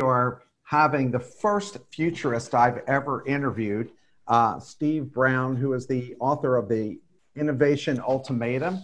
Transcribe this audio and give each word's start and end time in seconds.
are 0.00 0.42
having 0.64 1.10
the 1.10 1.20
first 1.20 1.78
futurist 1.90 2.54
I've 2.54 2.78
ever 2.86 3.26
interviewed, 3.26 3.90
uh, 4.26 4.58
Steve 4.58 5.12
Brown, 5.12 5.56
who 5.56 5.74
is 5.74 5.86
the 5.86 6.16
author 6.18 6.56
of 6.56 6.68
the 6.68 6.98
Innovation 7.36 8.00
Ultimatum. 8.00 8.82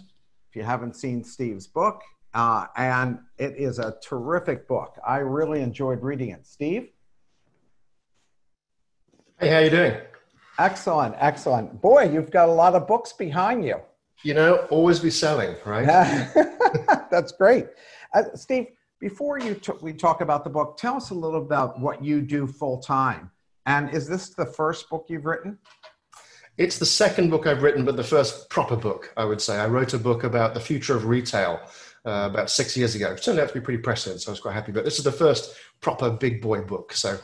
If 0.51 0.57
you 0.57 0.63
haven't 0.63 0.97
seen 0.97 1.23
Steve's 1.25 1.67
book, 1.67 2.03
uh, 2.35 2.67
and 2.77 3.19
it 3.39 3.55
is 3.57 3.79
a 3.79 3.97
terrific 4.03 4.69
book. 4.69 4.99
I 5.07 5.19
really 5.19 5.61
enjoyed 5.61 6.03
reading 6.03 6.31
it. 6.31 6.47
Steve? 6.47 6.91
Hey, 9.41 9.51
how 9.51 9.59
you 9.61 9.71
doing? 9.71 9.97
Excellent, 10.59 11.15
excellent. 11.19 11.81
Boy, 11.81 12.11
you've 12.11 12.31
got 12.31 12.49
a 12.49 12.53
lot 12.53 12.75
of 12.75 12.87
books 12.89 13.13
behind 13.13 13.65
you. 13.65 13.77
You 14.25 14.35
know, 14.35 14.57
always 14.71 14.99
be 14.99 15.11
selling, 15.11 15.55
right? 15.65 15.87
That's 17.11 17.31
great. 17.33 17.69
Uh, 18.13 18.25
Steve, 18.35 18.67
before 19.01 19.39
you 19.39 19.61
we 19.81 19.93
talk 19.93 20.21
about 20.21 20.45
the 20.45 20.51
book, 20.51 20.77
tell 20.77 20.97
us 20.97 21.11
a 21.11 21.15
little 21.15 21.43
about 21.43 21.79
what 21.81 22.05
you 22.05 22.21
do 22.21 22.47
full 22.47 22.79
time. 22.79 23.31
And 23.67 23.91
is 23.95 24.09
this 24.09 24.31
the 24.31 24.47
first 24.47 24.89
book 24.89 25.07
you've 25.09 25.27
written? 25.27 25.59
It's 26.57 26.79
the 26.79 26.87
second 26.87 27.31
book 27.31 27.47
I've 27.47 27.63
written, 27.63 27.85
but 27.85 27.97
the 27.97 28.03
first 28.03 28.51
proper 28.51 28.75
book, 28.75 29.13
I 29.17 29.25
would 29.25 29.41
say. 29.41 29.59
I 29.59 29.67
wrote 29.67 29.95
a 29.95 29.99
book 29.99 30.25
about 30.25 30.55
the 30.55 30.61
future 30.61 30.97
of 30.97 31.05
retail 31.05 31.61
uh, 32.05 32.29
about 32.31 32.51
six 32.51 32.77
years 32.77 32.97
ago. 32.97 33.13
It 33.13 33.23
turned 33.23 33.39
out 33.39 33.49
to 33.49 33.55
be 33.55 33.61
pretty 33.61 33.81
prescient, 33.81 34.21
so 34.21 34.31
I 34.31 34.33
was 34.33 34.41
quite 34.41 34.55
happy. 34.55 34.73
But 34.73 34.85
this 34.85 34.99
is 34.99 35.05
the 35.05 35.13
first 35.13 35.55
proper 35.81 36.11
big 36.11 36.43
boy 36.43 36.63
book. 36.63 36.93
So, 36.93 37.19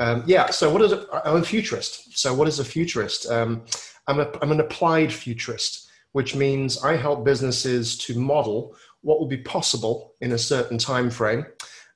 um, 0.00 0.24
yeah. 0.26 0.50
So, 0.50 0.72
what 0.72 0.82
is 0.82 0.90
it? 0.90 1.06
I'm 1.24 1.36
a 1.36 1.44
futurist. 1.44 2.18
So, 2.18 2.34
what 2.34 2.48
is 2.48 2.58
a 2.58 2.64
futurist? 2.64 3.30
Um, 3.30 3.62
I'm, 4.08 4.18
a, 4.18 4.32
I'm 4.42 4.50
an 4.50 4.58
applied 4.58 5.12
futurist, 5.12 5.88
which 6.12 6.34
means 6.34 6.82
I 6.82 6.96
help 6.96 7.24
businesses 7.24 7.96
to 7.98 8.18
model 8.18 8.74
what 9.02 9.18
will 9.18 9.26
be 9.26 9.38
possible 9.38 10.14
in 10.20 10.32
a 10.32 10.38
certain 10.38 10.78
time 10.78 11.10
frame, 11.10 11.46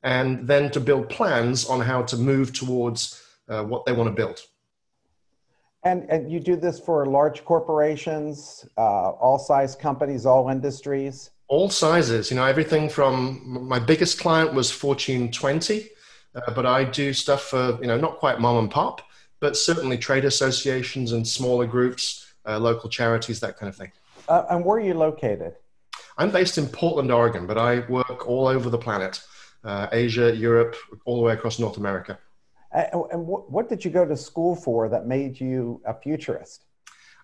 and 0.02 0.46
then 0.46 0.70
to 0.70 0.80
build 0.80 1.08
plans 1.08 1.66
on 1.66 1.80
how 1.80 2.02
to 2.02 2.16
move 2.16 2.52
towards 2.52 3.22
uh, 3.48 3.62
what 3.62 3.84
they 3.84 3.92
want 3.92 4.08
to 4.08 4.14
build. 4.14 4.40
And, 5.84 6.08
and 6.08 6.32
you 6.32 6.40
do 6.40 6.56
this 6.56 6.80
for 6.80 7.04
large 7.04 7.44
corporations, 7.44 8.66
uh, 8.78 9.10
all 9.10 9.38
size 9.38 9.76
companies, 9.76 10.24
all 10.24 10.48
industries? 10.48 11.30
All 11.48 11.68
sizes, 11.68 12.30
you 12.30 12.36
know, 12.36 12.44
everything 12.46 12.88
from 12.88 13.66
my 13.68 13.78
biggest 13.78 14.18
client 14.18 14.54
was 14.54 14.70
Fortune 14.70 15.30
20, 15.30 15.86
uh, 16.34 16.54
but 16.54 16.64
I 16.64 16.84
do 16.84 17.12
stuff 17.12 17.42
for, 17.42 17.78
you 17.82 17.86
know, 17.86 17.98
not 17.98 18.16
quite 18.16 18.40
mom 18.40 18.56
and 18.56 18.70
pop, 18.70 19.02
but 19.40 19.58
certainly 19.58 19.98
trade 19.98 20.24
associations 20.24 21.12
and 21.12 21.28
smaller 21.28 21.66
groups, 21.66 22.32
uh, 22.46 22.58
local 22.58 22.88
charities, 22.88 23.40
that 23.40 23.58
kind 23.58 23.68
of 23.68 23.76
thing. 23.76 23.92
Uh, 24.26 24.44
and 24.48 24.64
where 24.64 24.78
are 24.78 24.80
you 24.80 24.94
located? 24.94 25.54
I'm 26.16 26.30
based 26.30 26.58
in 26.58 26.66
Portland, 26.66 27.10
Oregon, 27.10 27.46
but 27.46 27.58
I 27.58 27.80
work 27.88 28.28
all 28.28 28.46
over 28.46 28.70
the 28.70 28.78
planet 28.78 29.20
uh, 29.64 29.88
Asia, 29.92 30.34
Europe, 30.34 30.76
all 31.04 31.16
the 31.16 31.22
way 31.22 31.32
across 31.32 31.58
North 31.58 31.76
America. 31.76 32.18
And 32.72 33.26
what 33.26 33.68
did 33.68 33.84
you 33.84 33.90
go 33.90 34.04
to 34.04 34.16
school 34.16 34.56
for 34.56 34.88
that 34.88 35.06
made 35.06 35.40
you 35.40 35.80
a 35.86 35.94
futurist? 35.94 36.64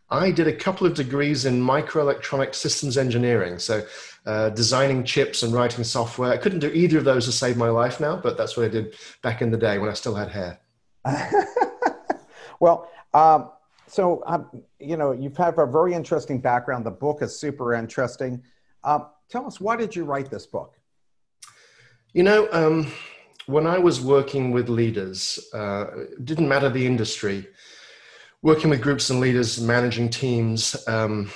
I 0.08 0.30
did 0.30 0.47
a 0.47 0.52
couple 0.52 0.86
of 0.86 0.94
degrees 0.94 1.44
in 1.44 1.60
microelectronic 1.60 2.55
systems 2.55 2.97
engineering, 2.97 3.58
so 3.58 3.84
uh, 4.27 4.50
designing 4.50 5.04
chips 5.04 5.42
and 5.42 5.52
writing 5.52 5.84
software. 5.84 6.32
I 6.32 6.36
couldn't 6.36 6.60
do 6.60 6.69
either 6.69 6.98
of 6.98 7.04
those 7.04 7.27
to 7.27 7.32
save 7.32 7.56
my 7.56 7.69
life 7.69 8.00
now, 8.00 8.16
but 8.16 8.36
that's 8.36 8.56
what 8.56 8.66
I 8.66 8.69
did 8.69 8.94
back 9.22 9.42
in 9.42 9.50
the 9.50 9.56
day 9.56 9.78
when 9.78 9.88
I 9.88 9.94
still 9.94 10.14
had 10.14 10.28
hair. 10.28 10.58
well, 12.60 12.88
um, 13.14 13.50
so 13.86 14.22
um, 14.27 14.62
you 14.78 14.97
know 14.97 15.12
you've 15.12 15.36
had 15.36 15.58
a 15.58 15.66
very 15.66 15.94
interesting 15.94 16.41
background. 16.41 16.86
The 16.86 16.91
book 16.91 17.22
is 17.22 17.38
super 17.38 17.75
interesting. 17.75 18.42
Uh, 18.82 19.00
tell 19.28 19.46
us, 19.46 19.60
why 19.60 19.76
did 19.76 19.94
you 19.94 20.04
write 20.04 20.30
this 20.30 20.46
book? 20.46 20.74
You 22.12 22.22
know, 22.22 22.48
um, 22.52 22.90
when 23.46 23.66
I 23.66 23.78
was 23.78 24.00
working 24.00 24.50
with 24.50 24.68
leaders, 24.68 25.38
uh, 25.54 25.86
didn't 26.24 26.48
matter 26.48 26.68
the 26.68 26.86
industry, 26.86 27.46
working 28.42 28.70
with 28.70 28.80
groups 28.80 29.10
and 29.10 29.20
leaders, 29.20 29.60
managing 29.60 30.08
teams, 30.08 30.76
um, 30.88 31.30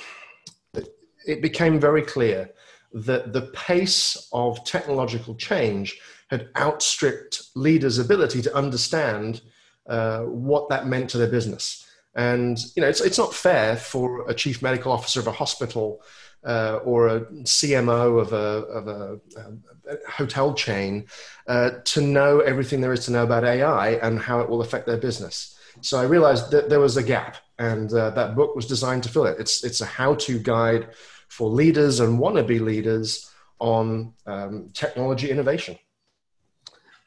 it 1.27 1.41
became 1.41 1.79
very 1.79 2.01
clear 2.01 2.49
that 2.93 3.33
the 3.33 3.43
pace 3.53 4.29
of 4.31 4.63
technological 4.63 5.35
change 5.35 5.99
had 6.29 6.49
outstripped 6.57 7.49
leaders' 7.55 7.99
ability 7.99 8.41
to 8.41 8.55
understand 8.55 9.41
uh, 9.87 10.21
what 10.21 10.69
that 10.69 10.87
meant 10.87 11.09
to 11.09 11.17
their 11.17 11.27
business. 11.27 11.85
And 12.15 12.57
you 12.75 12.81
know, 12.81 12.87
it's, 12.87 13.01
it's 13.01 13.17
not 13.17 13.33
fair 13.33 13.75
for 13.75 14.27
a 14.29 14.33
chief 14.33 14.61
medical 14.61 14.91
officer 14.91 15.19
of 15.19 15.27
a 15.27 15.31
hospital 15.31 16.01
uh, 16.45 16.79
or 16.83 17.07
a 17.07 17.21
CMO 17.43 18.21
of 18.21 18.33
a, 18.33 18.37
of 18.37 18.87
a, 18.87 19.19
a 19.37 20.11
hotel 20.11 20.53
chain 20.53 21.05
uh, 21.47 21.71
to 21.85 22.01
know 22.01 22.39
everything 22.39 22.81
there 22.81 22.93
is 22.93 23.05
to 23.05 23.11
know 23.11 23.23
about 23.23 23.43
AI 23.43 23.93
and 23.93 24.19
how 24.19 24.39
it 24.39 24.49
will 24.49 24.61
affect 24.61 24.85
their 24.85 24.97
business. 24.97 25.57
So 25.81 25.99
I 25.99 26.03
realized 26.03 26.51
that 26.51 26.69
there 26.69 26.79
was 26.79 26.97
a 26.97 27.03
gap, 27.03 27.37
and 27.59 27.91
uh, 27.93 28.11
that 28.11 28.35
book 28.35 28.55
was 28.55 28.65
designed 28.65 29.03
to 29.03 29.09
fill 29.09 29.25
it. 29.25 29.37
It's, 29.39 29.63
it's 29.63 29.81
a 29.81 29.85
how 29.85 30.15
to 30.15 30.39
guide 30.39 30.89
for 31.27 31.49
leaders 31.49 31.99
and 31.99 32.19
wannabe 32.19 32.61
leaders 32.61 33.29
on 33.59 34.13
um, 34.25 34.69
technology 34.73 35.29
innovation. 35.29 35.77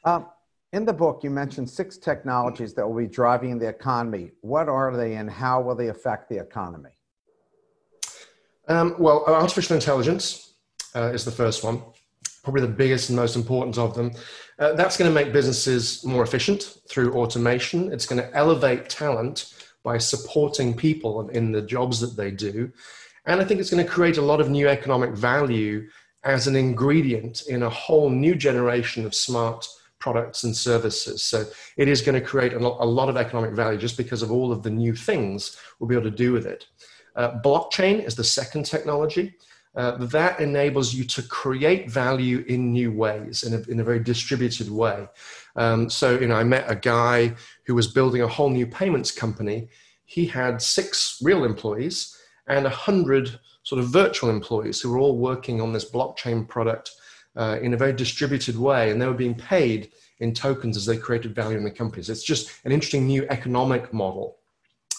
Um, 0.03 0.27
in 0.71 0.85
the 0.85 0.93
book, 0.93 1.23
you 1.23 1.31
mentioned 1.31 1.69
six 1.69 1.97
technologies 1.97 2.73
that 2.75 2.87
will 2.87 2.97
be 2.97 3.07
driving 3.07 3.57
the 3.57 3.67
economy. 3.67 4.31
What 4.41 4.69
are 4.69 4.95
they 4.95 5.15
and 5.15 5.29
how 5.29 5.61
will 5.61 5.75
they 5.75 5.87
affect 5.87 6.29
the 6.29 6.37
economy? 6.37 6.91
Um, 8.69 8.95
well, 8.99 9.25
artificial 9.25 9.75
intelligence 9.75 10.53
uh, 10.95 11.11
is 11.11 11.25
the 11.25 11.31
first 11.31 11.63
one, 11.63 11.81
probably 12.43 12.61
the 12.61 12.67
biggest 12.67 13.09
and 13.09 13.15
most 13.15 13.35
important 13.35 13.79
of 13.79 13.95
them. 13.95 14.11
Uh, 14.59 14.73
that's 14.73 14.95
going 14.95 15.09
to 15.09 15.15
make 15.15 15.33
businesses 15.33 16.05
more 16.05 16.21
efficient 16.21 16.77
through 16.87 17.13
automation. 17.13 17.91
It's 17.91 18.05
going 18.05 18.21
to 18.21 18.35
elevate 18.37 18.87
talent 18.87 19.55
by 19.83 19.97
supporting 19.97 20.75
people 20.75 21.29
in 21.29 21.51
the 21.51 21.63
jobs 21.63 21.99
that 21.99 22.15
they 22.15 22.29
do. 22.29 22.71
And 23.25 23.41
I 23.41 23.45
think 23.45 23.59
it's 23.59 23.71
going 23.71 23.83
to 23.83 23.91
create 23.91 24.17
a 24.17 24.21
lot 24.21 24.39
of 24.39 24.49
new 24.49 24.67
economic 24.67 25.11
value 25.11 25.87
as 26.23 26.45
an 26.45 26.55
ingredient 26.55 27.43
in 27.47 27.63
a 27.63 27.69
whole 27.69 28.09
new 28.09 28.35
generation 28.35 29.05
of 29.05 29.15
smart 29.15 29.67
products 29.97 30.43
and 30.43 30.55
services. 30.55 31.23
So 31.23 31.45
it 31.75 31.87
is 31.87 32.01
going 32.01 32.19
to 32.19 32.25
create 32.25 32.53
a 32.53 32.59
lot 32.59 33.09
of 33.09 33.17
economic 33.17 33.51
value 33.51 33.79
just 33.79 33.97
because 33.97 34.21
of 34.21 34.31
all 34.31 34.51
of 34.51 34.61
the 34.61 34.69
new 34.69 34.93
things 34.93 35.57
we'll 35.79 35.87
be 35.87 35.95
able 35.95 36.09
to 36.09 36.15
do 36.15 36.33
with 36.33 36.45
it. 36.45 36.67
Uh, 37.15 37.39
blockchain 37.41 38.03
is 38.03 38.15
the 38.15 38.23
second 38.23 38.63
technology. 38.63 39.35
Uh, 39.75 39.97
that 39.97 40.39
enables 40.39 40.93
you 40.93 41.03
to 41.03 41.21
create 41.21 41.89
value 41.89 42.43
in 42.47 42.71
new 42.73 42.91
ways, 42.91 43.43
in 43.43 43.53
a, 43.53 43.71
in 43.71 43.79
a 43.79 43.83
very 43.83 43.99
distributed 43.99 44.69
way. 44.69 45.07
Um, 45.55 45.89
so, 45.89 46.19
you 46.19 46.27
know, 46.27 46.35
I 46.35 46.43
met 46.43 46.65
a 46.67 46.75
guy 46.75 47.35
who 47.65 47.75
was 47.75 47.87
building 47.87 48.23
a 48.23 48.27
whole 48.27 48.49
new 48.49 48.65
payments 48.65 49.11
company. 49.11 49.69
He 50.05 50.25
had 50.25 50.61
six 50.61 51.19
real 51.21 51.43
employees 51.45 52.17
and 52.47 52.65
a 52.65 52.69
hundred 52.69 53.39
sort 53.61 53.79
of 53.79 53.89
virtual 53.89 54.31
employees 54.31 54.81
who 54.81 54.89
were 54.89 54.97
all 54.97 55.17
working 55.17 55.61
on 55.61 55.71
this 55.71 55.89
blockchain 55.89 56.47
product 56.47 56.91
uh, 57.35 57.59
in 57.61 57.75
a 57.75 57.77
very 57.77 57.93
distributed 57.93 58.57
way, 58.57 58.89
and 58.89 58.99
they 58.99 59.05
were 59.05 59.13
being 59.13 59.35
paid 59.35 59.91
in 60.19 60.33
tokens 60.33 60.75
as 60.75 60.85
they 60.85 60.97
created 60.97 61.35
value 61.35 61.57
in 61.57 61.63
the 61.63 61.71
companies. 61.71 62.09
It's 62.09 62.23
just 62.23 62.51
an 62.65 62.71
interesting 62.71 63.05
new 63.05 63.27
economic 63.29 63.93
model. 63.93 64.38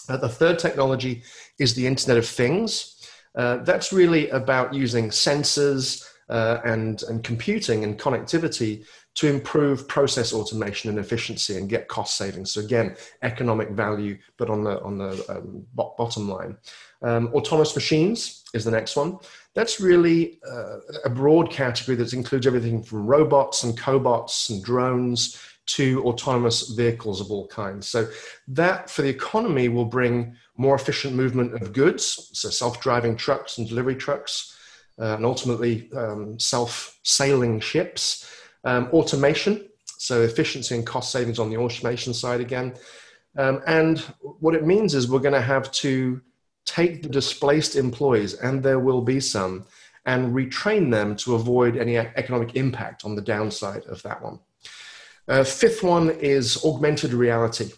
Uh, 0.09 0.17
the 0.17 0.29
third 0.29 0.59
technology 0.59 1.23
is 1.59 1.73
the 1.73 1.87
Internet 1.87 2.17
of 2.17 2.27
Things. 2.27 3.07
Uh, 3.35 3.57
that's 3.57 3.93
really 3.93 4.29
about 4.29 4.73
using 4.73 5.09
sensors 5.09 6.07
uh, 6.29 6.59
and, 6.65 7.03
and 7.03 7.23
computing 7.23 7.83
and 7.83 7.99
connectivity 7.99 8.83
to 9.13 9.27
improve 9.27 9.87
process 9.87 10.33
automation 10.33 10.89
and 10.89 10.97
efficiency 10.97 11.57
and 11.57 11.69
get 11.69 11.87
cost 11.89 12.17
savings. 12.17 12.51
So 12.51 12.61
again, 12.61 12.95
economic 13.21 13.71
value, 13.71 14.17
but 14.37 14.49
on 14.49 14.63
the 14.63 14.81
on 14.81 14.97
the 14.97 15.25
um, 15.29 15.65
bottom 15.73 16.29
line. 16.29 16.57
Um, 17.01 17.27
autonomous 17.33 17.75
machines 17.75 18.43
is 18.53 18.63
the 18.63 18.71
next 18.71 18.95
one. 18.95 19.17
That's 19.53 19.81
really 19.81 20.39
uh, 20.49 20.77
a 21.03 21.09
broad 21.09 21.51
category 21.51 21.97
that 21.97 22.13
includes 22.13 22.47
everything 22.47 22.83
from 22.83 23.05
robots 23.05 23.63
and 23.63 23.77
cobots 23.77 24.49
and 24.49 24.63
drones 24.63 25.37
to 25.67 26.03
autonomous 26.03 26.69
vehicles 26.69 27.21
of 27.21 27.31
all 27.31 27.47
kinds. 27.47 27.87
So 27.87 28.07
that 28.47 28.89
for 28.89 29.03
the 29.03 29.09
economy 29.09 29.69
will 29.69 29.85
bring 29.85 30.35
more 30.57 30.75
efficient 30.75 31.15
movement 31.15 31.53
of 31.61 31.73
goods, 31.73 32.29
so 32.33 32.49
self-driving 32.49 33.15
trucks 33.15 33.57
and 33.57 33.67
delivery 33.67 33.95
trucks, 33.95 34.57
uh, 34.99 35.15
and 35.15 35.25
ultimately 35.25 35.89
um, 35.95 36.37
self-sailing 36.39 37.59
ships, 37.59 38.29
um, 38.65 38.87
automation, 38.91 39.67
so 39.85 40.21
efficiency 40.23 40.75
and 40.75 40.85
cost 40.85 41.11
savings 41.11 41.39
on 41.39 41.49
the 41.49 41.57
automation 41.57 42.13
side 42.13 42.41
again. 42.41 42.73
Um, 43.37 43.61
and 43.65 43.99
what 44.19 44.55
it 44.55 44.65
means 44.65 44.93
is 44.93 45.07
we're 45.07 45.19
going 45.19 45.33
to 45.33 45.41
have 45.41 45.71
to 45.71 46.21
take 46.65 47.01
the 47.01 47.09
displaced 47.09 47.75
employees, 47.75 48.33
and 48.33 48.61
there 48.61 48.79
will 48.79 49.01
be 49.01 49.19
some, 49.19 49.65
and 50.05 50.33
retrain 50.33 50.91
them 50.91 51.15
to 51.15 51.35
avoid 51.35 51.77
any 51.77 51.97
economic 51.97 52.55
impact 52.55 53.05
on 53.05 53.15
the 53.15 53.21
downside 53.21 53.85
of 53.85 54.01
that 54.03 54.21
one. 54.21 54.39
Uh, 55.27 55.43
fifth 55.43 55.83
one 55.83 56.09
is 56.11 56.63
augmented 56.63 57.13
reality. 57.13 57.71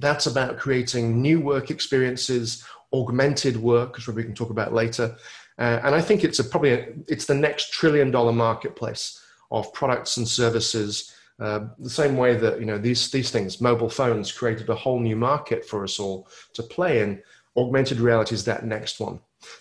That's 0.00 0.26
about 0.26 0.58
creating 0.58 1.20
new 1.20 1.40
work 1.40 1.70
experiences, 1.70 2.64
augmented 2.92 3.56
work, 3.56 3.96
which 3.96 4.08
we 4.08 4.24
can 4.24 4.34
talk 4.34 4.50
about 4.50 4.72
later. 4.72 5.16
Uh, 5.58 5.80
and 5.84 5.94
I 5.94 6.00
think 6.00 6.24
it's 6.24 6.38
a, 6.38 6.44
probably 6.44 6.72
a, 6.72 6.88
it's 7.08 7.26
the 7.26 7.34
next 7.34 7.72
trillion 7.72 8.10
dollar 8.10 8.32
marketplace 8.32 9.20
of 9.50 9.72
products 9.72 10.16
and 10.16 10.26
services 10.26 11.12
Uh, 11.42 11.66
the 11.78 11.90
same 11.90 12.16
way 12.16 12.36
that 12.36 12.60
you 12.60 12.66
know 12.66 12.78
these 12.78 13.10
these 13.10 13.30
things, 13.30 13.60
mobile 13.60 13.88
phones, 13.88 14.30
created 14.30 14.68
a 14.68 14.74
whole 14.74 15.00
new 15.00 15.16
market 15.16 15.64
for 15.64 15.82
us 15.82 15.98
all 15.98 16.28
to 16.54 16.62
play 16.62 17.00
in. 17.02 17.20
Augmented 17.56 17.98
reality 17.98 18.34
is 18.34 18.44
that 18.44 18.64
next 18.64 19.00
one. 19.00 19.18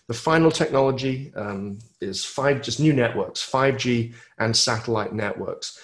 The 0.07 0.13
final 0.13 0.51
technology 0.51 1.33
um, 1.35 1.79
is 1.99 2.23
five, 2.23 2.61
just 2.61 2.79
new 2.79 2.93
networks, 2.93 3.41
5G 3.49 4.13
and 4.37 4.55
satellite 4.55 5.13
networks. 5.13 5.79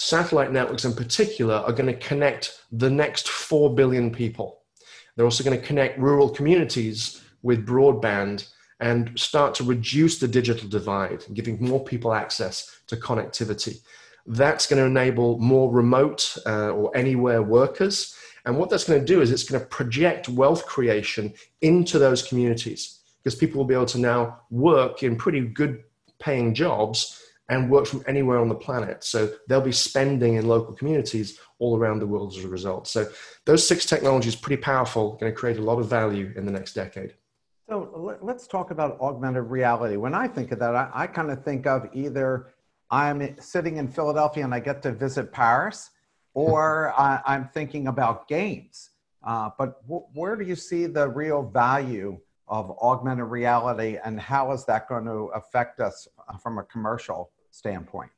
Satellite 0.00 0.50
networks 0.50 0.86
in 0.86 0.94
particular 0.94 1.56
are 1.56 1.74
going 1.74 1.86
to 1.86 2.06
connect 2.08 2.62
the 2.72 2.88
next 2.88 3.28
4 3.28 3.74
billion 3.74 4.10
people. 4.10 4.62
They're 5.14 5.26
also 5.26 5.44
going 5.44 5.60
to 5.60 5.66
connect 5.66 5.98
rural 5.98 6.30
communities 6.30 7.20
with 7.42 7.66
broadband 7.66 8.48
and 8.80 9.12
start 9.20 9.54
to 9.56 9.62
reduce 9.62 10.18
the 10.18 10.26
digital 10.26 10.70
divide, 10.70 11.24
giving 11.34 11.62
more 11.62 11.84
people 11.84 12.14
access 12.14 12.80
to 12.86 12.96
connectivity. 12.96 13.82
That's 14.24 14.66
going 14.66 14.80
to 14.80 14.86
enable 14.86 15.38
more 15.38 15.70
remote 15.70 16.34
uh, 16.46 16.70
or 16.70 16.96
anywhere 16.96 17.42
workers. 17.42 18.16
And 18.46 18.56
what 18.56 18.70
that's 18.70 18.84
going 18.84 19.00
to 19.00 19.06
do 19.06 19.20
is 19.20 19.30
it's 19.30 19.44
going 19.44 19.60
to 19.60 19.66
project 19.66 20.30
wealth 20.30 20.64
creation 20.64 21.34
into 21.60 21.98
those 21.98 22.22
communities 22.22 23.00
because 23.22 23.38
people 23.38 23.58
will 23.58 23.68
be 23.68 23.74
able 23.74 23.84
to 23.84 23.98
now 23.98 24.40
work 24.48 25.02
in 25.02 25.16
pretty 25.16 25.42
good 25.42 25.84
paying 26.20 26.54
jobs 26.54 27.20
and 27.50 27.68
work 27.68 27.84
from 27.84 28.02
anywhere 28.06 28.38
on 28.38 28.48
the 28.48 28.54
planet. 28.54 29.02
So 29.02 29.30
they'll 29.48 29.60
be 29.60 29.72
spending 29.72 30.34
in 30.34 30.46
local 30.46 30.72
communities 30.72 31.38
all 31.58 31.76
around 31.76 31.98
the 31.98 32.06
world 32.06 32.32
as 32.36 32.44
a 32.44 32.48
result. 32.48 32.86
So 32.86 33.08
those 33.44 33.66
six 33.66 33.84
technologies 33.84 34.36
pretty 34.36 34.62
powerful, 34.62 35.16
going 35.16 35.32
to 35.32 35.36
create 35.36 35.58
a 35.58 35.62
lot 35.62 35.80
of 35.80 35.88
value 35.88 36.32
in 36.36 36.46
the 36.46 36.52
next 36.52 36.74
decade. 36.74 37.14
So 37.68 38.18
let's 38.22 38.46
talk 38.46 38.70
about 38.70 39.00
augmented 39.00 39.44
reality. 39.44 39.96
When 39.96 40.14
I 40.14 40.28
think 40.28 40.52
of 40.52 40.60
that, 40.60 40.74
I, 40.74 40.90
I 40.92 41.06
kind 41.08 41.30
of 41.30 41.44
think 41.44 41.66
of 41.66 41.88
either 41.92 42.54
I'm 42.90 43.38
sitting 43.40 43.76
in 43.76 43.88
Philadelphia 43.88 44.44
and 44.44 44.54
I 44.54 44.60
get 44.60 44.82
to 44.82 44.92
visit 44.92 45.32
Paris, 45.32 45.90
or 46.34 46.92
I, 46.98 47.34
am 47.34 47.48
thinking 47.48 47.88
about 47.88 48.28
games. 48.28 48.90
Uh, 49.24 49.50
but 49.58 49.82
w- 49.82 50.06
where 50.14 50.36
do 50.36 50.44
you 50.44 50.56
see 50.56 50.86
the 50.86 51.08
real 51.08 51.42
value 51.42 52.18
of 52.48 52.76
augmented 52.82 53.26
reality, 53.26 53.98
and 54.04 54.20
how 54.20 54.50
is 54.50 54.64
that 54.64 54.88
going 54.88 55.04
to 55.04 55.30
affect 55.34 55.78
us 55.78 56.08
uh, 56.28 56.36
from 56.36 56.58
a 56.58 56.64
commercial 56.64 57.30
standpoint? 57.50 58.10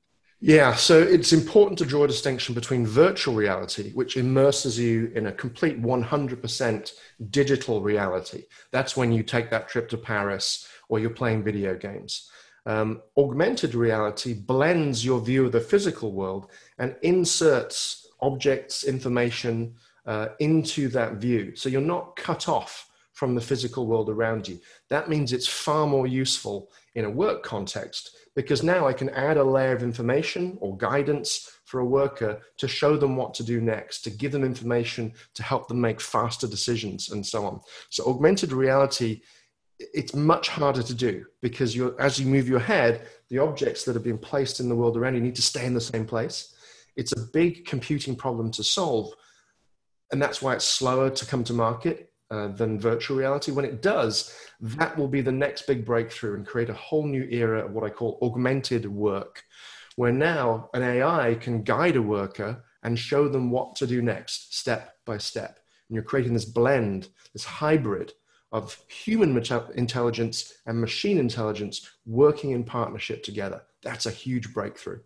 Yeah, 0.44 0.74
so 0.74 1.00
it's 1.00 1.32
important 1.32 1.78
to 1.78 1.84
draw 1.84 2.02
a 2.02 2.08
distinction 2.08 2.52
between 2.52 2.84
virtual 2.84 3.32
reality, 3.32 3.92
which 3.92 4.16
immerses 4.16 4.76
you 4.76 5.12
in 5.14 5.26
a 5.26 5.32
complete 5.32 5.80
100% 5.80 6.92
digital 7.30 7.80
reality. 7.80 8.46
That's 8.72 8.96
when 8.96 9.12
you 9.12 9.22
take 9.22 9.50
that 9.50 9.68
trip 9.68 9.88
to 9.90 9.96
Paris 9.96 10.68
or 10.88 10.98
you're 10.98 11.10
playing 11.10 11.44
video 11.44 11.76
games. 11.76 12.28
Um, 12.66 13.02
augmented 13.16 13.76
reality 13.76 14.34
blends 14.34 15.04
your 15.04 15.20
view 15.20 15.46
of 15.46 15.52
the 15.52 15.60
physical 15.60 16.12
world 16.12 16.50
and 16.78 16.96
inserts 17.02 18.08
objects, 18.20 18.82
information 18.82 19.76
uh, 20.06 20.30
into 20.40 20.88
that 20.88 21.14
view. 21.14 21.54
So 21.54 21.68
you're 21.68 21.80
not 21.80 22.16
cut 22.16 22.48
off 22.48 22.88
from 23.12 23.36
the 23.36 23.40
physical 23.40 23.86
world 23.86 24.08
around 24.08 24.48
you. 24.48 24.58
That 24.88 25.08
means 25.08 25.32
it's 25.32 25.46
far 25.46 25.86
more 25.86 26.08
useful 26.08 26.70
in 26.96 27.04
a 27.04 27.10
work 27.10 27.44
context 27.44 28.16
because 28.34 28.62
now 28.62 28.86
I 28.86 28.92
can 28.92 29.10
add 29.10 29.36
a 29.36 29.44
layer 29.44 29.72
of 29.72 29.82
information 29.82 30.56
or 30.60 30.76
guidance 30.76 31.50
for 31.64 31.80
a 31.80 31.84
worker 31.84 32.40
to 32.58 32.68
show 32.68 32.96
them 32.96 33.16
what 33.16 33.34
to 33.34 33.44
do 33.44 33.60
next, 33.60 34.02
to 34.02 34.10
give 34.10 34.32
them 34.32 34.44
information 34.44 35.12
to 35.34 35.42
help 35.42 35.68
them 35.68 35.80
make 35.80 36.00
faster 36.00 36.46
decisions 36.46 37.10
and 37.10 37.24
so 37.24 37.44
on. 37.44 37.60
So 37.90 38.04
augmented 38.04 38.52
reality 38.52 39.22
it's 39.92 40.14
much 40.14 40.48
harder 40.48 40.82
to 40.82 40.94
do 40.94 41.24
because 41.40 41.74
you 41.74 41.96
as 41.98 42.18
you 42.18 42.26
move 42.26 42.48
your 42.48 42.60
head, 42.60 43.08
the 43.28 43.38
objects 43.38 43.84
that 43.84 43.94
have 43.94 44.04
been 44.04 44.18
placed 44.18 44.60
in 44.60 44.68
the 44.68 44.76
world 44.76 44.96
around 44.96 45.14
you 45.14 45.20
need 45.20 45.34
to 45.34 45.42
stay 45.42 45.66
in 45.66 45.74
the 45.74 45.80
same 45.80 46.04
place. 46.04 46.54
It's 46.96 47.12
a 47.12 47.20
big 47.32 47.64
computing 47.66 48.14
problem 48.14 48.50
to 48.52 48.62
solve. 48.62 49.12
And 50.12 50.20
that's 50.20 50.42
why 50.42 50.54
it's 50.54 50.64
slower 50.64 51.10
to 51.10 51.26
come 51.26 51.42
to 51.44 51.52
market 51.52 52.11
uh, 52.32 52.48
than 52.48 52.80
virtual 52.80 53.18
reality. 53.18 53.52
When 53.52 53.66
it 53.66 53.82
does, 53.82 54.34
that 54.58 54.96
will 54.96 55.06
be 55.06 55.20
the 55.20 55.30
next 55.30 55.66
big 55.66 55.84
breakthrough 55.84 56.34
and 56.34 56.46
create 56.46 56.70
a 56.70 56.74
whole 56.74 57.06
new 57.06 57.28
era 57.30 57.66
of 57.66 57.72
what 57.72 57.84
I 57.84 57.90
call 57.90 58.18
augmented 58.22 58.86
work, 58.86 59.42
where 59.96 60.12
now 60.12 60.70
an 60.72 60.82
AI 60.82 61.34
can 61.34 61.62
guide 61.62 61.96
a 61.96 62.00
worker 62.00 62.64
and 62.82 62.98
show 62.98 63.28
them 63.28 63.50
what 63.50 63.76
to 63.76 63.86
do 63.86 64.00
next, 64.00 64.56
step 64.56 64.96
by 65.04 65.18
step. 65.18 65.58
And 65.88 65.94
you're 65.94 66.04
creating 66.04 66.32
this 66.32 66.46
blend, 66.46 67.08
this 67.34 67.44
hybrid 67.44 68.14
of 68.50 68.78
human 68.88 69.36
intelligence 69.74 70.54
and 70.64 70.80
machine 70.80 71.18
intelligence 71.18 71.90
working 72.06 72.52
in 72.52 72.64
partnership 72.64 73.22
together. 73.22 73.60
That's 73.82 74.06
a 74.06 74.10
huge 74.10 74.54
breakthrough. 74.54 75.00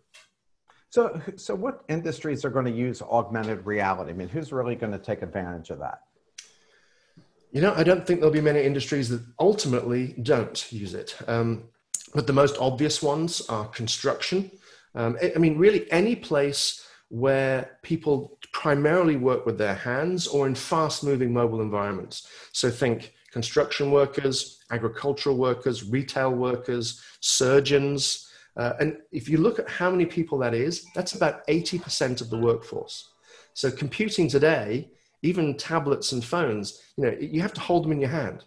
So, 0.91 1.21
so 1.35 1.55
what 1.55 1.83
industries 1.89 2.45
are 2.45 2.49
going 2.49 2.67
to 2.67 2.71
use 2.71 3.01
augmented 3.01 3.65
reality? 3.65 4.11
I 4.11 4.13
mean, 4.13 4.29
who's 4.29 4.53
really 4.53 4.75
going 4.75 4.93
to 4.93 4.97
take 4.97 5.21
advantage 5.21 5.71
of 5.71 5.79
that? 5.79 5.99
You 7.51 7.61
know, 7.61 7.73
I 7.75 7.83
don't 7.83 8.05
think 8.05 8.19
there'll 8.19 8.33
be 8.33 8.41
many 8.41 8.61
industries 8.61 9.09
that 9.09 9.21
ultimately 9.39 10.15
don't 10.21 10.71
use 10.71 10.93
it. 10.93 11.15
Um, 11.27 11.69
but 12.13 12.27
the 12.27 12.33
most 12.33 12.57
obvious 12.59 13.01
ones 13.01 13.41
are 13.49 13.67
construction. 13.67 14.51
Um, 14.95 15.17
I 15.35 15.37
mean, 15.37 15.57
really, 15.57 15.89
any 15.91 16.15
place 16.15 16.87
where 17.09 17.77
people 17.83 18.37
primarily 18.51 19.15
work 19.15 19.45
with 19.45 19.57
their 19.57 19.75
hands 19.75 20.27
or 20.27 20.47
in 20.47 20.55
fast 20.55 21.03
moving 21.03 21.31
mobile 21.31 21.61
environments. 21.61 22.27
So 22.51 22.69
think 22.69 23.13
construction 23.31 23.91
workers, 23.91 24.63
agricultural 24.71 25.37
workers, 25.37 25.83
retail 25.83 26.31
workers, 26.31 27.01
surgeons. 27.19 28.29
Uh, 28.57 28.73
and 28.79 28.97
if 29.11 29.29
you 29.29 29.37
look 29.37 29.59
at 29.59 29.69
how 29.69 29.89
many 29.89 30.05
people 30.05 30.37
that 30.39 30.53
is, 30.53 30.85
that's 30.95 31.13
about 31.13 31.45
80% 31.47 32.19
of 32.21 32.29
the 32.29 32.37
workforce. 32.37 33.11
So 33.53 33.71
computing 33.71 34.27
today 34.27 34.89
even 35.21 35.57
tablets 35.57 36.11
and 36.11 36.23
phones, 36.23 36.81
you 36.95 37.05
know, 37.05 37.15
you 37.19 37.41
have 37.41 37.53
to 37.53 37.61
hold 37.61 37.83
them 37.83 37.91
in 37.91 37.99
your 37.99 38.09
hand. 38.09 38.45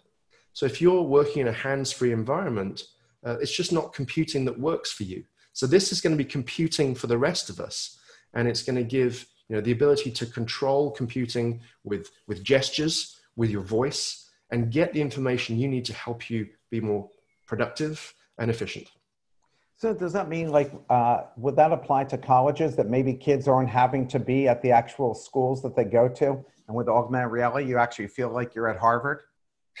So 0.53 0.65
if 0.65 0.81
you're 0.81 1.01
working 1.01 1.41
in 1.41 1.47
a 1.47 1.53
hands-free 1.53 2.11
environment, 2.11 2.83
uh, 3.25 3.37
it's 3.39 3.55
just 3.55 3.71
not 3.71 3.93
computing 3.93 4.45
that 4.45 4.59
works 4.59 4.91
for 4.91 5.03
you. 5.03 5.23
So 5.53 5.67
this 5.67 5.91
is 5.91 6.01
going 6.01 6.17
to 6.17 6.23
be 6.23 6.29
computing 6.29 6.95
for 6.95 7.07
the 7.07 7.17
rest 7.17 7.49
of 7.49 7.59
us, 7.59 7.99
and 8.33 8.47
it's 8.47 8.63
going 8.63 8.77
to 8.77 8.83
give 8.83 9.25
you 9.49 9.55
know 9.55 9.61
the 9.61 9.71
ability 9.71 10.11
to 10.11 10.25
control 10.25 10.91
computing 10.91 11.61
with 11.83 12.09
with 12.27 12.43
gestures, 12.43 13.19
with 13.35 13.49
your 13.49 13.61
voice, 13.61 14.29
and 14.49 14.71
get 14.71 14.93
the 14.93 15.01
information 15.01 15.59
you 15.59 15.67
need 15.67 15.85
to 15.85 15.93
help 15.93 16.29
you 16.29 16.47
be 16.69 16.79
more 16.79 17.09
productive 17.47 18.13
and 18.37 18.49
efficient. 18.49 18.89
So 19.75 19.93
does 19.93 20.13
that 20.13 20.29
mean 20.29 20.49
like 20.49 20.71
uh, 20.89 21.23
would 21.37 21.55
that 21.55 21.71
apply 21.71 22.05
to 22.05 22.17
colleges 22.17 22.75
that 22.75 22.89
maybe 22.89 23.13
kids 23.13 23.47
aren't 23.47 23.69
having 23.69 24.07
to 24.09 24.19
be 24.19 24.47
at 24.47 24.61
the 24.61 24.71
actual 24.71 25.13
schools 25.13 25.61
that 25.63 25.75
they 25.75 25.83
go 25.83 26.07
to? 26.07 26.45
And 26.71 26.77
with 26.77 26.87
augmented 26.87 27.31
reality, 27.31 27.67
you 27.67 27.77
actually 27.77 28.07
feel 28.07 28.29
like 28.29 28.55
you're 28.55 28.69
at 28.69 28.77
Harvard? 28.77 29.23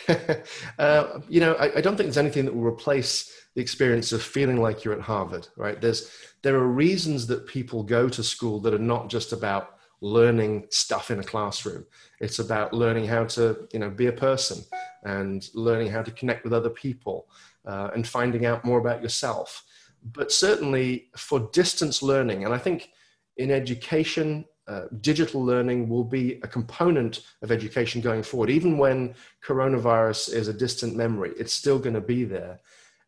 uh, 0.77 1.21
you 1.29 1.39
know, 1.39 1.53
I, 1.53 1.77
I, 1.77 1.81
don't 1.81 1.95
think 1.95 2.07
there's 2.07 2.17
anything 2.17 2.43
that 2.43 2.53
will 2.53 2.65
replace 2.65 3.31
the 3.55 3.61
experience 3.61 4.11
of 4.11 4.21
feeling 4.21 4.61
like 4.61 4.83
you're 4.83 4.93
at 4.93 4.99
Harvard, 4.99 5.47
right? 5.55 5.79
There's, 5.79 6.11
there 6.41 6.55
are 6.55 6.67
reasons 6.67 7.27
that 7.27 7.47
people 7.47 7.83
go 7.83 8.09
to 8.09 8.23
school 8.23 8.59
that 8.61 8.73
are 8.73 8.79
not 8.79 9.09
just 9.09 9.31
about 9.31 9.77
learning 10.01 10.67
stuff 10.69 11.11
in 11.11 11.19
a 11.21 11.23
classroom. 11.23 11.85
It's 12.19 12.39
about 12.39 12.73
learning 12.73 13.05
how 13.05 13.23
to, 13.25 13.69
you 13.71 13.79
know, 13.79 13.89
be 13.89 14.07
a 14.07 14.11
person 14.11 14.61
and 15.03 15.47
learning 15.53 15.91
how 15.91 16.01
to 16.01 16.11
connect 16.11 16.43
with 16.43 16.51
other 16.51 16.69
people 16.69 17.27
uh, 17.65 17.91
and 17.93 18.05
finding 18.05 18.45
out 18.45 18.65
more 18.65 18.79
about 18.79 19.01
yourself. 19.01 19.63
But 20.03 20.29
certainly 20.29 21.07
for 21.15 21.49
distance 21.53 22.03
learning, 22.03 22.43
and 22.43 22.53
I 22.53 22.57
think 22.57 22.89
in 23.37 23.49
education, 23.49 24.43
uh, 24.67 24.83
digital 25.01 25.43
learning 25.43 25.89
will 25.89 26.03
be 26.03 26.39
a 26.43 26.47
component 26.47 27.21
of 27.41 27.51
education 27.51 28.01
going 28.01 28.23
forward. 28.23 28.49
Even 28.49 28.77
when 28.77 29.15
coronavirus 29.43 30.33
is 30.33 30.47
a 30.47 30.53
distant 30.53 30.95
memory, 30.95 31.31
it's 31.37 31.53
still 31.53 31.79
going 31.79 31.95
to 31.95 32.01
be 32.01 32.23
there. 32.23 32.59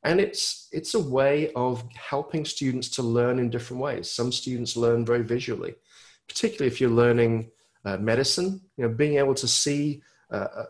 And 0.03 0.19
it's, 0.19 0.67
it's 0.71 0.95
a 0.95 0.99
way 0.99 1.51
of 1.53 1.83
helping 1.95 2.43
students 2.43 2.89
to 2.89 3.03
learn 3.03 3.39
in 3.39 3.49
different 3.49 3.81
ways. 3.81 4.09
Some 4.09 4.31
students 4.31 4.75
learn 4.75 5.05
very 5.05 5.23
visually, 5.23 5.75
particularly 6.27 6.67
if 6.67 6.81
you're 6.81 6.89
learning 6.89 7.51
uh, 7.85 7.97
medicine, 7.97 8.61
you 8.75 8.83
know, 8.87 8.93
being 8.93 9.17
able 9.17 9.35
to 9.35 9.47
see 9.47 10.01
uh, 10.33 10.65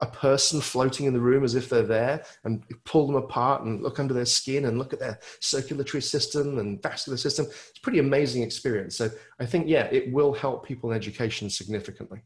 a 0.00 0.06
person 0.06 0.60
floating 0.60 1.06
in 1.06 1.12
the 1.12 1.20
room 1.20 1.44
as 1.44 1.54
if 1.54 1.68
they're 1.68 1.82
there 1.82 2.24
and 2.44 2.62
pull 2.84 3.06
them 3.06 3.16
apart 3.16 3.62
and 3.64 3.82
look 3.82 3.98
under 3.98 4.14
their 4.14 4.24
skin 4.24 4.66
and 4.66 4.78
look 4.78 4.92
at 4.92 5.00
their 5.00 5.18
circulatory 5.40 6.02
system 6.02 6.58
and 6.58 6.82
vascular 6.82 7.18
system. 7.18 7.46
It's 7.46 7.78
a 7.78 7.80
pretty 7.82 7.98
amazing 7.98 8.42
experience. 8.42 8.96
So 8.96 9.10
I 9.38 9.46
think, 9.46 9.68
yeah, 9.68 9.84
it 9.90 10.12
will 10.12 10.32
help 10.32 10.64
people 10.64 10.90
in 10.90 10.96
education 10.96 11.50
significantly. 11.50 12.20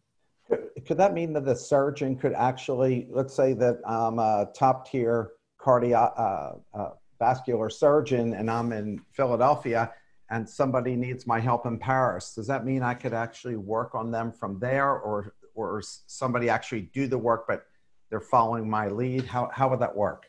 Could, 0.86 0.98
that 0.98 1.14
mean 1.14 1.32
that 1.32 1.46
the 1.46 1.56
surgeon 1.56 2.16
could 2.16 2.34
actually, 2.34 3.06
let's 3.10 3.34
say 3.34 3.54
that 3.54 3.80
I'm 3.86 4.18
a 4.18 4.48
top 4.54 4.90
tier 4.90 5.30
cardio 5.58 6.12
uh, 6.18 6.78
uh, 6.78 6.90
vascular 7.18 7.70
surgeon 7.70 8.34
and 8.34 8.50
I'm 8.50 8.72
in 8.72 9.00
Philadelphia 9.12 9.92
and 10.30 10.48
somebody 10.48 10.96
needs 10.96 11.26
my 11.26 11.40
help 11.40 11.64
in 11.64 11.78
Paris. 11.78 12.34
Does 12.34 12.46
that 12.48 12.64
mean 12.66 12.82
I 12.82 12.94
could 12.94 13.14
actually 13.14 13.56
work 13.56 13.94
on 13.94 14.10
them 14.10 14.32
from 14.32 14.58
there 14.58 14.90
or 14.90 15.34
or 15.54 15.82
somebody 16.06 16.48
actually 16.48 16.82
do 16.92 17.06
the 17.06 17.18
work, 17.18 17.46
but 17.46 17.66
they're 18.10 18.20
following 18.20 18.68
my 18.68 18.88
lead? 18.88 19.24
How, 19.26 19.50
how 19.52 19.68
would 19.70 19.80
that 19.80 19.94
work? 19.94 20.26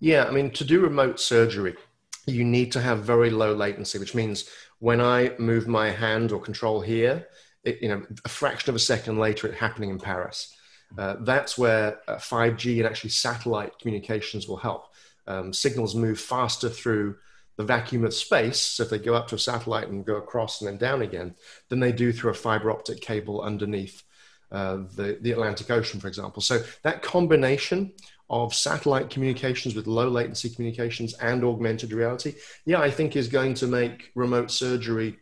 Yeah, 0.00 0.24
I 0.24 0.30
mean, 0.30 0.50
to 0.52 0.64
do 0.64 0.80
remote 0.80 1.20
surgery, 1.20 1.76
you 2.26 2.44
need 2.44 2.72
to 2.72 2.80
have 2.80 3.04
very 3.04 3.30
low 3.30 3.54
latency, 3.54 3.98
which 3.98 4.14
means 4.14 4.48
when 4.78 5.00
I 5.00 5.32
move 5.38 5.68
my 5.68 5.90
hand 5.90 6.32
or 6.32 6.40
control 6.40 6.80
here, 6.80 7.28
it, 7.64 7.80
you 7.80 7.88
know, 7.88 8.02
a 8.24 8.28
fraction 8.28 8.70
of 8.70 8.76
a 8.76 8.80
second 8.80 9.18
later, 9.18 9.46
it 9.46 9.54
happening 9.54 9.90
in 9.90 9.98
Paris. 9.98 10.54
Uh, 10.98 11.16
that's 11.20 11.56
where 11.56 12.00
uh, 12.08 12.16
5G 12.16 12.78
and 12.78 12.86
actually 12.86 13.10
satellite 13.10 13.78
communications 13.78 14.48
will 14.48 14.56
help. 14.56 14.88
Um, 15.26 15.52
signals 15.52 15.94
move 15.94 16.20
faster 16.20 16.68
through 16.68 17.16
the 17.56 17.64
vacuum 17.64 18.04
of 18.04 18.14
space, 18.14 18.60
so 18.60 18.82
if 18.82 18.90
they 18.90 18.98
go 18.98 19.14
up 19.14 19.28
to 19.28 19.36
a 19.36 19.38
satellite 19.38 19.88
and 19.88 20.04
go 20.04 20.16
across 20.16 20.60
and 20.60 20.68
then 20.68 20.78
down 20.78 21.02
again, 21.02 21.34
than 21.68 21.80
they 21.80 21.92
do 21.92 22.12
through 22.12 22.30
a 22.30 22.34
fiber 22.34 22.70
optic 22.70 23.00
cable 23.00 23.42
underneath 23.42 24.02
uh, 24.52 24.82
the, 24.94 25.18
the 25.22 25.32
Atlantic 25.32 25.70
Ocean, 25.70 25.98
for 25.98 26.08
example. 26.08 26.42
So 26.42 26.62
that 26.82 27.02
combination 27.02 27.92
of 28.30 28.54
satellite 28.54 29.10
communications 29.10 29.74
with 29.74 29.86
low 29.86 30.08
latency 30.08 30.50
communications 30.50 31.14
and 31.14 31.42
augmented 31.44 31.92
reality, 31.92 32.34
yeah, 32.64 32.80
I 32.80 32.90
think 32.90 33.16
is 33.16 33.28
going 33.28 33.54
to 33.54 33.66
make 33.66 34.12
remote 34.14 34.50
surgery 34.50 35.18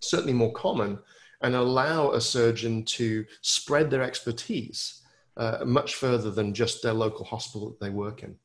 certainly 0.00 0.32
more 0.32 0.52
common 0.52 0.98
and 1.42 1.54
allow 1.54 2.12
a 2.12 2.20
surgeon 2.20 2.84
to 2.84 3.24
spread 3.40 3.90
their 3.90 4.02
expertise 4.02 5.02
uh, 5.36 5.58
much 5.64 5.94
further 5.94 6.30
than 6.30 6.54
just 6.54 6.82
their 6.82 6.92
local 6.92 7.24
hospital 7.24 7.70
that 7.70 7.80
they 7.80 7.90
work 7.90 8.22
in. 8.22 8.36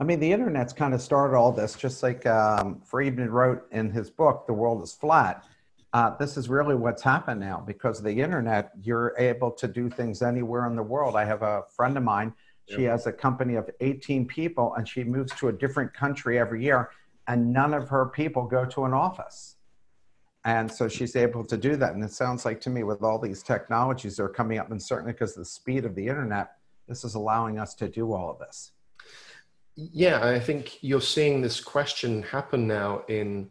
I 0.00 0.04
mean, 0.04 0.20
the 0.20 0.32
internet's 0.32 0.72
kind 0.72 0.94
of 0.94 1.02
started 1.02 1.36
all 1.36 1.52
this, 1.52 1.74
just 1.74 2.02
like 2.02 2.24
um, 2.24 2.80
Friedman 2.80 3.30
wrote 3.30 3.66
in 3.70 3.90
his 3.90 4.10
book, 4.10 4.46
The 4.46 4.54
World 4.54 4.82
is 4.82 4.94
Flat. 4.94 5.44
Uh, 5.92 6.16
this 6.18 6.36
is 6.36 6.48
really 6.48 6.76
what's 6.76 7.02
happened 7.02 7.40
now 7.40 7.62
because 7.66 7.98
of 7.98 8.04
the 8.04 8.20
internet. 8.20 8.70
You're 8.80 9.14
able 9.18 9.50
to 9.52 9.66
do 9.66 9.90
things 9.90 10.22
anywhere 10.22 10.66
in 10.66 10.76
the 10.76 10.82
world. 10.82 11.16
I 11.16 11.24
have 11.24 11.42
a 11.42 11.62
friend 11.74 11.96
of 11.96 12.04
mine, 12.04 12.32
she 12.76 12.84
has 12.84 13.06
a 13.06 13.12
company 13.12 13.56
of 13.56 13.68
18 13.80 14.26
people, 14.26 14.74
and 14.74 14.88
she 14.88 15.02
moves 15.02 15.32
to 15.36 15.48
a 15.48 15.52
different 15.52 15.92
country 15.92 16.38
every 16.38 16.62
year, 16.62 16.90
and 17.26 17.52
none 17.52 17.74
of 17.74 17.88
her 17.88 18.06
people 18.06 18.46
go 18.46 18.64
to 18.64 18.84
an 18.84 18.92
office. 18.92 19.56
And 20.44 20.70
so 20.70 20.88
she's 20.88 21.16
able 21.16 21.44
to 21.44 21.56
do 21.56 21.76
that. 21.76 21.94
And 21.94 22.02
it 22.02 22.12
sounds 22.12 22.44
like 22.44 22.60
to 22.62 22.70
me, 22.70 22.82
with 22.82 23.02
all 23.02 23.18
these 23.18 23.42
technologies 23.42 24.16
that 24.16 24.22
are 24.22 24.28
coming 24.28 24.58
up, 24.58 24.70
and 24.70 24.80
certainly 24.80 25.12
because 25.12 25.32
of 25.32 25.38
the 25.38 25.44
speed 25.44 25.84
of 25.84 25.94
the 25.94 26.06
internet, 26.06 26.52
this 26.88 27.04
is 27.04 27.14
allowing 27.14 27.58
us 27.58 27.74
to 27.74 27.88
do 27.88 28.12
all 28.12 28.30
of 28.30 28.38
this. 28.38 28.72
Yeah, 29.76 30.24
I 30.26 30.40
think 30.40 30.78
you're 30.82 31.00
seeing 31.00 31.42
this 31.42 31.60
question 31.60 32.22
happen 32.22 32.66
now 32.66 33.02
in 33.08 33.50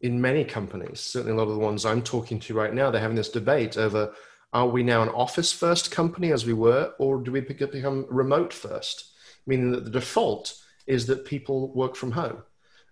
in 0.00 0.20
many 0.20 0.44
companies. 0.44 1.00
Certainly, 1.00 1.32
a 1.32 1.36
lot 1.36 1.50
of 1.50 1.54
the 1.54 1.64
ones 1.64 1.84
I'm 1.84 2.02
talking 2.02 2.38
to 2.40 2.54
right 2.54 2.72
now, 2.72 2.90
they're 2.90 3.00
having 3.00 3.16
this 3.16 3.30
debate 3.30 3.76
over: 3.76 4.12
Are 4.52 4.68
we 4.68 4.82
now 4.82 5.02
an 5.02 5.08
office 5.10 5.52
first 5.52 5.90
company 5.90 6.32
as 6.32 6.46
we 6.46 6.52
were, 6.52 6.92
or 6.98 7.20
do 7.20 7.32
we 7.32 7.40
become 7.40 8.06
remote 8.08 8.52
first? 8.52 9.12
Meaning 9.46 9.72
that 9.72 9.84
the 9.84 9.90
default 9.90 10.54
is 10.86 11.06
that 11.06 11.24
people 11.24 11.72
work 11.74 11.96
from 11.96 12.12
home, 12.12 12.42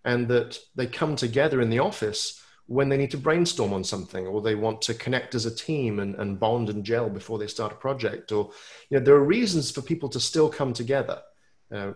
and 0.05 0.29
that 0.29 0.59
they 0.75 0.87
come 0.87 1.17
together 1.17 1.61
in 1.61 1.71
the 1.71 1.79
office 1.79 2.43
when 2.67 2.89
they 2.89 2.97
need 2.97 3.11
to 3.13 3.19
brainstorm 3.19 3.73
on 3.73 3.85
something 3.85 4.27
or 4.27 4.43
they 4.43 4.55
want 4.55 4.83
to 4.83 4.95
connect 4.95 5.35
as 5.35 5.47
a 5.47 5.55
team 5.55 6.01
and, 6.01 6.17
and 6.17 6.41
bond 6.41 6.69
and 6.69 6.85
gel 6.85 7.09
before 7.09 7.39
they 7.39 7.47
start 7.47 7.73
a 7.73 7.77
project 7.77 8.33
or 8.33 8.51
you 8.91 8.99
know 8.99 9.05
there 9.05 9.15
are 9.15 9.25
reasons 9.25 9.71
for 9.71 9.83
people 9.83 10.09
to 10.09 10.19
still 10.19 10.49
come 10.49 10.73
together 10.73 11.21
uh, 11.73 11.93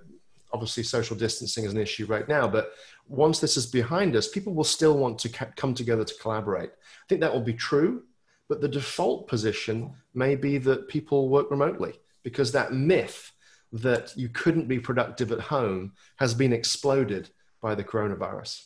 obviously 0.52 0.83
social 0.83 1.16
distancing 1.16 1.64
is 1.64 1.73
an 1.73 1.80
issue 1.80 2.07
right 2.07 2.28
now 2.28 2.47
but 2.47 2.73
once 3.07 3.40
this 3.40 3.57
is 3.57 3.66
behind 3.66 4.16
us 4.16 4.28
people 4.28 4.54
will 4.54 4.64
still 4.64 4.97
want 4.99 5.19
to 5.19 5.28
ca- 5.28 5.49
come 5.57 5.75
together 5.75 6.04
to 6.04 6.14
collaborate. 6.21 6.71
I 6.71 7.07
think 7.09 7.21
that 7.21 7.33
will 7.33 7.40
be 7.40 7.54
true 7.54 8.04
but 8.49 8.61
the 8.61 8.69
default 8.69 9.28
position 9.28 9.92
may 10.12 10.35
be 10.35 10.59
that 10.59 10.88
people 10.88 11.28
work 11.28 11.50
remotely 11.50 11.95
because 12.25 12.50
that 12.52 12.73
myth 12.73 13.33
that 13.73 14.12
you 14.16 14.28
couldn't 14.28 14.66
be 14.66 14.80
productive 14.80 15.30
at 15.30 15.40
home 15.40 15.92
has 16.16 16.35
been 16.35 16.52
exploded 16.52 17.30
by 17.62 17.75
the 17.75 17.85
coronavirus. 17.85 18.64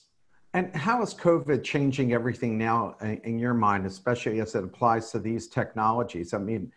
And 0.55 0.75
how 0.75 1.03
is 1.03 1.13
COVID 1.15 1.63
changing 1.65 2.13
everything 2.13 2.57
now 2.57 2.97
uh, 3.03 3.17
in 3.25 3.39
your 3.39 3.55
mind, 3.55 3.87
especially 3.87 4.41
as 4.41 4.55
it 4.55 4.65
applies 4.65 5.11
to 5.11 5.19
these 5.19 5.49
technologies? 5.49 6.33
I 6.33 6.39
mean, 6.39 6.73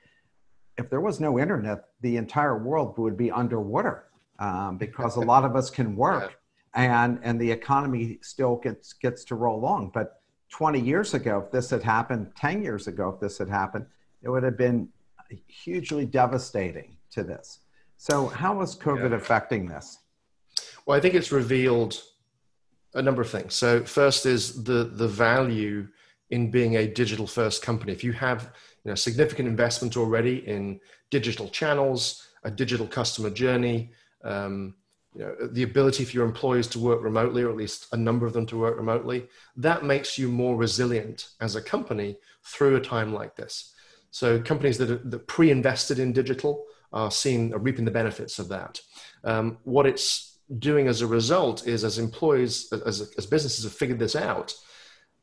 if 0.77 0.89
there 0.89 0.99
was 0.99 1.19
no 1.19 1.39
internet, 1.39 1.85
the 2.01 2.17
entire 2.17 2.57
world 2.57 2.97
would 2.97 3.15
be 3.15 3.31
underwater 3.31 4.05
um, 4.39 4.77
because 4.85 5.15
a 5.15 5.21
lot 5.21 5.43
of 5.43 5.55
us 5.55 5.69
can 5.69 5.95
work 5.95 6.39
yeah. 6.75 7.05
and, 7.05 7.19
and 7.23 7.39
the 7.39 7.49
economy 7.49 8.19
still 8.21 8.57
gets, 8.57 8.93
gets 8.93 9.23
to 9.25 9.35
roll 9.35 9.59
along. 9.59 9.91
But 9.93 10.21
20 10.49 10.79
years 10.79 11.13
ago, 11.13 11.43
if 11.45 11.51
this 11.51 11.69
had 11.69 11.83
happened, 11.83 12.31
10 12.37 12.63
years 12.63 12.87
ago, 12.87 13.09
if 13.09 13.19
this 13.19 13.37
had 13.37 13.49
happened, 13.49 13.85
it 14.23 14.29
would 14.29 14.43
have 14.43 14.57
been 14.57 14.89
hugely 15.47 16.05
devastating 16.05 16.95
to 17.11 17.23
this. 17.23 17.59
So, 17.97 18.27
how 18.27 18.61
is 18.61 18.75
COVID 18.75 19.09
yeah. 19.09 19.15
affecting 19.17 19.67
this? 19.67 19.99
Well, 20.85 20.97
I 20.97 21.01
think 21.01 21.15
it's 21.15 21.31
revealed 21.31 22.01
a 22.93 23.01
number 23.01 23.21
of 23.21 23.29
things. 23.29 23.53
So 23.53 23.83
first 23.83 24.25
is 24.25 24.63
the 24.63 24.85
the 24.85 25.07
value 25.07 25.87
in 26.29 26.51
being 26.51 26.77
a 26.77 26.87
digital 26.87 27.27
first 27.27 27.61
company. 27.61 27.91
If 27.91 28.03
you 28.03 28.11
have 28.13 28.53
you 28.83 28.91
know, 28.91 28.95
significant 28.95 29.47
investment 29.47 29.97
already 29.97 30.47
in 30.47 30.79
digital 31.09 31.47
channels, 31.49 32.27
a 32.43 32.51
digital 32.51 32.87
customer 32.87 33.29
journey, 33.29 33.91
um, 34.23 34.75
you 35.15 35.23
know, 35.23 35.35
the 35.47 35.63
ability 35.63 36.05
for 36.05 36.11
your 36.11 36.25
employees 36.25 36.67
to 36.67 36.79
work 36.79 37.01
remotely, 37.01 37.43
or 37.43 37.49
at 37.49 37.55
least 37.55 37.87
a 37.91 37.97
number 37.97 38.25
of 38.25 38.33
them 38.33 38.45
to 38.47 38.57
work 38.57 38.77
remotely, 38.77 39.27
that 39.55 39.83
makes 39.83 40.17
you 40.17 40.29
more 40.29 40.55
resilient 40.55 41.29
as 41.41 41.55
a 41.55 41.61
company 41.61 42.17
through 42.43 42.75
a 42.75 42.81
time 42.81 43.13
like 43.13 43.35
this. 43.35 43.73
So 44.11 44.39
companies 44.39 44.77
that, 44.77 44.91
are, 44.91 44.97
that 44.97 45.27
pre-invested 45.27 45.99
in 45.99 46.13
digital 46.13 46.65
are 46.93 47.11
seeing, 47.11 47.53
are 47.53 47.59
reaping 47.59 47.85
the 47.85 47.91
benefits 47.91 48.39
of 48.39 48.49
that. 48.49 48.79
Um, 49.23 49.57
what 49.63 49.85
it's 49.85 50.37
doing 50.59 50.87
as 50.87 51.01
a 51.01 51.07
result 51.07 51.67
is 51.67 51.83
as 51.83 51.97
employees, 51.97 52.71
as, 52.85 53.11
as 53.17 53.25
businesses 53.25 53.63
have 53.63 53.73
figured 53.73 53.99
this 53.99 54.15
out, 54.15 54.53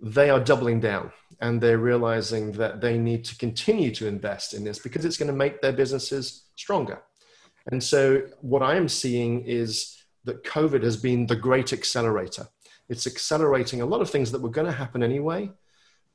they 0.01 0.29
are 0.29 0.41
doubling 0.41 0.81
down 0.81 1.13
and 1.41 1.61
they're 1.61 1.79
realizing 1.79 2.53
that 2.53 2.81
they 2.81 2.99
need 2.99 3.25
to 3.25 3.37
continue 3.39 3.91
to 3.93 4.07
invest 4.07 4.55
in 4.55 4.65
this 4.65 4.79
because 4.79 5.05
it's 5.05 5.17
going 5.17 5.31
to 5.31 5.37
make 5.37 5.61
their 5.61 5.73
businesses 5.73 6.45
stronger. 6.57 7.03
And 7.71 7.83
so, 7.83 8.23
what 8.41 8.63
I 8.63 8.77
am 8.77 8.89
seeing 8.89 9.43
is 9.45 9.97
that 10.25 10.45
COVID 10.45 10.83
has 10.83 10.97
been 10.97 11.27
the 11.27 11.37
great 11.37 11.73
accelerator. 11.73 12.49
It's 12.89 13.07
accelerating 13.07 13.81
a 13.81 13.87
lot 13.87 14.01
of 14.01 14.11
things 14.11 14.31
that 14.33 14.43
were 14.43 14.51
going 14.51 14.67
to 14.67 14.73
happen 14.73 15.03
anyway. 15.03 15.51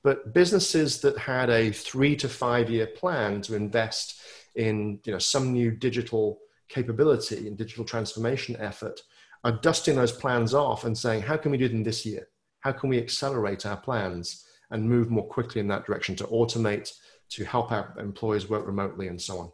But 0.03 0.33
businesses 0.33 1.01
that 1.01 1.17
had 1.17 1.49
a 1.49 1.71
three 1.71 2.15
to 2.17 2.29
five 2.29 2.69
year 2.69 2.87
plan 2.87 3.41
to 3.43 3.55
invest 3.55 4.21
in 4.55 4.99
you 5.03 5.13
know, 5.13 5.19
some 5.19 5.51
new 5.51 5.71
digital 5.71 6.39
capability 6.69 7.47
and 7.47 7.57
digital 7.57 7.83
transformation 7.83 8.55
effort 8.59 9.01
are 9.43 9.51
dusting 9.51 9.95
those 9.95 10.11
plans 10.11 10.53
off 10.53 10.85
and 10.85 10.97
saying, 10.97 11.21
how 11.21 11.37
can 11.37 11.51
we 11.51 11.57
do 11.57 11.67
them 11.67 11.83
this 11.83 12.05
year? 12.05 12.27
How 12.59 12.71
can 12.71 12.89
we 12.89 12.97
accelerate 12.97 13.65
our 13.65 13.77
plans 13.77 14.45
and 14.71 14.87
move 14.87 15.09
more 15.09 15.25
quickly 15.25 15.61
in 15.61 15.67
that 15.69 15.85
direction 15.85 16.15
to 16.17 16.25
automate, 16.25 16.91
to 17.29 17.45
help 17.45 17.71
our 17.71 17.95
employees 17.97 18.49
work 18.49 18.67
remotely, 18.67 19.07
and 19.07 19.19
so 19.19 19.39
on? 19.39 19.51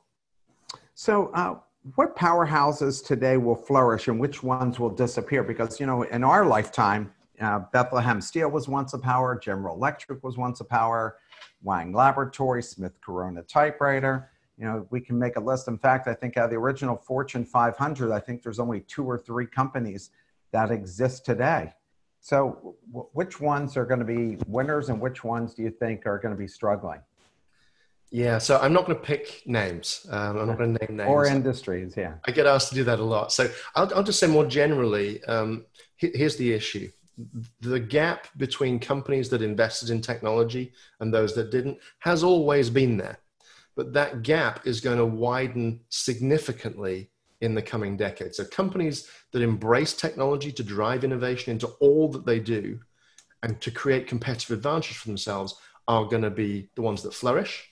So, 0.96 1.28
uh, 1.34 1.60
what 1.94 2.16
powerhouses 2.16 3.06
today 3.06 3.38
will 3.38 3.56
flourish 3.56 4.08
and 4.08 4.20
which 4.20 4.42
ones 4.42 4.80
will 4.80 4.90
disappear? 4.90 5.44
Because, 5.44 5.80
you 5.80 5.86
know, 5.86 6.02
in 6.02 6.24
our 6.24 6.46
lifetime, 6.46 7.14
uh, 7.40 7.60
Bethlehem 7.72 8.22
Steel 8.22 8.50
was 8.50 8.68
once 8.68 8.94
a 8.94 9.00
power, 9.00 9.38
General 9.38 9.76
Electric 9.76 10.24
was 10.24 10.38
once 10.38 10.62
a 10.62 10.66
power, 10.66 11.18
Wang 11.62 11.94
Laboratory, 11.94 12.64
Smith 12.64 13.00
Corona 13.02 13.44
typewriter 13.44 14.30
you 14.58 14.66
know, 14.66 14.88
we 14.90 15.02
can 15.02 15.20
make 15.20 15.36
a 15.36 15.40
list. 15.40 15.68
In 15.68 15.78
fact, 15.78 16.08
I 16.08 16.14
think 16.14 16.38
out 16.38 16.46
of 16.46 16.50
the 16.52 16.56
original 16.56 16.96
Fortune 16.96 17.44
500, 17.44 18.12
I 18.12 18.20
think 18.20 18.42
there's 18.42 18.60
only 18.60 18.82
two 18.82 19.04
or 19.04 19.18
three 19.18 19.46
companies 19.46 20.12
that 20.52 20.72
exist 20.72 21.26
today. 21.26 21.74
So, 22.22 22.76
w- 22.88 23.08
which 23.14 23.40
ones 23.40 23.76
are 23.78 23.86
going 23.86 24.00
to 24.00 24.06
be 24.06 24.38
winners, 24.48 24.90
and 24.90 25.00
which 25.00 25.24
ones 25.24 25.54
do 25.54 25.62
you 25.62 25.70
think 25.70 26.06
are 26.06 26.18
going 26.18 26.34
to 26.34 26.40
be 26.40 26.48
struggling? 26.48 27.02
Yeah, 28.16 28.38
so 28.38 28.58
I'm 28.60 28.72
not 28.72 28.86
going 28.86 28.98
to 28.98 29.04
pick 29.04 29.44
names. 29.46 30.06
Um, 30.10 30.38
I'm 30.38 30.48
not 30.48 30.58
going 30.58 30.74
to 30.74 30.86
name 30.86 30.98
names. 30.98 31.10
Or 31.10 31.26
industries, 31.26 31.96
yeah. 31.98 32.14
I 32.26 32.32
get 32.32 32.46
asked 32.46 32.70
to 32.70 32.76
do 32.76 32.84
that 32.86 33.00
a 33.00 33.04
lot. 33.04 33.34
So 33.34 33.50
I'll, 33.76 33.94
I'll 33.94 34.04
just 34.04 34.20
say 34.20 34.28
more 34.28 34.46
generally 34.46 35.24
um, 35.26 35.66
here's 35.98 36.38
the 36.38 36.52
issue 36.52 36.90
the 37.62 37.80
gap 37.80 38.28
between 38.36 38.78
companies 38.78 39.30
that 39.30 39.42
invested 39.42 39.90
in 39.90 40.02
technology 40.02 40.74
and 41.00 41.14
those 41.14 41.34
that 41.34 41.50
didn't 41.50 41.78
has 42.00 42.26
always 42.26 42.70
been 42.70 42.98
there 42.98 43.18
but 43.76 43.94
that 43.94 44.22
gap 44.22 44.66
is 44.66 44.82
going 44.82 44.98
to 44.98 45.06
widen 45.06 45.80
significantly 45.90 47.10
in 47.42 47.54
the 47.54 47.62
coming 47.62 47.98
decades. 47.98 48.38
So 48.38 48.46
companies 48.46 49.10
that 49.32 49.42
embrace 49.42 49.94
technology 49.94 50.52
to 50.54 50.64
drive 50.64 51.04
innovation 51.04 51.52
into 51.52 51.68
all 51.80 52.10
that 52.10 52.26
they 52.26 52.40
do 52.40 52.80
and 53.44 53.60
to 53.62 53.72
create 53.72 54.08
competitive 54.08 54.58
advantage 54.58 54.98
for 54.98 55.08
themselves 55.08 55.56
are 55.88 56.06
going 56.06 56.22
to 56.24 56.30
be 56.30 56.70
the 56.76 56.82
ones 56.82 57.04
that 57.04 57.14
flourish. 57.14 57.70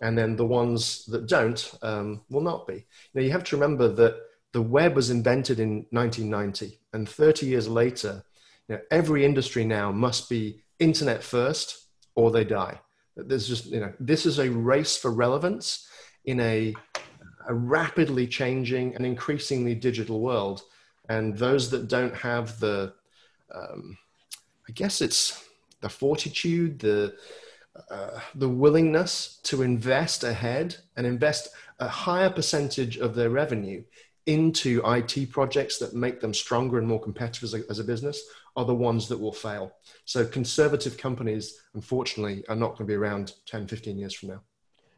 And 0.00 0.18
then 0.18 0.36
the 0.36 0.46
ones 0.46 1.06
that 1.06 1.26
don't 1.26 1.72
um, 1.82 2.22
will 2.28 2.40
not 2.40 2.66
be. 2.66 2.84
Now, 3.14 3.22
you 3.22 3.30
have 3.30 3.44
to 3.44 3.56
remember 3.56 3.88
that 3.88 4.16
the 4.52 4.62
web 4.62 4.94
was 4.94 5.10
invented 5.10 5.58
in 5.60 5.86
1990, 5.90 6.78
and 6.92 7.08
30 7.08 7.46
years 7.46 7.68
later, 7.68 8.22
you 8.68 8.76
know, 8.76 8.80
every 8.90 9.24
industry 9.24 9.64
now 9.64 9.90
must 9.92 10.28
be 10.28 10.62
internet 10.78 11.22
first 11.22 11.86
or 12.14 12.30
they 12.30 12.44
die. 12.44 12.80
There's 13.16 13.48
just, 13.48 13.66
you 13.66 13.80
know, 13.80 13.92
this 14.00 14.26
is 14.26 14.38
a 14.38 14.50
race 14.50 14.96
for 14.96 15.10
relevance 15.10 15.88
in 16.24 16.40
a, 16.40 16.74
a 17.48 17.54
rapidly 17.54 18.26
changing 18.26 18.94
and 18.94 19.04
increasingly 19.04 19.74
digital 19.74 20.20
world. 20.20 20.62
And 21.08 21.36
those 21.36 21.70
that 21.70 21.88
don't 21.88 22.14
have 22.14 22.58
the, 22.60 22.94
um, 23.54 23.98
I 24.68 24.72
guess 24.72 25.00
it's 25.00 25.44
the 25.80 25.88
fortitude, 25.88 26.78
the 26.78 27.14
uh, 27.90 28.20
the 28.34 28.48
willingness 28.48 29.40
to 29.42 29.62
invest 29.62 30.22
ahead 30.22 30.76
and 30.96 31.06
invest 31.06 31.48
a 31.80 31.88
higher 31.88 32.30
percentage 32.30 32.98
of 32.98 33.14
their 33.14 33.30
revenue 33.30 33.82
into 34.26 34.80
IT 34.86 35.30
projects 35.30 35.78
that 35.78 35.94
make 35.94 36.20
them 36.20 36.32
stronger 36.32 36.78
and 36.78 36.86
more 36.86 37.00
competitive 37.00 37.42
as 37.44 37.54
a, 37.54 37.62
as 37.68 37.78
a 37.78 37.84
business 37.84 38.22
are 38.56 38.64
the 38.64 38.74
ones 38.74 39.08
that 39.08 39.18
will 39.18 39.32
fail. 39.32 39.72
So 40.04 40.24
conservative 40.24 40.96
companies, 40.96 41.60
unfortunately, 41.74 42.44
are 42.48 42.56
not 42.56 42.68
going 42.68 42.78
to 42.78 42.84
be 42.84 42.94
around 42.94 43.32
10, 43.46 43.66
15 43.66 43.98
years 43.98 44.14
from 44.14 44.30
now. 44.30 44.40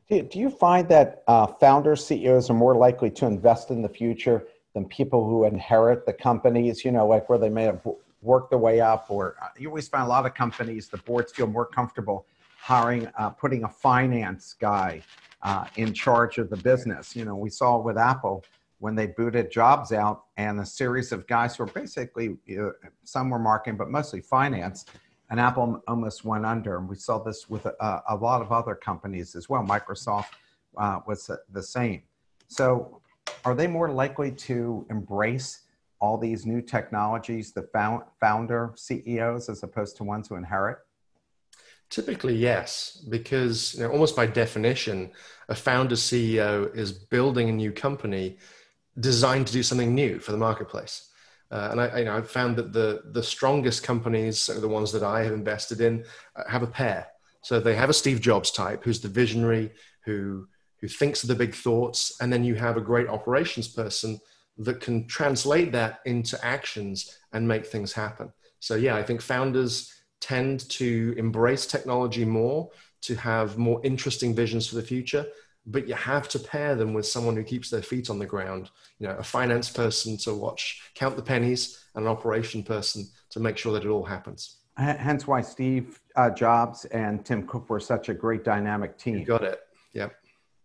Do 0.08 0.38
you 0.38 0.50
find 0.50 0.88
that 0.90 1.24
uh, 1.26 1.46
founders, 1.46 2.06
CEOs 2.06 2.50
are 2.50 2.54
more 2.54 2.76
likely 2.76 3.10
to 3.12 3.26
invest 3.26 3.70
in 3.70 3.82
the 3.82 3.88
future 3.88 4.46
than 4.74 4.84
people 4.84 5.28
who 5.28 5.44
inherit 5.44 6.06
the 6.06 6.12
companies, 6.12 6.84
you 6.84 6.92
know, 6.92 7.06
like 7.08 7.28
where 7.28 7.38
they 7.38 7.48
may 7.48 7.64
have 7.64 7.80
worked 8.22 8.50
their 8.50 8.58
way 8.58 8.80
up? 8.80 9.06
Or 9.08 9.34
uh, 9.42 9.48
you 9.58 9.68
always 9.68 9.88
find 9.88 10.04
a 10.04 10.06
lot 10.06 10.26
of 10.26 10.34
companies, 10.34 10.88
the 10.88 10.98
boards 10.98 11.32
feel 11.32 11.48
more 11.48 11.66
comfortable 11.66 12.26
hiring, 12.66 13.06
uh, 13.16 13.30
putting 13.30 13.62
a 13.62 13.68
finance 13.68 14.56
guy 14.58 15.00
uh, 15.42 15.64
in 15.76 15.92
charge 15.94 16.38
of 16.38 16.50
the 16.50 16.56
business. 16.56 17.14
You 17.14 17.24
know, 17.24 17.36
we 17.36 17.48
saw 17.48 17.78
with 17.78 17.96
Apple 17.96 18.44
when 18.80 18.96
they 18.96 19.06
booted 19.06 19.52
Jobs 19.52 19.92
out 19.92 20.24
and 20.36 20.58
a 20.58 20.66
series 20.66 21.12
of 21.12 21.28
guys 21.28 21.54
who 21.54 21.62
were 21.62 21.70
basically, 21.70 22.36
you 22.44 22.56
know, 22.56 22.72
some 23.04 23.30
were 23.30 23.38
marketing, 23.38 23.76
but 23.76 23.88
mostly 23.88 24.20
finance, 24.20 24.84
and 25.30 25.38
Apple 25.38 25.80
almost 25.86 26.24
went 26.24 26.44
under. 26.44 26.76
And 26.78 26.88
we 26.88 26.96
saw 26.96 27.22
this 27.22 27.48
with 27.48 27.66
a, 27.66 28.02
a 28.08 28.16
lot 28.16 28.42
of 28.42 28.50
other 28.50 28.74
companies 28.74 29.36
as 29.36 29.48
well. 29.48 29.62
Microsoft 29.62 30.30
uh, 30.76 30.98
was 31.06 31.30
the 31.52 31.62
same. 31.62 32.02
So, 32.48 33.00
are 33.44 33.54
they 33.54 33.68
more 33.68 33.92
likely 33.92 34.32
to 34.32 34.84
embrace 34.90 35.60
all 36.00 36.18
these 36.18 36.44
new 36.44 36.60
technologies, 36.60 37.52
the 37.52 37.62
found, 37.72 38.02
founder 38.20 38.72
CEOs, 38.74 39.48
as 39.48 39.62
opposed 39.62 39.96
to 39.98 40.04
ones 40.04 40.26
who 40.26 40.34
inherit? 40.34 40.78
Typically, 41.88 42.34
yes, 42.34 43.04
because 43.08 43.74
you 43.74 43.80
know, 43.80 43.90
almost 43.90 44.16
by 44.16 44.26
definition, 44.26 45.12
a 45.48 45.54
founder 45.54 45.94
CEO 45.94 46.74
is 46.76 46.92
building 46.92 47.48
a 47.48 47.52
new 47.52 47.70
company 47.70 48.38
designed 48.98 49.46
to 49.46 49.52
do 49.52 49.62
something 49.62 49.94
new 49.94 50.18
for 50.18 50.32
the 50.32 50.38
marketplace. 50.38 51.10
Uh, 51.50 51.68
and 51.70 51.80
I, 51.80 51.98
you 52.00 52.04
know, 52.06 52.16
I've 52.16 52.30
found 52.30 52.56
that 52.56 52.72
the 52.72 53.02
the 53.12 53.22
strongest 53.22 53.84
companies, 53.84 54.46
the 54.46 54.68
ones 54.68 54.90
that 54.92 55.04
I 55.04 55.22
have 55.22 55.32
invested 55.32 55.80
in, 55.80 56.04
uh, 56.34 56.42
have 56.48 56.64
a 56.64 56.66
pair. 56.66 57.06
So 57.42 57.60
they 57.60 57.76
have 57.76 57.90
a 57.90 57.94
Steve 57.94 58.20
Jobs 58.20 58.50
type, 58.50 58.82
who's 58.82 59.00
the 59.00 59.08
visionary, 59.08 59.70
who 60.04 60.48
who 60.80 60.88
thinks 60.88 61.22
of 61.22 61.28
the 61.28 61.34
big 61.36 61.54
thoughts, 61.54 62.16
and 62.20 62.32
then 62.32 62.42
you 62.42 62.56
have 62.56 62.76
a 62.76 62.80
great 62.80 63.08
operations 63.08 63.68
person 63.68 64.18
that 64.58 64.80
can 64.80 65.06
translate 65.06 65.70
that 65.72 66.00
into 66.04 66.42
actions 66.44 67.16
and 67.32 67.46
make 67.46 67.66
things 67.66 67.92
happen. 67.92 68.32
So 68.58 68.74
yeah, 68.74 68.96
I 68.96 69.02
think 69.02 69.20
founders 69.20 69.92
tend 70.20 70.68
to 70.70 71.14
embrace 71.16 71.66
technology 71.66 72.24
more, 72.24 72.70
to 73.02 73.14
have 73.14 73.58
more 73.58 73.80
interesting 73.84 74.34
visions 74.34 74.66
for 74.66 74.76
the 74.76 74.82
future, 74.82 75.26
but 75.66 75.88
you 75.88 75.94
have 75.94 76.28
to 76.28 76.38
pair 76.38 76.74
them 76.74 76.94
with 76.94 77.06
someone 77.06 77.36
who 77.36 77.42
keeps 77.42 77.70
their 77.70 77.82
feet 77.82 78.08
on 78.08 78.18
the 78.18 78.26
ground 78.26 78.70
you 78.98 79.06
know 79.06 79.16
a 79.16 79.22
finance 79.22 79.68
person 79.68 80.16
to 80.16 80.32
watch 80.32 80.80
count 80.94 81.16
the 81.16 81.22
pennies 81.22 81.84
and 81.94 82.04
an 82.04 82.10
operation 82.10 82.62
person 82.62 83.04
to 83.30 83.40
make 83.40 83.58
sure 83.58 83.72
that 83.72 83.84
it 83.84 83.88
all 83.88 84.04
happens. 84.04 84.58
Hence 84.76 85.26
why 85.26 85.40
steve 85.40 86.00
uh, 86.16 86.30
jobs 86.30 86.84
and 86.86 87.24
tim 87.24 87.46
cook 87.46 87.68
were 87.68 87.80
such 87.80 88.08
a 88.08 88.14
great 88.14 88.44
dynamic 88.44 88.96
team. 88.98 89.18
You 89.18 89.24
got 89.24 89.42
it. 89.42 89.60
Yep. 89.94 90.14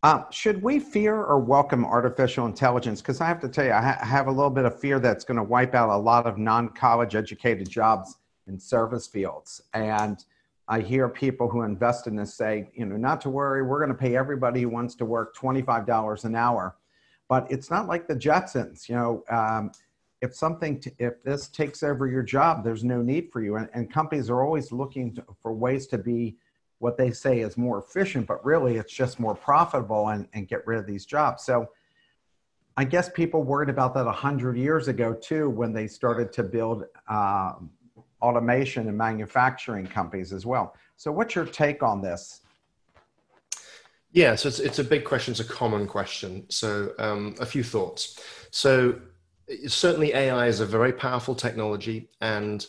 Uh, 0.04 0.24
should 0.32 0.62
we 0.64 0.80
fear 0.80 1.16
or 1.16 1.40
welcome 1.40 1.86
artificial 1.86 2.48
intelligence? 2.48 3.02
Because 3.02 3.22
I 3.22 3.28
have 3.28 3.40
to 3.42 3.48
tell 3.48 3.66
you, 3.66 3.72
I 3.72 3.82
ha- 3.82 4.04
have 4.04 4.26
a 4.26 4.32
little 4.32 4.50
bit 4.50 4.66
of 4.66 4.80
fear 4.80 5.00
that's 5.00 5.24
going 5.24 5.38
to 5.38 5.44
wipe 5.44 5.76
out 5.76 5.90
a 5.90 5.96
lot 5.96 6.26
of 6.26 6.40
non 6.40 6.70
college 6.70 7.16
educated 7.16 7.70
jobs 7.70 8.18
in 8.48 8.60
service 8.60 9.08
fields. 9.08 9.62
And 9.74 10.24
I 10.68 10.82
hear 10.82 11.10
people 11.10 11.50
who 11.50 11.64
invest 11.64 12.08
in 12.08 12.16
this 12.16 12.34
say, 12.34 12.70
you 12.74 12.86
know, 12.86 12.98
not 12.98 13.22
to 13.22 13.30
worry, 13.30 13.62
we're 13.64 13.80
going 13.80 13.90
to 13.90 13.96
pay 13.96 14.16
everybody 14.16 14.62
who 14.62 14.70
wants 14.70 14.96
to 14.96 15.06
work 15.06 15.36
$25 15.36 16.24
an 16.24 16.36
hour. 16.36 16.76
But 17.28 17.52
it's 17.52 17.70
not 17.70 17.88
like 17.88 18.08
the 18.08 18.16
Jetsons, 18.16 18.88
you 18.88 18.96
know. 18.96 19.24
Um, 19.30 19.72
if 20.22 20.36
something, 20.36 20.80
t- 20.80 20.92
if 21.00 21.24
this 21.24 21.48
takes 21.48 21.82
over 21.82 22.08
your 22.08 22.24
job, 22.24 22.64
there's 22.64 22.84
no 22.84 23.02
need 23.02 23.32
for 23.32 23.42
you. 23.42 23.56
And, 23.56 23.68
and 23.74 23.92
companies 23.92 24.30
are 24.30 24.44
always 24.44 24.72
looking 24.72 25.16
to, 25.16 25.26
for 25.42 25.52
ways 25.52 25.88
to 25.88 25.98
be 25.98 26.38
what 26.78 26.98
they 26.98 27.12
say 27.12 27.40
is 27.42 27.58
more 27.58 27.80
efficient, 27.80 28.28
but 28.28 28.44
really 28.46 28.78
it's 28.78 28.94
just 28.94 29.20
more 29.20 29.36
profitable 29.36 30.10
and, 30.10 30.28
and 30.34 30.48
get 30.48 30.66
rid 30.66 30.80
of 30.80 30.88
these 30.88 31.06
jobs. 31.06 31.44
So 31.44 31.70
I 32.78 32.86
guess 32.86 33.10
people 33.10 33.44
worried 33.44 33.70
about 33.70 33.94
that 33.94 34.06
100 34.06 34.58
years 34.58 34.88
ago 34.88 35.14
too 35.14 35.50
when 35.50 35.74
they 35.74 35.88
started 35.88 36.32
to 36.34 36.44
build 36.44 36.86
um, 37.08 37.70
automation 38.22 38.88
and 38.88 38.98
manufacturing 38.98 39.88
companies 39.88 40.34
as 40.34 40.46
well. 40.46 40.76
So, 40.98 41.12
what's 41.12 41.36
your 41.36 41.46
take 41.46 41.82
on 41.84 42.02
this? 42.02 42.42
Yeah, 44.12 44.36
so 44.36 44.50
it's, 44.50 44.60
it's 44.60 44.80
a 44.80 44.84
big 44.84 45.06
question. 45.06 45.32
It's 45.32 45.40
a 45.40 45.46
common 45.46 45.88
question. 45.88 46.46
So, 46.50 46.94
um, 47.00 47.36
a 47.40 47.46
few 47.46 47.64
thoughts. 47.64 48.20
So, 48.52 49.00
certainly 49.68 50.14
AI 50.14 50.48
is 50.48 50.60
a 50.60 50.66
very 50.66 50.94
powerful 50.94 51.36
technology 51.36 52.10
and 52.22 52.66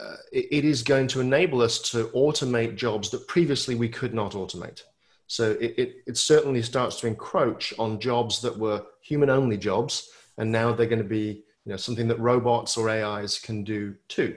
uh, 0.00 0.16
it, 0.32 0.46
it 0.50 0.64
is 0.64 0.82
going 0.82 1.08
to 1.08 1.20
enable 1.20 1.60
us 1.60 1.80
to 1.90 2.04
automate 2.08 2.76
jobs 2.76 3.10
that 3.10 3.26
previously 3.26 3.74
we 3.74 3.88
could 3.88 4.14
not 4.14 4.32
automate. 4.32 4.82
So, 5.26 5.52
it, 5.52 5.74
it, 5.76 5.96
it 6.06 6.16
certainly 6.16 6.62
starts 6.62 7.00
to 7.00 7.06
encroach 7.06 7.74
on 7.78 7.98
jobs 7.98 8.40
that 8.42 8.56
were 8.56 8.84
human 9.00 9.30
only 9.30 9.56
jobs, 9.56 10.10
and 10.36 10.52
now 10.52 10.72
they're 10.72 10.86
going 10.86 11.02
to 11.02 11.04
be 11.08 11.44
you 11.64 11.72
know, 11.72 11.76
something 11.76 12.08
that 12.08 12.18
robots 12.20 12.76
or 12.76 12.88
AIs 12.88 13.38
can 13.38 13.64
do 13.64 13.94
too 14.06 14.36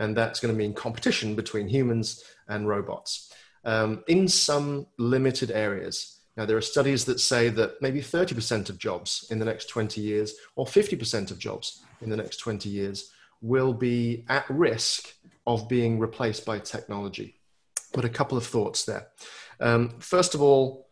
and 0.00 0.16
that's 0.16 0.40
going 0.40 0.52
to 0.52 0.58
mean 0.58 0.74
competition 0.74 1.36
between 1.36 1.68
humans 1.68 2.24
and 2.48 2.66
robots 2.66 3.32
um, 3.64 4.02
in 4.08 4.26
some 4.26 4.86
limited 4.98 5.50
areas. 5.50 6.20
Now, 6.36 6.46
there 6.46 6.56
are 6.56 6.62
studies 6.62 7.04
that 7.04 7.20
say 7.20 7.50
that 7.50 7.82
maybe 7.82 8.00
30% 8.00 8.70
of 8.70 8.78
jobs 8.78 9.26
in 9.30 9.38
the 9.38 9.44
next 9.44 9.66
20 9.66 10.00
years, 10.00 10.34
or 10.56 10.64
50% 10.64 11.30
of 11.30 11.38
jobs 11.38 11.84
in 12.00 12.08
the 12.08 12.16
next 12.16 12.38
20 12.38 12.68
years, 12.68 13.10
will 13.42 13.74
be 13.74 14.24
at 14.28 14.48
risk 14.48 15.12
of 15.46 15.68
being 15.68 15.98
replaced 15.98 16.46
by 16.46 16.58
technology. 16.58 17.38
But 17.92 18.06
a 18.06 18.08
couple 18.08 18.38
of 18.38 18.46
thoughts 18.46 18.84
there. 18.84 19.08
Um, 19.60 19.98
first 19.98 20.34
of 20.34 20.40
all, 20.40 20.88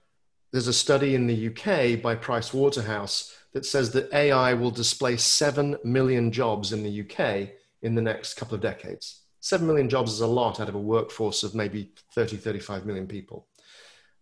there's 0.53 0.69
a 0.69 0.73
study 0.73 1.15
in 1.15 1.27
the 1.27 1.49
UK 1.49 2.03
by 2.03 2.15
Price 2.15 2.53
Waterhouse 2.53 3.35
that 3.53 3.65
says 3.65 3.93
that 3.93 4.13
AI 4.13 4.53
will 4.53 4.71
displace 4.71 5.25
7 5.25 5.79
million 5.83 6.31
jobs 6.31 6.73
in 6.73 6.83
the 6.83 7.03
UK 7.03 7.51
in 7.83 7.95
the 7.95 8.03
next 8.03 8.35
couple 8.35 8.55
of 8.55 8.61
decades. 8.61 9.23
7 9.41 9.67
million 9.67 9.89
jobs 9.89 10.13
is 10.13 10.21
a 10.21 10.27
lot 10.27 10.61
out 10.61 10.69
of 10.69 10.75
a 10.75 10.81
workforce 10.81 11.43
of 11.43 11.55
maybe 11.55 11.93
30, 12.15 12.37
35 12.37 12.87
million 12.87 13.07
people. 13.07 13.47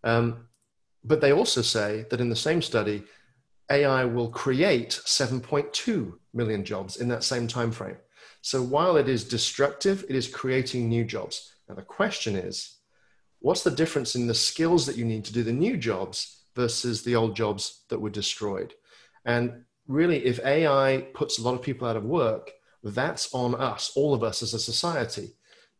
Um, 0.03 0.47
but 1.03 1.21
they 1.21 1.31
also 1.31 1.61
say 1.61 2.05
that 2.09 2.21
in 2.21 2.29
the 2.29 2.35
same 2.35 2.61
study, 2.61 3.03
AI 3.69 4.05
will 4.05 4.29
create 4.29 4.99
7.2 5.05 6.13
million 6.33 6.63
jobs 6.63 6.97
in 6.97 7.07
that 7.09 7.23
same 7.23 7.47
time 7.47 7.71
frame. 7.71 7.97
So 8.41 8.61
while 8.61 8.97
it 8.97 9.09
is 9.09 9.23
destructive, 9.23 10.05
it 10.07 10.15
is 10.15 10.27
creating 10.27 10.87
new 10.87 11.03
jobs. 11.03 11.53
Now 11.67 11.75
the 11.75 11.81
question 11.81 12.35
is, 12.35 12.77
what's 13.39 13.63
the 13.63 13.71
difference 13.71 14.15
in 14.15 14.27
the 14.27 14.33
skills 14.33 14.85
that 14.85 14.97
you 14.97 15.05
need 15.05 15.25
to 15.25 15.33
do 15.33 15.43
the 15.43 15.51
new 15.51 15.77
jobs 15.77 16.43
versus 16.55 17.03
the 17.03 17.15
old 17.15 17.35
jobs 17.35 17.83
that 17.89 17.99
were 17.99 18.09
destroyed? 18.09 18.73
And 19.25 19.65
really, 19.87 20.25
if 20.25 20.39
AI 20.45 21.07
puts 21.13 21.37
a 21.37 21.41
lot 21.41 21.55
of 21.55 21.61
people 21.61 21.87
out 21.87 21.97
of 21.97 22.05
work, 22.05 22.51
that's 22.93 23.33
on 23.33 23.55
us, 23.55 23.91
all 23.95 24.13
of 24.13 24.23
us 24.23 24.43
as 24.43 24.53
a 24.53 24.59
society, 24.59 25.33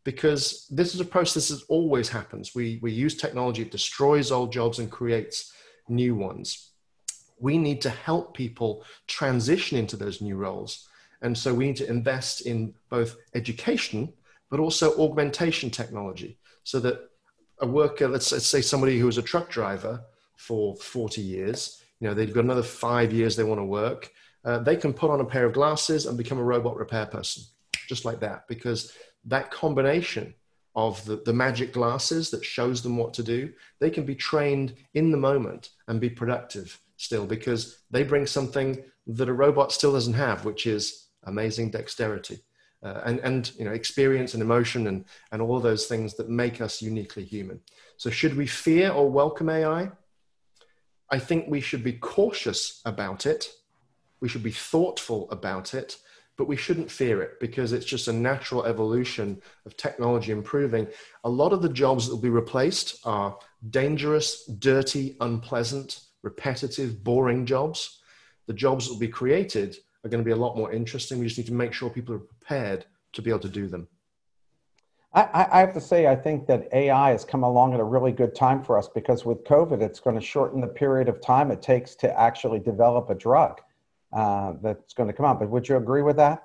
because 0.04 0.68
this 0.70 0.94
is 0.96 1.02
a 1.02 1.06
process 1.06 1.50
that 1.50 1.64
always 1.70 2.10
happens. 2.10 2.56
We, 2.56 2.80
we 2.82 2.92
use 2.92 3.16
technology, 3.16 3.64
it 3.64 3.72
destroys 3.72 4.32
old 4.32 4.52
jobs 4.52 4.80
and 4.80 4.90
creates 4.90 5.54
new 5.90 6.16
ones. 6.16 6.72
We 7.40 7.58
need 7.58 7.82
to 7.82 7.90
help 7.90 8.36
people 8.36 8.84
transition 9.08 9.78
into 9.78 9.96
those 9.96 10.22
new 10.22 10.36
roles. 10.36 10.88
And 11.22 11.38
so 11.38 11.54
we 11.54 11.68
need 11.68 11.76
to 11.78 11.90
invest 11.90 12.42
in 12.42 12.74
both 12.90 13.18
education, 13.36 14.14
but 14.50 14.60
also 14.60 14.98
augmentation 14.98 15.70
technology 15.70 16.38
so 16.64 16.80
that 16.80 17.10
a 17.60 17.68
worker, 17.68 18.08
let's, 18.08 18.32
let's 18.32 18.46
say 18.46 18.62
somebody 18.62 19.00
who 19.00 19.06
was 19.06 19.18
a 19.18 19.24
truck 19.24 19.50
driver 19.50 20.02
for 20.36 20.76
40 20.76 21.22
years, 21.22 21.82
you 22.00 22.08
know, 22.08 22.14
they've 22.14 22.34
got 22.34 22.44
another 22.44 22.64
five 22.64 23.12
years 23.12 23.36
they 23.36 23.44
want 23.44 23.60
to 23.60 23.66
work 23.66 24.12
uh, 24.48 24.60
they 24.60 24.78
can 24.78 24.94
put 24.94 25.12
on 25.12 25.20
a 25.20 25.26
pair 25.26 25.46
of 25.46 25.52
glasses 25.52 26.06
and 26.06 26.18
become 26.18 26.40
a 26.40 26.44
robot 26.44 26.78
repair 26.78 27.06
person, 27.06 27.44
just 27.90 28.06
like 28.06 28.22
that, 28.22 28.48
because 28.48 28.94
that 29.26 29.52
combination 29.52 30.34
of 30.74 31.04
the, 31.04 31.18
the 31.26 31.34
magic 31.34 31.74
glasses 31.74 32.30
that 32.30 32.46
shows 32.46 32.82
them 32.82 32.96
what 32.96 33.14
to 33.14 33.24
do, 33.24 33.52
they 33.82 33.90
can 33.90 34.06
be 34.06 34.16
trained 34.16 34.74
in 34.94 35.12
the 35.12 35.18
moment 35.18 35.72
and 35.90 36.00
be 36.00 36.10
productive 36.10 36.80
still 36.96 37.26
because 37.26 37.84
they 37.92 38.04
bring 38.04 38.26
something 38.26 38.82
that 39.06 39.28
a 39.28 39.34
robot 39.34 39.74
still 39.74 39.92
doesn't 39.92 40.14
have, 40.14 40.46
which 40.46 40.66
is 40.66 41.10
amazing 41.26 41.70
dexterity. 41.70 42.40
Uh, 42.84 43.02
and, 43.06 43.20
and 43.20 43.52
you 43.58 43.66
know 43.66 43.72
experience 43.72 44.34
and 44.34 44.44
emotion 44.44 44.88
and, 44.88 45.04
and 45.32 45.42
all 45.42 45.60
those 45.60 45.88
things 45.88 46.14
that 46.14 46.30
make 46.30 46.62
us 46.62 46.82
uniquely 46.82 47.26
human. 47.26 47.60
So 47.98 48.10
should 48.10 48.38
we 48.38 48.48
fear 48.48 48.92
or 48.92 49.10
welcome 49.10 49.50
AI? 49.50 49.92
I 51.12 51.20
think 51.20 51.48
we 51.48 51.60
should 51.60 51.84
be 51.84 51.94
cautious 51.94 52.82
about 52.86 53.26
it 53.26 53.50
we 54.20 54.30
should 54.30 54.44
be 54.44 54.52
thoughtful 54.52 55.30
about 55.32 55.74
it 55.74 55.98
but 56.38 56.48
we 56.48 56.56
shouldn't 56.56 56.92
fear 56.92 57.22
it 57.22 57.40
because 57.40 57.74
it's 57.74 57.86
just 57.86 58.08
a 58.08 58.14
natural 58.14 58.64
evolution 58.66 59.42
of 59.66 59.76
technology 59.76 60.32
improving. 60.32 60.88
A 61.24 61.30
lot 61.30 61.52
of 61.52 61.64
the 61.64 61.70
jobs 61.70 62.06
that 62.06 62.14
will 62.14 62.22
be 62.22 62.30
replaced 62.30 63.00
are 63.06 63.38
dangerous, 63.72 64.46
dirty, 64.46 65.18
unpleasant, 65.20 66.02
repetitive, 66.22 67.04
boring 67.04 67.46
jobs. 67.46 68.00
The 68.46 68.54
jobs 68.54 68.86
that 68.86 68.94
will 68.94 69.00
be 69.00 69.08
created 69.08 69.78
are 70.04 70.10
going 70.10 70.24
to 70.24 70.26
be 70.26 70.32
a 70.32 70.36
lot 70.36 70.56
more 70.56 70.72
interesting. 70.72 71.18
We 71.18 71.26
just 71.26 71.40
need 71.40 71.48
to 71.48 71.54
make 71.54 71.74
sure 71.74 71.90
people 71.90 72.16
are 72.16 72.20
prepared 72.20 72.86
to 73.14 73.22
be 73.24 73.32
able 73.32 73.40
to 73.40 73.50
do 73.50 73.68
them. 73.68 73.88
I, 75.14 75.48
I, 75.52 75.60
have 75.62 75.74
to 75.74 75.82
say, 75.82 76.06
I 76.06 76.16
think 76.16 76.46
that 76.48 76.68
AI 76.74 77.12
has 77.12 77.26
come 77.26 77.42
along 77.44 77.74
at 77.74 77.80
a 77.80 77.84
really 77.84 78.12
good 78.12 78.36
time 78.36 78.62
for 78.62 78.78
us 78.78 78.88
because 78.88 79.26
with 79.26 79.44
COVID, 79.46 79.82
it's 79.82 80.00
going 80.00 80.20
to 80.20 80.22
shorten 80.22 80.62
the 80.62 80.68
period 80.68 81.10
of 81.10 81.22
time 81.22 81.50
it 81.50 81.62
takes 81.62 81.96
to 81.96 82.20
actually 82.20 82.60
develop 82.60 83.10
a 83.10 83.16
drug 83.16 83.62
uh, 84.14 84.54
that's 84.62 84.94
going 84.94 85.08
to 85.08 85.14
come 85.14 85.26
out. 85.26 85.40
But 85.40 85.50
would 85.50 85.68
you 85.68 85.78
agree 85.78 86.02
with 86.02 86.18
that? 86.18 86.44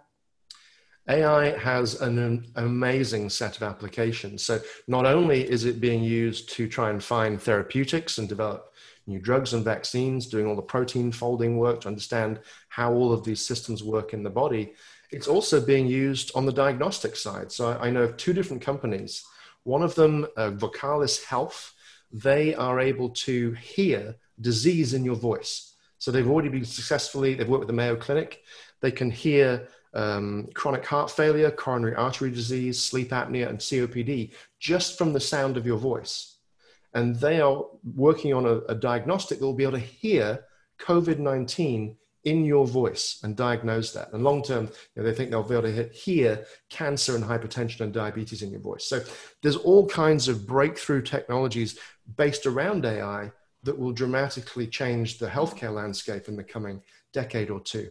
AI 1.09 1.59
has 1.59 2.01
an 2.01 2.47
amazing 2.55 3.29
set 3.29 3.57
of 3.57 3.65
applications. 3.65 4.45
So, 4.45 4.61
not 4.87 5.05
only 5.05 5.49
is 5.49 5.65
it 5.65 5.81
being 5.81 6.03
used 6.05 6.51
to 6.51 6.69
try 6.69 6.91
and 6.91 7.03
find 7.03 7.41
therapeutics 7.41 8.19
and 8.19 8.29
develop 8.29 8.73
new 9.09 9.19
drugs 9.19 9.53
and 9.53 9.65
vaccines, 9.65 10.27
doing 10.27 10.47
all 10.47 10.55
the 10.55 10.63
protein 10.63 11.11
folding 11.11 11.59
work 11.59 11.81
to 11.81 11.89
understand 11.89 12.39
how 12.69 12.93
all 12.93 13.13
of 13.13 13.25
these 13.25 13.45
systems 13.45 13.83
work 13.83 14.13
in 14.13 14.23
the 14.23 14.31
body, 14.31 14.75
it's 15.11 15.27
also 15.27 15.61
being 15.61 15.87
used 15.87 16.31
on 16.37 16.47
the 16.47 16.53
diagnostic 16.53 17.17
side. 17.17 17.51
So 17.51 17.77
I 17.81 17.91
know 17.91 18.05
of 18.05 18.17
two 18.17 18.33
different 18.33 18.63
companies. 18.63 19.25
One 19.65 19.83
of 19.83 19.95
them, 19.95 20.27
uh, 20.37 20.51
Vocalis 20.53 21.25
Health, 21.25 21.75
they 22.13 22.55
are 22.55 22.79
able 22.79 23.11
to 23.11 23.53
hear 23.53 24.17
disease 24.41 24.95
in 24.95 25.05
your 25.05 25.17
voice. 25.17 25.72
So 26.03 26.11
they've 26.11 26.29
already 26.29 26.49
been 26.49 26.65
successfully, 26.65 27.35
they've 27.35 27.49
worked 27.49 27.61
with 27.61 27.69
the 27.69 27.75
Mayo 27.75 27.95
Clinic. 27.95 28.43
They 28.81 28.91
can 28.91 29.09
hear 29.09 29.69
um, 29.95 30.49
chronic 30.53 30.85
heart 30.85 31.13
failure, 31.13 31.49
coronary 31.53 31.95
artery 31.95 32.33
disease, 32.33 32.83
sleep 32.83 33.11
apnea, 33.11 33.49
and 33.49 33.61
COPD 33.61 34.33
just 34.59 34.99
from 34.99 35.13
the 35.13 35.21
sound 35.21 35.57
of 35.57 35.65
your 35.65 35.79
voice. 35.79 36.39
And 36.93 37.15
they 37.15 37.41
are 37.41 37.67
working 37.95 38.35
on 38.35 38.47
a, 38.47 38.57
a 38.69 38.75
diagnostic 38.75 39.39
that 39.39 39.45
will 39.45 39.55
be 39.55 39.63
able 39.63 39.79
to 39.79 39.79
hear 39.79 40.45
COVID 40.81 41.21
19 41.21 41.97
in 42.25 42.45
your 42.45 42.67
voice 42.67 43.21
and 43.23 43.37
diagnose 43.37 43.93
that. 43.93 44.13
And 44.13 44.25
long 44.25 44.43
term, 44.43 44.65
you 44.97 45.03
know, 45.03 45.09
they 45.09 45.15
think 45.15 45.31
they'll 45.31 45.45
be 45.45 45.55
able 45.55 45.73
to 45.73 45.89
hear 45.91 46.45
cancer 46.69 47.15
and 47.15 47.23
hypertension 47.23 47.83
and 47.83 47.93
diabetes 47.93 48.43
in 48.43 48.51
your 48.51 48.61
voice. 48.61 48.87
So 48.87 49.05
there's 49.41 49.55
all 49.55 49.87
kinds 49.87 50.27
of 50.27 50.49
breakthrough 50.49 51.03
technologies 51.03 51.79
based 52.17 52.45
around 52.45 52.85
AI 52.85 53.31
that 53.63 53.79
will 53.79 53.93
dramatically 53.93 54.67
change 54.67 55.19
the 55.19 55.27
healthcare 55.27 55.73
landscape 55.73 56.29
in 56.29 56.37
the 56.37 56.45
coming 56.45 56.83
decade 57.13 57.51
or 57.51 57.61
two. 57.61 57.91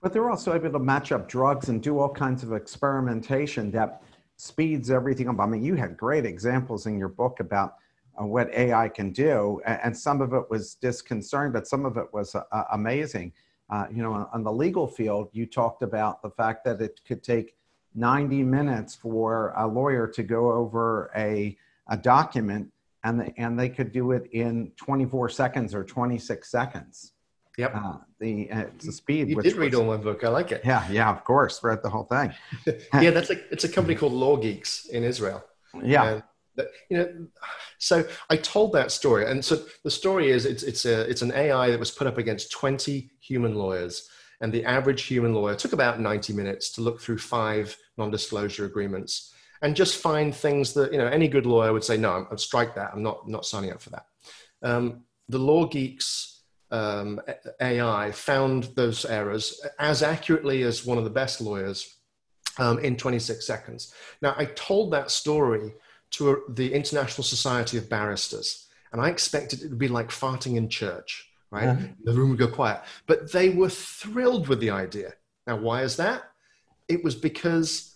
But 0.00 0.12
they're 0.12 0.30
also 0.30 0.54
able 0.54 0.70
to 0.72 0.78
match 0.78 1.12
up 1.12 1.28
drugs 1.28 1.68
and 1.68 1.82
do 1.82 1.98
all 1.98 2.10
kinds 2.10 2.42
of 2.42 2.52
experimentation 2.52 3.70
that 3.72 4.02
speeds 4.36 4.90
everything 4.90 5.28
up. 5.28 5.40
I 5.40 5.46
mean, 5.46 5.62
you 5.62 5.76
had 5.76 5.96
great 5.96 6.26
examples 6.26 6.86
in 6.86 6.98
your 6.98 7.08
book 7.08 7.40
about 7.40 7.76
uh, 8.20 8.24
what 8.24 8.52
AI 8.54 8.88
can 8.88 9.12
do, 9.12 9.60
and, 9.66 9.96
some 9.96 10.20
of 10.20 10.32
it 10.34 10.48
was 10.50 10.74
disconcerting, 10.76 11.52
but 11.52 11.66
some 11.66 11.84
of 11.84 11.96
it 11.96 12.06
was 12.12 12.34
uh, 12.34 12.42
amazing. 12.72 13.32
Uh, 13.70 13.86
you 13.90 14.02
know, 14.02 14.28
on 14.32 14.44
the 14.44 14.52
legal 14.52 14.86
field, 14.86 15.30
you 15.32 15.46
talked 15.46 15.82
about 15.82 16.22
the 16.22 16.30
fact 16.30 16.64
that 16.64 16.80
it 16.80 17.00
could 17.06 17.24
take 17.24 17.56
90 17.94 18.42
minutes 18.42 18.94
for 18.94 19.52
a 19.56 19.66
lawyer 19.66 20.06
to 20.06 20.22
go 20.22 20.52
over 20.52 21.10
a, 21.16 21.56
a 21.88 21.96
document 21.96 22.70
and, 23.04 23.20
the, 23.20 23.32
and 23.36 23.58
they 23.58 23.68
could 23.68 23.92
do 23.92 24.12
it 24.12 24.28
in 24.32 24.72
24 24.76 25.28
seconds 25.28 25.74
or 25.74 25.84
26 25.84 26.50
seconds. 26.50 27.12
Yep. 27.56 27.72
Uh, 27.76 27.96
the, 28.18 28.50
uh, 28.50 28.64
the 28.78 28.90
speed. 28.90 29.28
You 29.28 29.40
did 29.40 29.54
read 29.54 29.74
all 29.76 29.84
my 29.84 29.96
book. 29.96 30.24
I 30.24 30.28
like 30.28 30.50
it. 30.50 30.62
Yeah. 30.64 30.90
Yeah. 30.90 31.10
Of 31.10 31.22
course. 31.22 31.62
Read 31.62 31.82
the 31.84 31.90
whole 31.90 32.04
thing. 32.04 32.32
yeah. 32.94 33.10
That's 33.10 33.28
like, 33.28 33.44
it's 33.52 33.62
a 33.62 33.68
company 33.68 33.94
called 33.94 34.12
LawGeex 34.12 34.88
in 34.88 35.04
Israel. 35.04 35.44
Yeah. 35.80 36.04
And 36.04 36.22
you 36.88 36.96
know, 36.96 37.26
so 37.78 38.04
I 38.30 38.36
told 38.36 38.72
that 38.72 38.92
story, 38.92 39.28
and 39.28 39.44
so 39.44 39.64
the 39.82 39.90
story 39.90 40.30
is 40.30 40.46
it's 40.46 40.62
it's 40.62 40.84
a 40.84 41.00
it's 41.10 41.22
an 41.22 41.32
AI 41.32 41.70
that 41.70 41.80
was 41.80 41.90
put 41.90 42.06
up 42.06 42.16
against 42.16 42.52
twenty 42.52 43.10
human 43.20 43.56
lawyers, 43.56 44.08
and 44.40 44.52
the 44.52 44.64
average 44.64 45.02
human 45.02 45.34
lawyer 45.34 45.56
took 45.56 45.72
about 45.72 45.98
ninety 45.98 46.32
minutes 46.32 46.70
to 46.72 46.80
look 46.80 47.00
through 47.00 47.18
five 47.18 47.76
non-disclosure 47.98 48.64
agreements 48.64 49.33
and 49.64 49.74
just 49.74 49.96
find 49.96 50.34
things 50.34 50.74
that 50.74 50.92
you 50.92 50.98
know 50.98 51.06
any 51.06 51.26
good 51.26 51.46
lawyer 51.46 51.72
would 51.72 51.82
say 51.82 51.96
no, 51.96 52.26
I'm, 52.30 52.38
strike 52.38 52.74
that. 52.74 52.90
I'm 52.92 53.02
not 53.02 53.26
not 53.28 53.46
signing 53.46 53.72
up 53.72 53.80
for 53.80 53.90
that. 53.90 54.06
Um, 54.62 55.04
the 55.28 55.38
LawGeex 55.38 56.40
um, 56.70 57.20
AI 57.60 58.12
found 58.12 58.64
those 58.76 59.04
errors 59.06 59.60
as 59.78 60.02
accurately 60.02 60.62
as 60.62 60.84
one 60.84 60.98
of 60.98 61.04
the 61.04 61.10
best 61.10 61.40
lawyers 61.40 61.96
um, 62.58 62.78
in 62.80 62.96
26 62.96 63.46
seconds. 63.46 63.94
Now 64.20 64.34
I 64.36 64.44
told 64.44 64.92
that 64.92 65.10
story 65.10 65.72
to 66.12 66.30
a, 66.30 66.52
the 66.52 66.72
International 66.72 67.24
Society 67.24 67.78
of 67.78 67.88
Barristers. 67.88 68.68
And 68.92 69.00
I 69.00 69.08
expected 69.08 69.62
it 69.62 69.70
to 69.70 69.74
be 69.74 69.88
like 69.88 70.10
farting 70.10 70.56
in 70.56 70.68
church, 70.68 71.28
right? 71.50 71.68
Uh-huh. 71.68 71.86
The 72.04 72.12
room 72.12 72.30
would 72.30 72.38
go 72.38 72.46
quiet. 72.46 72.82
But 73.06 73.32
they 73.32 73.48
were 73.48 73.68
thrilled 73.68 74.46
with 74.46 74.60
the 74.60 74.70
idea. 74.70 75.14
Now, 75.46 75.56
why 75.56 75.82
is 75.82 75.96
that? 75.96 76.22
It 76.86 77.02
was 77.02 77.16
because 77.16 77.93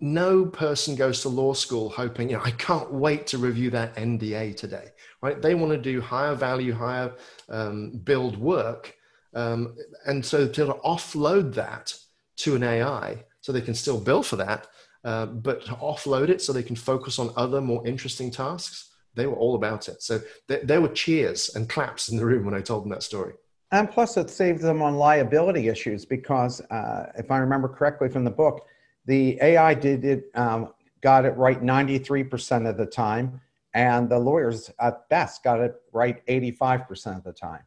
no 0.00 0.46
person 0.46 0.94
goes 0.94 1.22
to 1.22 1.28
law 1.28 1.54
school 1.54 1.88
hoping, 1.88 2.30
you 2.30 2.36
know, 2.36 2.42
I 2.44 2.50
can't 2.52 2.92
wait 2.92 3.26
to 3.28 3.38
review 3.38 3.70
that 3.70 3.96
NDA 3.96 4.56
today, 4.56 4.88
right? 5.22 5.40
They 5.40 5.54
want 5.54 5.72
to 5.72 5.78
do 5.78 6.00
higher 6.00 6.34
value, 6.34 6.74
higher 6.74 7.12
um, 7.48 8.00
build 8.04 8.36
work. 8.36 8.94
Um, 9.34 9.76
and 10.06 10.24
so 10.24 10.46
to 10.46 10.66
offload 10.84 11.54
that 11.54 11.94
to 12.36 12.56
an 12.56 12.62
AI 12.62 13.24
so 13.40 13.52
they 13.52 13.60
can 13.60 13.74
still 13.74 14.00
bill 14.00 14.22
for 14.22 14.36
that 14.36 14.66
uh, 15.06 15.24
but 15.24 15.64
to 15.64 15.70
offload 15.74 16.28
it 16.28 16.42
so 16.42 16.52
they 16.52 16.64
can 16.64 16.74
focus 16.74 17.20
on 17.20 17.30
other 17.36 17.60
more 17.60 17.86
interesting 17.86 18.28
tasks, 18.28 18.90
they 19.14 19.26
were 19.26 19.36
all 19.36 19.54
about 19.54 19.88
it. 19.88 20.02
So 20.02 20.20
there, 20.48 20.60
there 20.64 20.80
were 20.80 20.88
cheers 20.88 21.54
and 21.54 21.68
claps 21.68 22.08
in 22.08 22.16
the 22.16 22.26
room 22.26 22.44
when 22.44 22.54
I 22.54 22.60
told 22.60 22.82
them 22.82 22.90
that 22.90 23.04
story. 23.04 23.34
And 23.70 23.88
plus, 23.88 24.16
it 24.16 24.30
saved 24.30 24.62
them 24.62 24.82
on 24.82 24.96
liability 24.96 25.68
issues 25.68 26.04
because, 26.04 26.60
uh, 26.72 27.12
if 27.16 27.30
I 27.30 27.38
remember 27.38 27.68
correctly 27.68 28.08
from 28.08 28.24
the 28.24 28.32
book, 28.32 28.66
the 29.06 29.38
AI 29.40 29.74
did 29.74 30.04
it, 30.04 30.30
um, 30.34 30.72
got 31.00 31.24
it 31.24 31.36
right 31.36 31.62
93% 31.62 32.68
of 32.68 32.76
the 32.76 32.86
time, 32.86 33.40
and 33.74 34.08
the 34.08 34.18
lawyers 34.18 34.70
at 34.80 35.08
best 35.08 35.42
got 35.42 35.60
it 35.60 35.74
right 35.92 36.24
85% 36.26 37.18
of 37.18 37.24
the 37.24 37.32
time. 37.32 37.62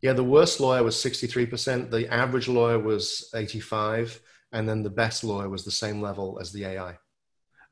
Yeah, 0.00 0.12
the 0.14 0.24
worst 0.24 0.58
lawyer 0.58 0.82
was 0.82 0.96
63%. 0.96 1.90
The 1.90 2.12
average 2.12 2.48
lawyer 2.48 2.78
was 2.78 3.30
85 3.34 4.20
and 4.52 4.68
then 4.68 4.82
the 4.82 4.90
best 4.90 5.24
lawyer 5.24 5.48
was 5.48 5.64
the 5.64 5.70
same 5.70 6.00
level 6.00 6.38
as 6.40 6.52
the 6.52 6.64
AI. 6.64 6.98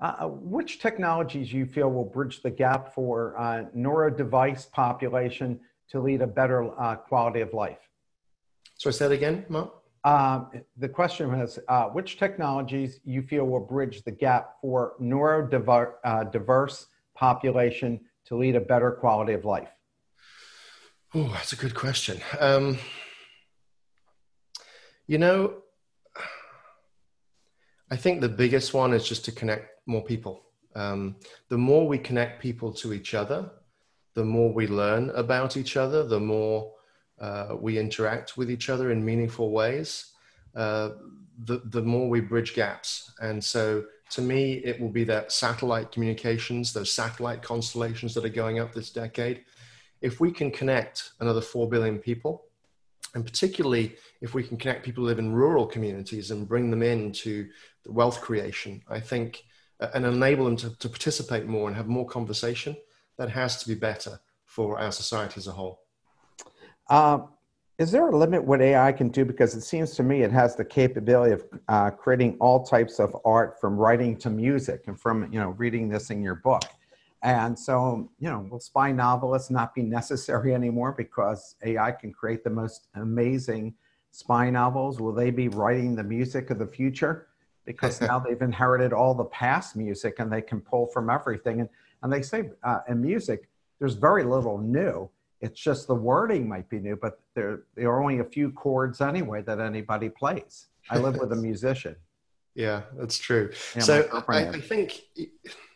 Uh, 0.01 0.16
uh, 0.20 0.29
which 0.29 0.81
technologies 0.81 1.53
you 1.53 1.66
feel 1.66 1.90
will 1.90 2.05
bridge 2.05 2.42
the 2.42 2.51
gap 2.51 2.94
for 2.94 3.38
uh, 3.38 3.64
neurodiverse 3.77 4.70
population 4.70 5.61
to 5.90 6.01
lead 6.01 6.23
a 6.23 6.27
better 6.27 6.73
uh, 6.81 6.96
quality 6.96 7.40
of 7.40 7.53
life? 7.53 7.90
So 8.79 8.88
I 8.88 8.92
said 8.92 9.12
again, 9.12 9.44
Mark? 9.49 9.75
Uh, 10.02 10.44
the 10.78 10.88
question 10.88 11.38
was, 11.38 11.58
uh, 11.68 11.84
which 11.86 12.18
technologies 12.18 13.00
you 13.04 13.22
feel 13.22 13.44
will 13.44 13.60
bridge 13.60 14.02
the 14.02 14.10
gap 14.10 14.54
for 14.60 14.94
neurodiverse 15.00 16.86
population 17.14 18.00
to 18.24 18.36
lead 18.36 18.56
a 18.56 18.60
better 18.60 18.92
quality 18.92 19.34
of 19.34 19.44
life? 19.44 19.68
Oh, 21.14 21.28
that's 21.34 21.52
a 21.52 21.56
good 21.56 21.74
question. 21.74 22.20
Um, 22.38 22.78
you 25.06 25.18
know, 25.18 25.56
I 27.90 27.96
think 27.96 28.20
the 28.20 28.28
biggest 28.28 28.72
one 28.72 28.92
is 28.94 29.06
just 29.06 29.24
to 29.24 29.32
connect 29.32 29.68
more 29.86 30.04
people. 30.04 30.44
Um, 30.76 31.16
the 31.48 31.58
more 31.58 31.86
we 31.86 31.98
connect 31.98 32.40
people 32.40 32.72
to 32.74 32.92
each 32.92 33.12
other, 33.12 33.50
the 34.14 34.24
more 34.24 34.52
we 34.52 34.66
learn 34.68 35.10
about 35.10 35.56
each 35.56 35.76
other, 35.76 36.06
the 36.06 36.20
more 36.20 36.72
uh, 37.20 37.56
we 37.61 37.78
interact 37.78 38.37
with 38.37 38.50
each 38.50 38.70
other 38.70 38.90
in 38.90 39.04
meaningful 39.04 39.50
ways, 39.50 40.12
uh, 40.54 40.90
the, 41.44 41.62
the 41.66 41.83
more 41.83 42.09
we 42.09 42.20
bridge 42.20 42.54
gaps. 42.54 43.12
And 43.20 43.42
so 43.42 43.85
to 44.11 44.22
me, 44.22 44.54
it 44.54 44.80
will 44.80 44.88
be 44.88 45.04
that 45.04 45.33
satellite 45.33 45.92
communications, 45.92 46.72
those 46.72 46.92
satellite 46.92 47.42
constellations 47.42 48.14
that 48.14 48.24
are 48.24 48.30
going 48.30 48.59
up 48.59 48.72
this 48.72 48.90
decade. 48.90 49.44
If 50.00 50.18
we 50.18 50.33
can 50.33 50.50
connect 50.50 51.12
another 51.20 51.40
4 51.40 51.68
billion 51.68 51.98
people, 51.98 52.44
and 53.14 53.24
particularly 53.24 53.96
if 54.20 54.35
we 54.35 54.42
can 54.42 54.56
connect 54.56 54.85
people 54.85 55.02
who 55.02 55.09
live 55.09 55.18
in 55.18 55.33
rural 55.33 55.66
communities 55.66 56.30
and 56.30 56.48
bring 56.48 56.70
them 56.70 56.83
into 56.83 57.48
the 57.85 57.92
wealth 57.92 58.20
creation, 58.20 58.83
I 58.88 59.00
think, 59.00 59.44
uh, 59.80 59.88
and 59.94 60.04
enable 60.04 60.44
them 60.44 60.56
to, 60.56 60.76
to 60.78 60.88
participate 60.88 61.46
more 61.46 61.68
and 61.68 61.76
have 61.76 61.88
more 61.88 62.06
conversation, 62.06 62.76
that 63.16 63.30
has 63.30 63.62
to 63.62 63.68
be 63.68 63.74
better 63.74 64.20
for 64.44 64.78
our 64.78 64.92
society 64.92 65.35
as 65.37 65.46
a 65.46 65.52
whole. 65.52 65.83
Uh, 66.90 67.20
is 67.79 67.90
there 67.90 68.09
a 68.09 68.16
limit 68.16 68.44
what 68.44 68.61
AI 68.61 68.92
can 68.92 69.09
do? 69.09 69.24
Because 69.24 69.55
it 69.55 69.62
seems 69.62 69.92
to 69.92 70.03
me 70.03 70.20
it 70.20 70.33
has 70.33 70.55
the 70.55 70.64
capability 70.64 71.33
of 71.33 71.44
uh, 71.68 71.90
creating 71.90 72.37
all 72.38 72.62
types 72.62 72.98
of 72.98 73.16
art, 73.24 73.59
from 73.59 73.76
writing 73.76 74.16
to 74.18 74.29
music, 74.29 74.83
and 74.87 75.00
from 75.00 75.33
you 75.33 75.40
know 75.40 75.50
reading 75.50 75.88
this 75.88 76.11
in 76.11 76.22
your 76.22 76.35
book. 76.35 76.64
And 77.22 77.59
so, 77.59 78.11
you 78.18 78.29
know, 78.29 78.46
will 78.50 78.61
spy 78.61 78.92
novelists 78.92 79.50
not 79.50 79.74
be 79.74 79.83
necessary 79.83 80.55
anymore 80.61 80.92
because 80.92 81.57
AI 81.64 81.92
can 81.92 82.12
create 82.12 82.44
the 82.44 82.50
most 82.50 82.88
amazing 82.94 83.74
spy 84.11 84.50
novels? 84.50 85.00
Will 85.00 85.12
they 85.12 85.31
be 85.31 85.48
writing 85.48 85.94
the 85.94 86.05
music 86.05 86.50
of 86.50 86.59
the 86.59 86.66
future? 86.66 87.29
Because 87.64 88.00
now 88.00 88.18
they've 88.18 88.40
inherited 88.40 88.92
all 88.92 89.14
the 89.14 89.24
past 89.24 89.76
music 89.76 90.18
and 90.18 90.33
they 90.33 90.42
can 90.42 90.61
pull 90.61 90.87
from 90.87 91.11
everything. 91.11 91.61
And, 91.61 91.68
and 92.03 92.12
they 92.12 92.22
say 92.22 92.50
uh, 92.62 92.81
in 92.88 93.00
music, 93.00 93.48
there's 93.79 93.94
very 93.94 94.24
little 94.24 94.59
new. 94.59 95.09
It's 95.40 95.59
just 95.59 95.87
the 95.87 95.94
wording 95.94 96.48
might 96.48 96.68
be 96.68 96.79
new, 96.79 96.96
but 96.96 97.20
there, 97.35 97.62
there 97.74 97.88
are 97.90 98.03
only 98.03 98.18
a 98.18 98.24
few 98.24 98.50
chords 98.50 99.00
anyway 99.00 99.42
that 99.42 99.59
anybody 99.59 100.09
plays. 100.11 100.66
I 100.90 100.98
live 100.98 101.16
with 101.16 101.33
a 101.33 101.37
musician. 101.48 101.96
Yeah, 102.55 102.83
that's 102.96 103.18
true. 103.18 103.53
Yeah, 103.76 103.83
so 103.83 104.24
I, 104.29 104.48
I, 104.48 104.61
think 104.61 105.03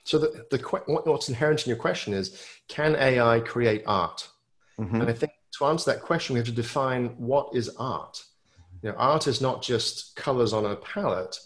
so. 0.05 0.19
The, 0.19 0.45
the 0.51 0.59
what's 0.87 1.29
inherent 1.29 1.65
in 1.65 1.71
your 1.71 1.79
question 1.79 2.13
is, 2.13 2.45
can 2.69 2.97
AI 2.97 3.41
create 3.41 3.85
art? 3.87 4.29
Mm-hmm. 4.79 5.01
And 5.01 5.11
I 5.11 5.13
think 5.13 5.33
to 5.59 5.67
answer 5.67 5.93
that 5.93 6.03
question, 6.03 6.35
we 6.35 6.41
have 6.41 6.49
to 6.49 6.53
define 6.53 7.11
what 7.11 7.55
is 7.55 7.71
art. 7.79 8.25
You 8.83 8.91
know, 8.91 8.97
art 8.97 9.29
is 9.29 9.41
not 9.41 9.63
just 9.63 10.17
colors 10.17 10.53
on 10.53 10.67
a 10.67 10.77
palette; 10.77 11.39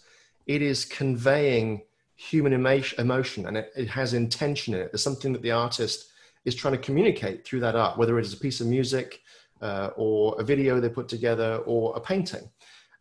it 0.47 0.61
is 0.61 0.83
conveying 0.83 1.83
human 2.15 2.51
emotion, 2.53 3.45
and 3.45 3.55
it, 3.55 3.71
it 3.77 3.87
has 3.87 4.13
intention 4.13 4.73
in 4.73 4.81
it. 4.81 4.91
There's 4.91 5.03
something 5.03 5.31
that 5.33 5.43
the 5.43 5.51
artist 5.51 6.09
is 6.45 6.55
trying 6.55 6.73
to 6.73 6.79
communicate 6.79 7.45
through 7.45 7.59
that 7.61 7.75
art, 7.75 7.97
whether 7.97 8.17
it 8.17 8.25
is 8.25 8.33
a 8.33 8.37
piece 8.37 8.61
of 8.61 8.67
music 8.67 9.21
uh, 9.61 9.89
or 9.95 10.39
a 10.39 10.43
video 10.43 10.79
they 10.79 10.89
put 10.89 11.07
together 11.07 11.57
or 11.65 11.95
a 11.95 11.99
painting. 11.99 12.49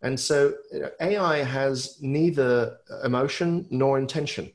And 0.03 0.18
so 0.18 0.55
you 0.72 0.81
know, 0.81 0.90
AI 1.01 1.38
has 1.38 1.98
neither 2.01 2.79
emotion 3.05 3.66
nor 3.70 3.98
intention. 3.98 4.51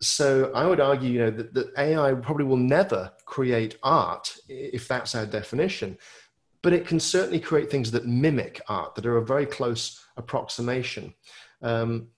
So 0.00 0.50
I 0.54 0.66
would 0.66 0.80
argue, 0.80 1.10
you 1.10 1.18
know, 1.20 1.30
that, 1.30 1.54
that 1.54 1.72
AI 1.78 2.12
probably 2.14 2.44
will 2.44 2.56
never 2.56 3.12
create 3.24 3.78
art 3.82 4.36
if 4.48 4.88
that's 4.88 5.14
our 5.14 5.26
definition, 5.26 5.96
but 6.62 6.72
it 6.72 6.86
can 6.86 6.98
certainly 6.98 7.40
create 7.40 7.70
things 7.70 7.90
that 7.92 8.06
mimic 8.06 8.60
art 8.68 8.94
that 8.94 9.06
are 9.06 9.18
a 9.18 9.24
very 9.24 9.46
close 9.46 10.04
approximation. 10.16 11.14
Um, 11.62 12.08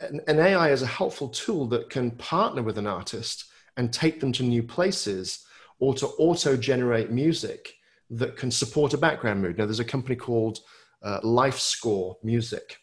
and, 0.00 0.20
and 0.26 0.38
AI 0.40 0.70
is 0.70 0.82
a 0.82 0.86
helpful 0.86 1.28
tool 1.28 1.66
that 1.68 1.90
can 1.90 2.10
partner 2.12 2.62
with 2.62 2.76
an 2.76 2.86
artist 2.86 3.49
and 3.80 3.90
take 3.90 4.20
them 4.20 4.30
to 4.30 4.42
new 4.42 4.62
places 4.62 5.46
or 5.78 5.94
to 5.94 6.06
auto 6.18 6.54
generate 6.54 7.10
music 7.10 7.72
that 8.10 8.36
can 8.36 8.50
support 8.50 8.92
a 8.92 8.98
background 8.98 9.40
mood. 9.40 9.56
Now, 9.56 9.64
there's 9.64 9.80
a 9.80 9.94
company 9.96 10.16
called 10.16 10.58
uh, 11.02 11.20
Life 11.22 11.58
Score 11.58 12.18
Music, 12.22 12.76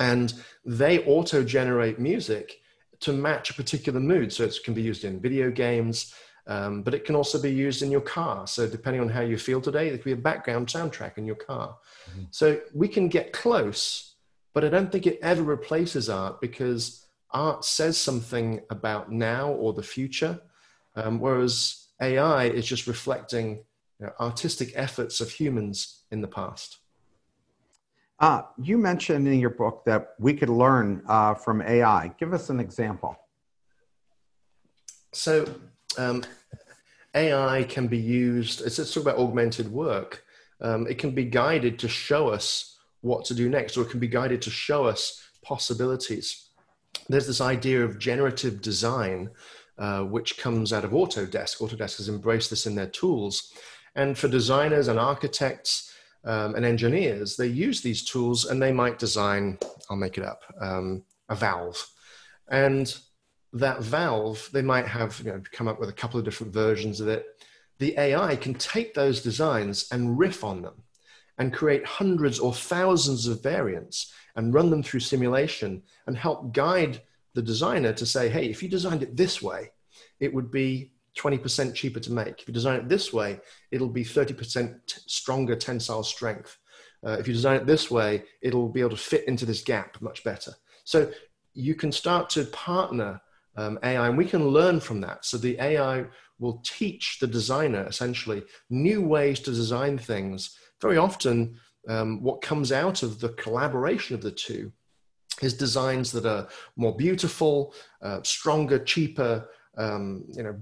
and 0.00 0.32
they 0.64 1.04
auto 1.04 1.44
generate 1.44 1.98
music 1.98 2.56
to 3.00 3.12
match 3.12 3.50
a 3.50 3.54
particular 3.54 4.00
mood. 4.00 4.32
So 4.32 4.44
it 4.44 4.56
can 4.64 4.72
be 4.72 4.80
used 4.80 5.04
in 5.04 5.20
video 5.20 5.50
games, 5.50 6.14
um, 6.46 6.80
but 6.82 6.94
it 6.94 7.04
can 7.04 7.16
also 7.16 7.38
be 7.38 7.52
used 7.52 7.82
in 7.82 7.90
your 7.90 8.00
car. 8.00 8.46
So 8.46 8.66
depending 8.66 9.02
on 9.02 9.10
how 9.10 9.20
you 9.20 9.36
feel 9.36 9.60
today, 9.60 9.88
it 9.88 9.98
could 9.98 10.04
be 10.04 10.12
a 10.12 10.16
background 10.16 10.68
soundtrack 10.68 11.18
in 11.18 11.26
your 11.26 11.36
car. 11.36 11.76
Mm-hmm. 12.10 12.22
So 12.30 12.60
we 12.72 12.88
can 12.88 13.08
get 13.08 13.34
close, 13.34 14.14
but 14.54 14.64
I 14.64 14.70
don't 14.70 14.90
think 14.90 15.06
it 15.06 15.18
ever 15.20 15.42
replaces 15.42 16.08
art 16.08 16.40
because 16.40 17.03
art 17.34 17.64
says 17.64 17.98
something 17.98 18.60
about 18.70 19.12
now 19.12 19.50
or 19.50 19.72
the 19.72 19.82
future, 19.82 20.40
um, 20.96 21.20
whereas 21.20 21.88
AI 22.00 22.44
is 22.44 22.66
just 22.66 22.86
reflecting 22.86 23.64
you 24.00 24.06
know, 24.06 24.12
artistic 24.20 24.72
efforts 24.74 25.20
of 25.20 25.30
humans 25.30 26.04
in 26.10 26.20
the 26.20 26.28
past. 26.28 26.78
Uh, 28.20 28.42
you 28.62 28.78
mentioned 28.78 29.26
in 29.26 29.40
your 29.40 29.50
book 29.50 29.82
that 29.84 30.14
we 30.18 30.32
could 30.32 30.48
learn 30.48 31.02
uh, 31.08 31.34
from 31.34 31.60
AI. 31.60 32.14
Give 32.18 32.32
us 32.32 32.48
an 32.48 32.60
example. 32.60 33.16
So, 35.12 35.46
um, 35.98 36.24
AI 37.14 37.64
can 37.64 37.86
be 37.86 37.98
used, 37.98 38.60
it's, 38.62 38.78
it's 38.78 38.92
talk 38.92 39.04
about 39.04 39.18
augmented 39.18 39.70
work. 39.70 40.24
Um, 40.60 40.86
it 40.86 40.98
can 40.98 41.12
be 41.12 41.24
guided 41.24 41.78
to 41.80 41.88
show 41.88 42.28
us 42.28 42.78
what 43.02 43.24
to 43.26 43.34
do 43.34 43.48
next, 43.48 43.76
or 43.76 43.82
it 43.82 43.90
can 43.90 44.00
be 44.00 44.08
guided 44.08 44.42
to 44.42 44.50
show 44.50 44.84
us 44.84 45.22
possibilities. 45.42 46.48
There's 47.08 47.26
this 47.26 47.40
idea 47.40 47.84
of 47.84 47.98
generative 47.98 48.60
design, 48.60 49.30
uh, 49.78 50.02
which 50.02 50.38
comes 50.38 50.72
out 50.72 50.84
of 50.84 50.92
Autodesk. 50.92 51.58
Autodesk 51.58 51.98
has 51.98 52.08
embraced 52.08 52.50
this 52.50 52.66
in 52.66 52.74
their 52.74 52.88
tools. 52.88 53.52
And 53.94 54.16
for 54.16 54.28
designers 54.28 54.88
and 54.88 54.98
architects, 54.98 55.94
um, 56.24 56.54
and 56.54 56.64
engineers, 56.64 57.36
they 57.36 57.46
use 57.46 57.80
these 57.80 58.04
tools 58.04 58.46
and 58.46 58.60
they 58.60 58.72
might 58.72 58.98
design, 58.98 59.58
I'll 59.90 59.96
make 59.96 60.18
it 60.18 60.24
up, 60.24 60.42
um, 60.60 61.04
a 61.28 61.34
valve. 61.34 61.86
And 62.48 62.94
that 63.52 63.82
valve, 63.82 64.48
they 64.52 64.62
might 64.62 64.86
have 64.86 65.20
you 65.24 65.32
know, 65.32 65.42
come 65.52 65.68
up 65.68 65.78
with 65.78 65.88
a 65.88 65.94
couple 65.94 66.18
of 66.18 66.24
different 66.24 66.52
versions 66.52 67.00
of 67.00 67.08
it. 67.08 67.26
The 67.78 67.96
AI 67.98 68.36
can 68.36 68.54
take 68.54 68.94
those 68.94 69.22
designs 69.22 69.88
and 69.92 70.18
riff 70.18 70.44
on 70.44 70.62
them 70.62 70.82
and 71.38 71.52
create 71.52 71.84
hundreds 71.84 72.38
or 72.38 72.52
thousands 72.52 73.26
of 73.26 73.42
variants 73.42 74.12
and 74.36 74.54
run 74.54 74.70
them 74.70 74.82
through 74.82 75.00
simulation 75.00 75.82
and 76.06 76.16
help 76.16 76.52
guide 76.52 77.02
the 77.34 77.42
designer 77.42 77.92
to 77.92 78.06
say, 78.06 78.28
hey, 78.28 78.46
if 78.46 78.62
you 78.62 78.68
designed 78.68 79.02
it 79.02 79.16
this 79.16 79.42
way, 79.42 79.70
it 80.20 80.32
would 80.32 80.50
be 80.50 80.92
20% 81.18 81.74
cheaper 81.74 82.00
to 82.00 82.12
make. 82.12 82.40
If 82.40 82.48
you 82.48 82.54
design 82.54 82.80
it 82.80 82.88
this 82.88 83.12
way, 83.12 83.40
it'll 83.70 83.88
be 83.88 84.04
30% 84.04 84.78
stronger 84.86 85.56
tensile 85.56 86.02
strength. 86.02 86.58
Uh, 87.04 87.16
if 87.18 87.28
you 87.28 87.34
design 87.34 87.56
it 87.56 87.66
this 87.66 87.90
way, 87.90 88.24
it'll 88.42 88.68
be 88.68 88.80
able 88.80 88.90
to 88.90 88.96
fit 88.96 89.26
into 89.28 89.44
this 89.44 89.62
gap 89.62 90.00
much 90.00 90.24
better. 90.24 90.52
So 90.84 91.10
you 91.52 91.74
can 91.74 91.92
start 91.92 92.30
to 92.30 92.44
partner 92.46 93.20
um, 93.56 93.78
AI, 93.84 94.08
and 94.08 94.18
we 94.18 94.24
can 94.24 94.48
learn 94.48 94.80
from 94.80 95.00
that. 95.02 95.24
So 95.24 95.36
the 95.36 95.56
AI 95.60 96.06
will 96.38 96.60
teach 96.64 97.18
the 97.20 97.26
designer 97.26 97.86
essentially 97.86 98.42
new 98.70 99.00
ways 99.02 99.38
to 99.40 99.52
design 99.52 99.96
things. 99.98 100.56
Very 100.84 100.98
often, 100.98 101.58
um, 101.88 102.22
what 102.22 102.42
comes 102.42 102.70
out 102.70 103.02
of 103.02 103.18
the 103.18 103.30
collaboration 103.30 104.14
of 104.14 104.20
the 104.20 104.30
two 104.30 104.70
is 105.40 105.54
designs 105.54 106.12
that 106.12 106.26
are 106.26 106.46
more 106.76 106.94
beautiful, 106.94 107.72
uh, 108.02 108.20
stronger, 108.22 108.78
cheaper, 108.78 109.48
um, 109.78 110.26
you 110.36 110.42
know, 110.42 110.54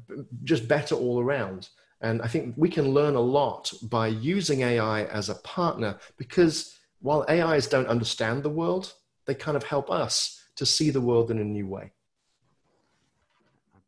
just 0.44 0.68
better 0.68 0.94
all 0.94 1.20
around. 1.20 1.70
And 2.02 2.22
I 2.22 2.28
think 2.28 2.54
we 2.56 2.68
can 2.68 2.94
learn 2.94 3.16
a 3.16 3.20
lot 3.20 3.72
by 3.82 4.06
using 4.06 4.60
AI 4.60 5.06
as 5.06 5.28
a 5.28 5.40
partner 5.42 5.98
because 6.16 6.78
while 7.00 7.26
AIs 7.28 7.66
don't 7.66 7.88
understand 7.88 8.44
the 8.44 8.56
world, 8.60 8.94
they 9.26 9.34
kind 9.34 9.56
of 9.56 9.64
help 9.64 9.90
us 9.90 10.40
to 10.54 10.64
see 10.64 10.90
the 10.90 11.00
world 11.00 11.32
in 11.32 11.40
a 11.40 11.44
new 11.44 11.66
way. 11.66 11.90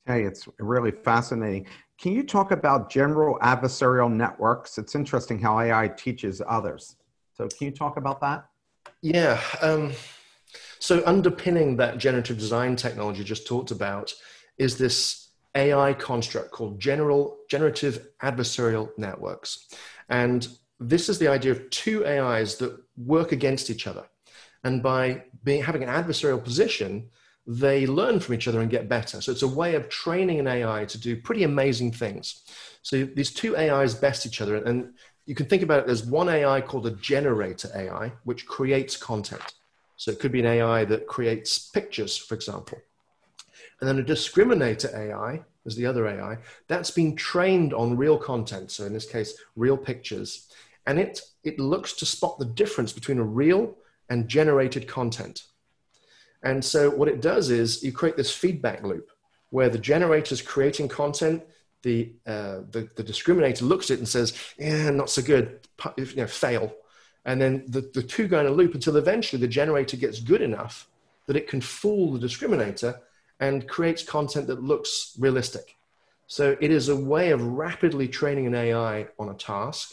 Okay, 0.09 0.25
it's 0.25 0.47
really 0.59 0.91
fascinating. 0.91 1.67
Can 1.99 2.13
you 2.13 2.23
talk 2.23 2.51
about 2.51 2.91
general 2.91 3.39
adversarial 3.41 4.13
networks? 4.13 4.77
It's 4.77 4.95
interesting 4.95 5.41
how 5.41 5.59
AI 5.59 5.89
teaches 5.89 6.43
others. 6.47 6.97
So, 7.33 7.49
can 7.49 7.67
you 7.69 7.71
talk 7.71 7.97
about 7.97 8.21
that? 8.21 8.47
Yeah. 9.01 9.41
Um, 9.63 9.93
so, 10.79 11.03
underpinning 11.07 11.77
that 11.79 11.97
generative 11.97 12.39
design 12.39 12.77
technology 12.77 13.25
just 13.25 13.47
talked 13.47 13.71
about 13.71 14.13
is 14.59 14.77
this 14.77 15.31
AI 15.55 15.95
construct 15.95 16.51
called 16.51 16.79
general 16.79 17.39
generative 17.49 18.07
adversarial 18.23 18.91
networks. 18.99 19.69
And 20.11 20.47
this 20.79 21.09
is 21.09 21.19
the 21.19 21.29
idea 21.29 21.53
of 21.53 21.71
two 21.71 22.07
AIs 22.07 22.57
that 22.57 22.77
work 22.97 23.33
against 23.33 23.71
each 23.71 23.87
other. 23.87 24.05
And 24.65 24.83
by 24.83 25.25
being, 25.45 25.63
having 25.63 25.83
an 25.83 25.89
adversarial 25.89 26.43
position, 26.43 27.09
they 27.47 27.87
learn 27.87 28.21
from 28.21 28.35
each 28.35 28.49
other 28.49 28.61
and 28.61 28.71
get 28.71 28.89
better. 28.89 29.21
So 29.21 29.31
it's 29.31 29.43
a 29.43 29.49
way 29.49 29.75
of 29.75 29.89
training 29.89 30.41
an 30.41 30.47
AI 30.47 30.87
to 30.87 30.99
do 30.99 31.21
pretty 31.21 31.45
amazing 31.45 31.93
things. 31.93 32.43
So 32.83 33.05
these 33.05 33.33
two 33.33 33.57
AIs 33.57 33.95
best 33.95 34.27
each 34.27 34.41
other. 34.41 34.57
And 34.57 34.95
you 35.27 35.35
can 35.35 35.47
think 35.47 35.63
about 35.63 35.85
it 35.85 35.91
as 35.91 36.05
one 36.05 36.29
AI 36.29 36.61
called 36.61 36.87
a 36.87 36.93
generator 36.93 37.71
AI, 37.75 38.13
which 38.25 38.47
creates 38.47 38.97
content. 38.97 39.55
So 39.97 40.11
it 40.11 40.21
could 40.21 40.33
be 40.33 40.41
an 40.41 40.47
AI 40.47 40.85
that 40.87 41.07
creates 41.07 41.71
pictures, 41.71 42.17
for 42.17 42.35
example. 42.35 42.79
And 43.81 43.89
then 43.89 43.99
a 43.99 44.03
discriminator 44.03 44.95
AI 44.95 45.43
is 45.67 45.77
the 45.77 45.87
other 45.87 46.07
AI 46.07 46.39
that's 46.69 46.91
been 46.91 47.17
trained 47.17 47.75
on 47.75 47.97
real 47.97 48.19
content. 48.19 48.71
So 48.71 48.85
in 48.85 48.93
this 48.93 49.11
case, 49.11 49.35
real 49.57 49.77
pictures. 49.77 50.49
And 50.87 50.99
it, 50.99 51.21
it 51.43 51.59
looks 51.59 51.95
to 51.95 52.07
spot 52.07 52.39
the 52.39 52.45
difference 52.45 52.93
between 52.93 53.19
a 53.19 53.25
real 53.25 53.77
and 54.11 54.29
generated 54.29 54.87
content. 54.87 55.45
And 56.45 56.65
so 56.65 56.91
what 56.91 57.09
it 57.09 57.21
does 57.21 57.51
is 57.51 57.83
you 57.83 57.91
create 57.91 58.17
this 58.17 58.33
feedback 58.33 58.85
loop 58.85 59.11
where 59.51 59.71
the 59.71 59.79
generator 59.79 60.35
is 60.35 60.43
creating 60.43 60.89
content, 60.89 61.43
the, 61.83 62.13
uh, 62.27 62.61
the, 62.71 62.89
the, 62.97 63.05
discriminator 63.05 63.63
looks 63.63 63.91
at 63.91 63.95
it 63.95 64.01
and 64.01 64.09
says, 64.09 64.37
yeah, 64.59 64.91
not 64.91 65.11
so 65.11 65.23
good, 65.23 65.61
you 65.97 66.17
know, 66.17 66.27
fail. 66.27 66.75
And 67.25 67.41
then 67.41 67.65
the, 67.69 67.91
the 67.95 68.03
two 68.03 68.27
go 68.27 68.41
in 68.41 68.47
a 68.47 68.51
loop 68.51 68.75
until 68.75 68.97
eventually 68.97 69.41
the 69.41 69.49
generator 69.49 69.97
gets 69.97 70.21
good 70.21 70.43
enough 70.43 70.89
that 71.27 71.37
it 71.37 71.49
can 71.49 71.61
fool 71.61 72.13
the 72.13 72.27
discriminator 72.27 72.99
and 73.41 73.69
creates 73.69 74.03
content 74.03 74.47
that 74.47 74.63
looks 74.63 75.17
realistic. 75.19 75.77
So 76.27 76.57
it 76.61 76.71
is 76.71 76.89
a 76.89 76.97
way 76.97 77.31
of 77.31 77.43
rapidly 77.43 78.09
training 78.09 78.47
an 78.47 78.55
AI 78.55 79.09
on 79.19 79.29
a 79.29 79.35
task 79.35 79.93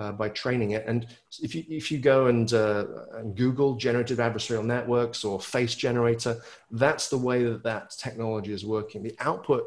uh, 0.00 0.12
by 0.12 0.28
training 0.30 0.70
it. 0.70 0.84
And 0.86 1.06
if 1.42 1.54
you, 1.54 1.62
if 1.68 1.92
you 1.92 1.98
go 1.98 2.26
and, 2.26 2.50
uh, 2.52 2.86
and, 3.14 3.36
Google 3.36 3.74
generative 3.74 4.18
adversarial 4.18 4.64
networks 4.64 5.24
or 5.24 5.38
face 5.38 5.74
generator, 5.74 6.40
that's 6.70 7.08
the 7.08 7.18
way 7.18 7.44
that 7.44 7.62
that 7.64 7.90
technology 7.90 8.52
is 8.52 8.64
working. 8.64 9.02
The 9.02 9.14
output 9.20 9.64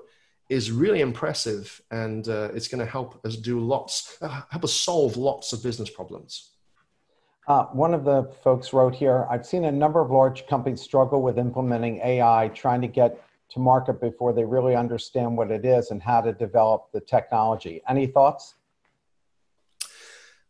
is 0.50 0.72
really 0.72 1.02
impressive 1.02 1.82
and 1.92 2.28
uh, 2.28 2.50
it's 2.56 2.68
going 2.68 2.80
to 2.80 2.92
help 2.92 3.24
us 3.26 3.36
do 3.36 3.60
lots, 3.60 4.18
uh, 4.22 4.42
help 4.50 4.64
us 4.64 4.74
solve 4.74 5.18
lots 5.18 5.54
of 5.54 5.62
business 5.62 5.90
problems. 5.90 6.50
Uh, 7.48 7.66
one 7.66 7.94
of 7.94 8.04
the 8.04 8.24
folks 8.44 8.74
wrote 8.74 8.96
here 8.96 9.28
I've 9.30 9.46
seen 9.46 9.66
a 9.66 9.72
number 9.72 10.00
of 10.00 10.10
large 10.10 10.48
companies 10.48 10.82
struggle 10.82 11.22
with 11.22 11.38
implementing 11.38 12.00
AI, 12.00 12.50
trying 12.56 12.82
to 12.82 12.88
get 12.88 13.22
to 13.50 13.60
market 13.60 14.02
before 14.02 14.34
they 14.34 14.46
really 14.46 14.76
understand 14.76 15.38
what 15.38 15.52
it 15.52 15.64
is 15.64 15.92
and 15.92 16.02
how 16.02 16.22
to 16.22 16.34
develop 16.34 16.92
the 16.92 17.02
technology. 17.02 17.82
Any 17.88 18.08
thoughts? 18.08 18.56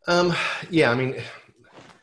Um, 0.07 0.33
yeah, 0.69 0.91
I 0.91 0.95
mean, 0.95 1.15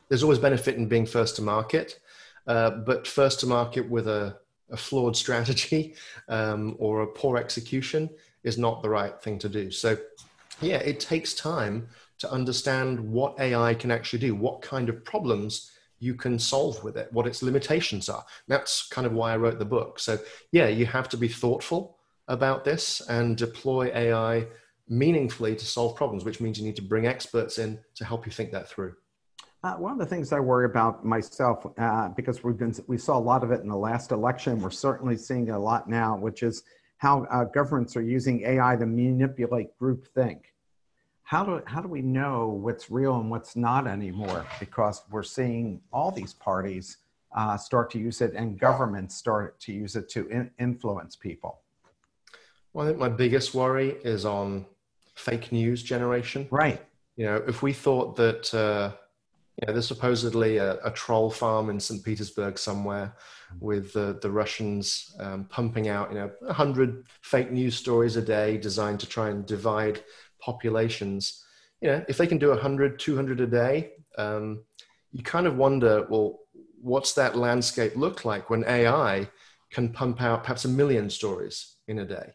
there's 0.09 0.23
always 0.23 0.39
benefit 0.39 0.77
in 0.77 0.87
being 0.87 1.07
first 1.07 1.37
to 1.37 1.43
market, 1.43 2.01
uh, 2.47 2.71
but 2.71 3.07
first 3.07 3.41
to 3.41 3.47
market 3.47 3.89
with 3.89 4.09
a, 4.09 4.37
a 4.71 4.77
flawed 4.77 5.17
strategy 5.17 5.95
um, 6.29 6.77
or 6.79 7.03
a 7.03 7.07
poor 7.07 7.37
execution 7.37 8.09
is 8.43 8.57
not 8.57 8.83
the 8.83 8.89
right 8.89 9.21
thing 9.21 9.39
to 9.39 9.49
do. 9.49 9.71
So, 9.71 9.99
yeah, 10.63 10.79
it 10.79 10.99
takes 10.99 11.35
time 11.35 11.89
to 12.19 12.31
understand 12.31 13.01
what 13.01 13.39
AI 13.39 13.75
can 13.75 13.91
actually 13.91 14.19
do, 14.19 14.35
what 14.35 14.63
kind 14.63 14.89
of 14.89 15.05
problems 15.05 15.71
you 15.99 16.15
can 16.15 16.39
solve 16.39 16.83
with 16.83 16.97
it, 16.97 17.13
what 17.13 17.27
its 17.27 17.43
limitations 17.43 18.09
are. 18.09 18.25
That's 18.49 18.89
kind 18.89 19.07
of 19.07 19.13
why 19.13 19.33
I 19.33 19.37
wrote 19.37 19.59
the 19.59 19.67
book. 19.67 19.99
So, 19.99 20.19
yeah, 20.53 20.69
you 20.69 20.87
have 20.87 21.11
to 21.11 21.19
be 21.19 21.29
thoughtful 21.29 21.99
about 22.29 22.65
this 22.65 23.03
and 23.03 23.37
deploy 23.37 23.91
AI 23.95 24.47
meaningfully 24.90 25.57
to 25.57 25.64
solve 25.64 25.96
problems, 25.96 26.24
which 26.24 26.40
means 26.40 26.59
you 26.59 26.64
need 26.66 26.76
to 26.76 26.83
bring 26.83 27.07
experts 27.07 27.59
in 27.59 27.79
to 27.94 28.05
help 28.05 28.26
you 28.26 28.33
think 28.33 28.53
that 28.53 28.68
through. 28.68 28.94
Uh, 29.62 29.74
one 29.74 29.92
of 29.92 29.98
the 29.98 30.07
things 30.07 30.33
I 30.33 30.40
worry 30.40 30.66
about 30.66 31.05
myself, 31.05 31.66
uh, 31.79 32.09
because 32.09 32.42
we've 32.42 32.59
been 32.59 32.74
we 32.87 32.98
saw 32.98 33.16
a 33.16 33.20
lot 33.20 33.42
of 33.44 33.50
it 33.50 33.61
in 33.61 33.68
the 33.68 33.76
last 33.76 34.11
election, 34.11 34.61
we're 34.61 34.70
certainly 34.70 35.16
seeing 35.16 35.50
a 35.50 35.59
lot 35.59 35.88
now, 35.88 36.16
which 36.16 36.42
is 36.42 36.62
how 36.98 37.24
uh, 37.31 37.44
governments 37.44 37.96
are 37.96 38.03
using 38.03 38.42
AI 38.42 38.76
to 38.76 38.87
manipulate 38.87 39.68
groupthink 39.81 40.40
how 41.31 41.44
do, 41.44 41.62
how 41.64 41.81
do 41.81 41.87
we 41.87 42.03
know 42.03 42.48
what's 42.48 42.90
real 42.90 43.20
and 43.20 43.31
what's 43.31 43.55
not 43.55 43.87
anymore? 43.87 44.44
Because 44.59 45.03
we're 45.12 45.22
seeing 45.22 45.81
all 45.92 46.11
these 46.11 46.35
parties 46.35 46.96
uh, 47.37 47.57
start 47.57 47.88
to 47.92 48.00
use 48.00 48.20
it 48.20 48.33
and 48.35 48.59
governments 48.59 49.14
start 49.14 49.61
to 49.61 49.72
use 49.72 49.94
it 49.94 50.09
to 50.09 50.26
in- 50.26 50.50
influence 50.59 51.14
people. 51.14 51.61
Well, 52.72 52.85
I 52.85 52.88
think 52.88 52.98
my 52.98 53.09
biggest 53.09 53.55
worry 53.55 53.90
is 54.03 54.24
on 54.24 54.66
fake 55.20 55.52
news 55.52 55.83
generation. 55.83 56.48
Right. 56.50 56.80
You 57.16 57.26
know, 57.26 57.44
if 57.46 57.62
we 57.62 57.72
thought 57.72 58.16
that, 58.16 58.52
uh, 58.54 58.92
you 59.56 59.66
know, 59.66 59.74
there's 59.74 59.87
supposedly 59.87 60.56
a, 60.56 60.78
a, 60.83 60.90
troll 60.90 61.30
farm 61.30 61.68
in 61.68 61.78
St. 61.78 62.02
Petersburg 62.02 62.59
somewhere 62.59 63.14
with 63.61 63.92
the, 63.92 64.18
the 64.22 64.30
Russians 64.30 65.14
um, 65.20 65.44
pumping 65.44 65.88
out, 65.88 66.11
you 66.11 66.18
know, 66.18 66.30
100 66.40 67.04
fake 67.20 67.50
news 67.50 67.76
stories 67.76 68.16
a 68.16 68.22
day 68.22 68.56
designed 68.56 69.00
to 69.00 69.06
try 69.06 69.28
and 69.28 69.44
divide 69.44 70.02
populations, 70.40 71.44
you 71.83 71.88
know, 71.88 72.04
if 72.09 72.16
they 72.16 72.26
can 72.26 72.38
do 72.38 72.48
100, 72.48 72.98
200 72.98 73.40
a 73.40 73.46
day, 73.46 73.92
um, 74.16 74.64
you 75.12 75.22
kind 75.22 75.46
of 75.46 75.56
wonder, 75.56 76.06
well, 76.09 76.38
what's 76.80 77.12
that 77.14 77.37
landscape 77.37 77.94
look 77.96 78.24
like 78.24 78.48
when 78.48 78.64
AI 78.64 79.28
can 79.70 79.92
pump 79.92 80.22
out 80.22 80.42
perhaps 80.42 80.64
a 80.64 80.68
million 80.68 81.11
stories 81.11 81.76
in 81.87 81.98
a 81.98 82.04
day 82.04 82.33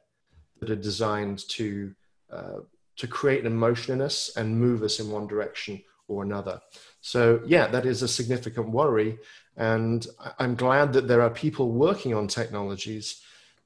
that 0.59 0.69
are 0.69 0.75
designed 0.75 1.47
to 1.49 1.93
uh, 2.31 2.59
to 2.97 3.07
create 3.07 3.41
an 3.41 3.51
emotion 3.51 3.93
in 3.93 4.01
us 4.01 4.31
and 4.35 4.59
move 4.59 4.83
us 4.83 4.99
in 4.99 5.09
one 5.09 5.27
direction 5.27 5.81
or 6.07 6.23
another. 6.23 6.61
So 7.01 7.41
yeah, 7.45 7.67
that 7.67 7.85
is 7.85 8.01
a 8.01 8.07
significant 8.07 8.69
worry, 8.69 9.17
and 9.57 10.05
I'm 10.39 10.55
glad 10.55 10.93
that 10.93 11.07
there 11.07 11.21
are 11.21 11.29
people 11.29 11.71
working 11.71 12.13
on 12.13 12.27
technologies, 12.27 13.21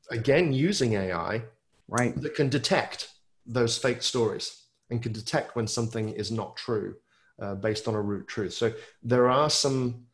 again 0.09 0.53
using 0.53 0.93
AI, 0.93 1.43
right, 1.87 2.19
that 2.21 2.35
can 2.35 2.49
detect 2.49 3.09
those 3.45 3.77
fake 3.77 4.01
stories 4.01 4.63
and 4.89 5.01
can 5.01 5.11
detect 5.11 5.55
when 5.55 5.67
something 5.67 6.09
is 6.09 6.31
not 6.31 6.55
true 6.55 6.95
uh, 7.41 7.55
based 7.55 7.87
on 7.87 7.95
a 7.95 8.01
root 8.01 8.27
truth. 8.27 8.53
So 8.53 8.73
there 9.03 9.29
are 9.29 9.49
some 9.49 10.05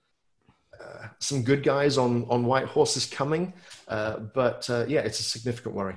uh, 0.79 1.07
some 1.19 1.41
good 1.41 1.63
guys 1.63 1.97
on 1.97 2.25
on 2.29 2.45
white 2.45 2.65
horses 2.67 3.05
coming, 3.05 3.53
uh, 3.87 4.17
but 4.19 4.69
uh, 4.69 4.85
yeah, 4.87 5.01
it's 5.01 5.19
a 5.19 5.23
significant 5.23 5.75
worry. 5.75 5.95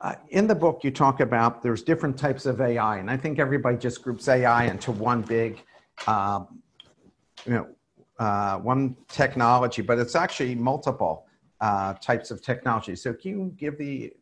Uh, 0.00 0.14
in 0.30 0.46
the 0.46 0.54
book, 0.54 0.84
you 0.84 0.90
talk 0.90 1.20
about 1.20 1.62
there's 1.62 1.82
different 1.82 2.16
types 2.16 2.46
of 2.46 2.60
AI, 2.60 2.98
and 2.98 3.10
I 3.10 3.16
think 3.16 3.38
everybody 3.38 3.76
just 3.76 4.02
groups 4.02 4.28
AI 4.28 4.64
into 4.64 4.92
one 4.92 5.22
big, 5.22 5.60
um, 6.06 6.60
you 7.44 7.52
know, 7.52 7.66
uh, 8.20 8.58
one 8.58 8.96
technology, 9.08 9.82
but 9.82 9.98
it's 9.98 10.14
actually 10.14 10.54
multiple 10.54 11.26
types 12.00 12.30
of 12.30 12.40
technology. 12.42 12.94
So, 12.94 13.12
can 13.12 13.30
you 13.30 13.54
give 13.56 13.76
the 13.78 14.12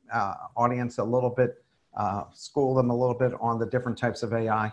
audience 0.56 0.96
a 0.96 1.04
little 1.04 1.30
bit 1.30 1.62
uh, 1.96 2.24
school 2.32 2.74
them 2.74 2.90
a 2.90 2.96
little 2.96 3.14
bit 3.14 3.32
on 3.40 3.58
the 3.58 3.66
different 3.66 3.98
types 3.98 4.22
of 4.22 4.32
AI? 4.32 4.72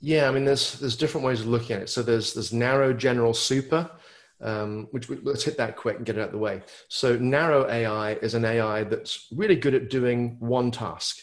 Yeah, 0.00 0.28
I 0.28 0.32
mean, 0.32 0.44
there's 0.44 0.78
there's 0.80 0.96
different 0.96 1.26
ways 1.26 1.40
of 1.40 1.46
looking 1.46 1.76
at 1.76 1.82
it. 1.82 1.88
So 1.88 2.02
there's 2.02 2.34
there's 2.34 2.52
narrow, 2.52 2.92
general, 2.92 3.34
super. 3.34 3.90
Um, 4.42 4.88
which 4.90 5.08
we, 5.08 5.18
let's 5.22 5.44
hit 5.44 5.56
that 5.58 5.76
quick 5.76 5.98
and 5.98 6.04
get 6.04 6.16
it 6.16 6.20
out 6.20 6.26
of 6.26 6.32
the 6.32 6.38
way. 6.38 6.62
So 6.88 7.16
narrow 7.16 7.70
AI 7.70 8.14
is 8.14 8.34
an 8.34 8.44
AI 8.44 8.82
that's 8.82 9.28
really 9.30 9.54
good 9.54 9.72
at 9.72 9.88
doing 9.88 10.36
one 10.40 10.72
task 10.72 11.18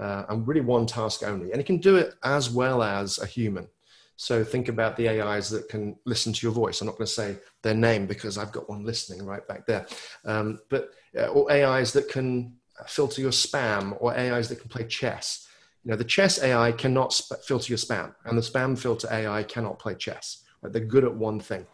uh, 0.00 0.24
and 0.30 0.48
really 0.48 0.62
one 0.62 0.86
task 0.86 1.22
only, 1.22 1.52
and 1.52 1.60
it 1.60 1.66
can 1.66 1.76
do 1.76 1.96
it 1.96 2.14
as 2.24 2.48
well 2.48 2.82
as 2.82 3.18
a 3.18 3.26
human. 3.26 3.68
So 4.16 4.44
think 4.44 4.68
about 4.68 4.96
the 4.96 5.08
AIs 5.08 5.50
that 5.50 5.68
can 5.68 5.96
listen 6.06 6.32
to 6.32 6.46
your 6.46 6.52
voice. 6.52 6.80
I'm 6.80 6.86
not 6.86 6.96
going 6.96 7.06
to 7.06 7.12
say 7.12 7.36
their 7.62 7.74
name 7.74 8.06
because 8.06 8.38
I've 8.38 8.52
got 8.52 8.68
one 8.68 8.84
listening 8.84 9.26
right 9.26 9.46
back 9.48 9.66
there. 9.66 9.86
Um, 10.24 10.60
but 10.68 10.90
uh, 11.18 11.26
or 11.26 11.50
AIs 11.50 11.92
that 11.94 12.08
can 12.08 12.54
filter 12.86 13.20
your 13.20 13.32
spam 13.32 13.96
or 14.00 14.16
AIs 14.16 14.48
that 14.48 14.60
can 14.60 14.68
play 14.68 14.84
chess. 14.86 15.48
You 15.84 15.90
know, 15.90 15.96
the 15.96 16.04
chess 16.04 16.40
AI 16.40 16.72
cannot 16.72 17.12
filter 17.44 17.72
your 17.72 17.78
spam, 17.78 18.14
and 18.24 18.38
the 18.38 18.42
spam 18.42 18.78
filter 18.78 19.08
AI 19.10 19.42
cannot 19.42 19.78
play 19.80 19.94
chess. 19.96 20.44
Right? 20.60 20.72
They're 20.72 20.84
good 20.84 21.04
at 21.04 21.14
one 21.14 21.40
thing. 21.40 21.66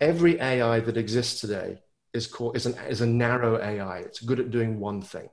Every 0.00 0.40
AI 0.40 0.80
that 0.80 0.96
exists 0.96 1.40
today 1.40 1.80
is 2.12 2.26
called 2.26 2.56
is, 2.56 2.66
an, 2.66 2.74
is 2.88 3.00
a 3.00 3.06
narrow 3.06 3.60
AI. 3.60 3.98
It's 3.98 4.20
good 4.20 4.40
at 4.40 4.50
doing 4.50 4.80
one 4.80 5.02
thing. 5.02 5.28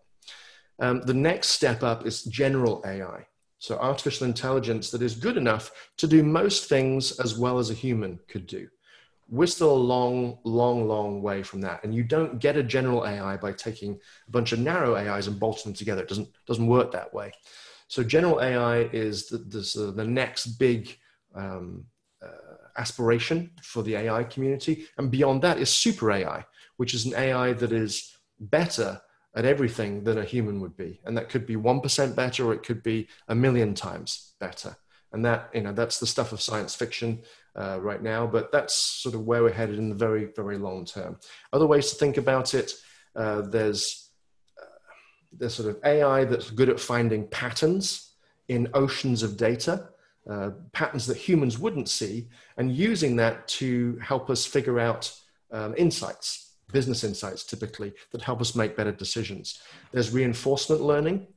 Um, 0.80 1.02
the 1.02 1.14
next 1.14 1.50
step 1.50 1.84
up 1.84 2.06
is 2.06 2.24
general 2.24 2.82
AI. 2.86 3.28
So 3.60 3.78
artificial 3.78 4.26
intelligence 4.26 4.90
that 4.92 5.02
is 5.02 5.16
good 5.16 5.38
enough 5.38 5.72
to 5.98 6.08
do 6.08 6.24
most 6.24 6.68
things 6.68 7.20
as 7.20 7.38
well 7.38 7.60
as 7.60 7.70
a 7.70 7.76
human 7.76 8.20
could 8.28 8.48
do 8.48 8.68
we're 9.32 9.48
still 9.48 9.72
a 9.72 9.74
long, 9.74 10.38
long, 10.44 10.88
long 10.88 11.22
way 11.22 11.42
from 11.42 11.62
that. 11.62 11.84
And 11.84 11.96
you 11.96 12.04
don't 12.04 12.38
get 12.40 12.58
a 12.58 12.64
general 12.64 13.08
AI 13.08 13.38
by 13.38 13.54
taking 13.54 13.98
a 14.28 14.32
bunch 14.32 14.52
of 14.52 14.60
narrow 14.60 14.96
AIs 14.96 15.28
and 15.28 15.40
bolting 15.40 15.72
them 15.72 15.74
together. 15.74 16.04
It 16.04 16.10
doesn't, 16.10 16.28
doesn't 16.46 16.68
work 16.68 16.92
that 16.92 17.14
way. 17.14 17.32
So 17.88 18.04
general 18.04 18.42
AI 18.42 18.82
is 18.92 19.28
the, 19.28 19.38
the, 19.38 19.94
the 19.94 20.06
next 20.06 20.48
big 20.60 20.98
um, 21.34 21.86
aspiration 22.78 23.52
for 23.64 23.84
the 23.84 23.96
AI 23.96 24.24
community. 24.24 24.86
And 24.98 25.12
beyond 25.12 25.42
that 25.44 25.58
is 25.58 25.70
super 25.70 26.12
AI, 26.12 26.46
which 26.78 26.94
is 26.94 27.06
an 27.06 27.16
AI 27.16 27.54
that 27.54 27.72
is 27.72 28.18
better 28.40 29.02
at 29.36 29.46
everything 29.46 30.04
than 30.04 30.18
a 30.18 30.24
human 30.24 30.60
would 30.60 30.76
be. 30.76 31.00
And 31.06 31.18
that 31.18 31.30
could 31.30 31.46
be 31.46 31.56
1% 31.56 32.16
better, 32.16 32.48
or 32.48 32.54
it 32.54 32.64
could 32.64 32.84
be 32.84 33.08
a 33.28 33.36
million 33.36 33.74
times 33.74 34.34
better. 34.40 34.76
And 35.14 35.26
that, 35.26 35.50
you 35.54 35.62
know, 35.62 35.74
that's 35.74 36.00
the 36.00 36.08
stuff 36.08 36.32
of 36.32 36.42
science 36.42 36.76
fiction 36.76 37.22
uh, 37.56 37.80
right 37.82 38.02
now, 38.02 38.26
but 38.26 38.52
that's 38.52 38.74
sort 38.76 39.16
of 39.16 39.26
where 39.26 39.44
we're 39.44 39.52
headed 39.52 39.78
in 39.78 39.90
the 39.90 39.96
very, 39.96 40.30
very 40.36 40.58
long 40.58 40.86
term. 40.86 41.18
Other 41.52 41.66
ways 41.66 41.90
to 41.90 41.96
think 41.96 42.18
about 42.18 42.54
it, 42.54 42.74
uh, 43.16 43.42
there's 43.42 44.10
uh, 44.62 44.66
there's 45.34 45.54
sort 45.54 45.70
of 45.70 45.80
AI 45.84 46.24
that's 46.24 46.50
good 46.50 46.70
at 46.70 46.80
finding 46.80 47.28
patterns 47.28 48.14
in 48.48 48.70
oceans 48.74 49.22
of 49.24 49.38
data, 49.38 49.90
uh, 50.30 50.52
patterns 50.72 51.08
that 51.08 51.18
humans 51.18 51.58
wouldn't 51.58 51.90
see, 51.90 52.28
and 52.58 52.76
using 52.76 53.16
that 53.16 53.48
to 53.48 53.98
help 54.02 54.30
us 54.30 54.46
figure 54.46 54.80
out 54.80 55.12
um, 55.52 55.74
insights, 55.78 56.54
business 56.72 57.04
insights 57.04 57.44
typically, 57.44 57.94
that 58.12 58.22
help 58.22 58.40
us 58.42 58.56
make 58.56 58.78
better 58.78 58.92
decisions. 58.92 59.62
There's 59.92 60.12
reinforcement 60.12 60.82
learning, 60.82 61.28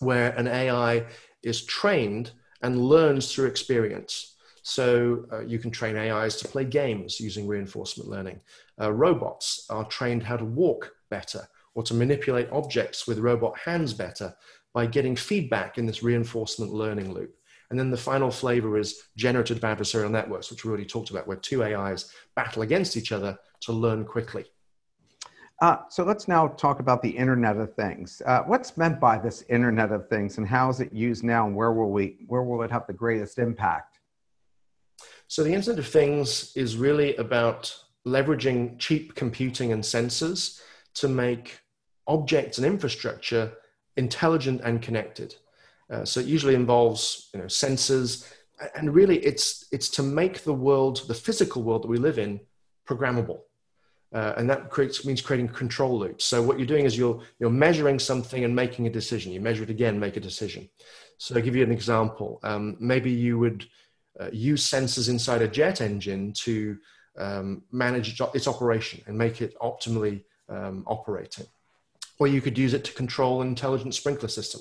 where 0.00 0.30
an 0.30 0.48
AI 0.48 1.04
is 1.42 1.64
trained 1.64 2.32
and 2.62 2.78
learns 2.78 3.32
through 3.32 3.46
experience. 3.46 4.36
So 4.62 5.26
uh, 5.32 5.40
you 5.40 5.58
can 5.58 5.70
train 5.70 5.96
AIs 5.96 6.36
to 6.36 6.48
play 6.48 6.64
games 6.64 7.18
using 7.18 7.48
reinforcement 7.48 8.08
learning. 8.08 8.40
Uh, 8.80 8.92
robots 8.92 9.66
are 9.70 9.84
trained 9.86 10.22
how 10.22 10.36
to 10.36 10.44
walk 10.44 10.92
better 11.10 11.48
or 11.74 11.82
to 11.82 11.94
manipulate 11.94 12.50
objects 12.52 13.06
with 13.06 13.18
robot 13.18 13.58
hands 13.58 13.92
better 13.92 14.34
by 14.72 14.86
getting 14.86 15.16
feedback 15.16 15.78
in 15.78 15.86
this 15.86 16.02
reinforcement 16.02 16.72
learning 16.72 17.12
loop. 17.12 17.34
And 17.72 17.78
then 17.78 17.90
the 17.90 17.96
final 17.96 18.30
flavor 18.30 18.76
is 18.76 19.04
generative 19.16 19.58
adversarial 19.60 20.10
networks, 20.10 20.50
which 20.50 20.62
we 20.62 20.68
already 20.68 20.84
talked 20.84 21.08
about, 21.08 21.26
where 21.26 21.38
two 21.38 21.64
AIs 21.64 22.12
battle 22.36 22.60
against 22.60 22.98
each 22.98 23.12
other 23.12 23.38
to 23.62 23.72
learn 23.72 24.04
quickly. 24.04 24.44
Uh, 25.62 25.78
so 25.88 26.04
let's 26.04 26.28
now 26.28 26.48
talk 26.48 26.80
about 26.80 27.00
the 27.00 27.08
Internet 27.08 27.56
of 27.56 27.74
Things. 27.74 28.20
Uh, 28.26 28.42
what's 28.42 28.76
meant 28.76 29.00
by 29.00 29.16
this 29.16 29.42
Internet 29.48 29.90
of 29.90 30.06
Things, 30.10 30.36
and 30.36 30.46
how 30.46 30.68
is 30.68 30.80
it 30.80 30.92
used 30.92 31.24
now, 31.24 31.46
and 31.46 31.56
where 31.56 31.72
will 31.72 31.90
we, 31.90 32.18
where 32.26 32.42
will 32.42 32.62
it 32.62 32.70
have 32.70 32.86
the 32.86 32.92
greatest 32.92 33.38
impact? 33.38 33.98
So 35.28 35.42
the 35.42 35.54
Internet 35.54 35.78
of 35.78 35.86
Things 35.86 36.52
is 36.54 36.76
really 36.76 37.16
about 37.16 37.74
leveraging 38.06 38.78
cheap 38.78 39.14
computing 39.14 39.72
and 39.72 39.82
sensors 39.82 40.60
to 40.96 41.08
make 41.08 41.58
objects 42.06 42.58
and 42.58 42.66
infrastructure 42.66 43.54
intelligent 43.96 44.60
and 44.62 44.82
connected. 44.82 45.36
Uh, 45.92 46.04
so 46.04 46.20
it 46.20 46.26
usually 46.26 46.54
involves 46.54 47.28
you 47.34 47.40
know, 47.40 47.46
sensors 47.46 48.26
and 48.74 48.94
really, 48.94 49.18
it's 49.18 49.66
it's 49.72 49.88
to 49.90 50.02
make 50.02 50.44
the 50.44 50.52
world, 50.52 51.02
the 51.08 51.14
physical 51.14 51.62
world 51.62 51.82
that 51.82 51.88
we 51.88 51.98
live 51.98 52.18
in, 52.18 52.40
programmable. 52.88 53.40
Uh, 54.12 54.34
and 54.36 54.48
that 54.50 54.68
creates, 54.68 55.06
means 55.06 55.22
creating 55.22 55.48
control 55.48 55.98
loops. 55.98 56.24
So 56.24 56.42
what 56.42 56.58
you're 56.58 56.66
doing 56.66 56.84
is 56.84 56.98
you're, 56.98 57.22
you're 57.38 57.48
measuring 57.48 57.98
something 57.98 58.44
and 58.44 58.54
making 58.54 58.86
a 58.86 58.90
decision. 58.90 59.32
You 59.32 59.40
measure 59.40 59.62
it 59.62 59.70
again, 59.70 59.98
make 59.98 60.18
a 60.18 60.20
decision. 60.20 60.68
So 61.16 61.34
I'll 61.34 61.40
give 61.40 61.56
you 61.56 61.62
an 61.62 61.72
example. 61.72 62.38
Um, 62.42 62.76
maybe 62.78 63.10
you 63.10 63.38
would 63.38 63.66
uh, 64.20 64.28
use 64.30 64.68
sensors 64.68 65.08
inside 65.08 65.40
a 65.40 65.48
jet 65.48 65.80
engine 65.80 66.34
to 66.34 66.76
um, 67.16 67.62
manage 67.72 68.20
its 68.34 68.46
operation 68.46 69.00
and 69.06 69.16
make 69.16 69.40
it 69.40 69.56
optimally 69.60 70.24
um, 70.50 70.84
operating. 70.86 71.46
Or 72.18 72.26
you 72.26 72.42
could 72.42 72.58
use 72.58 72.74
it 72.74 72.84
to 72.84 72.92
control 72.92 73.40
an 73.40 73.48
intelligent 73.48 73.94
sprinkler 73.94 74.28
system. 74.28 74.60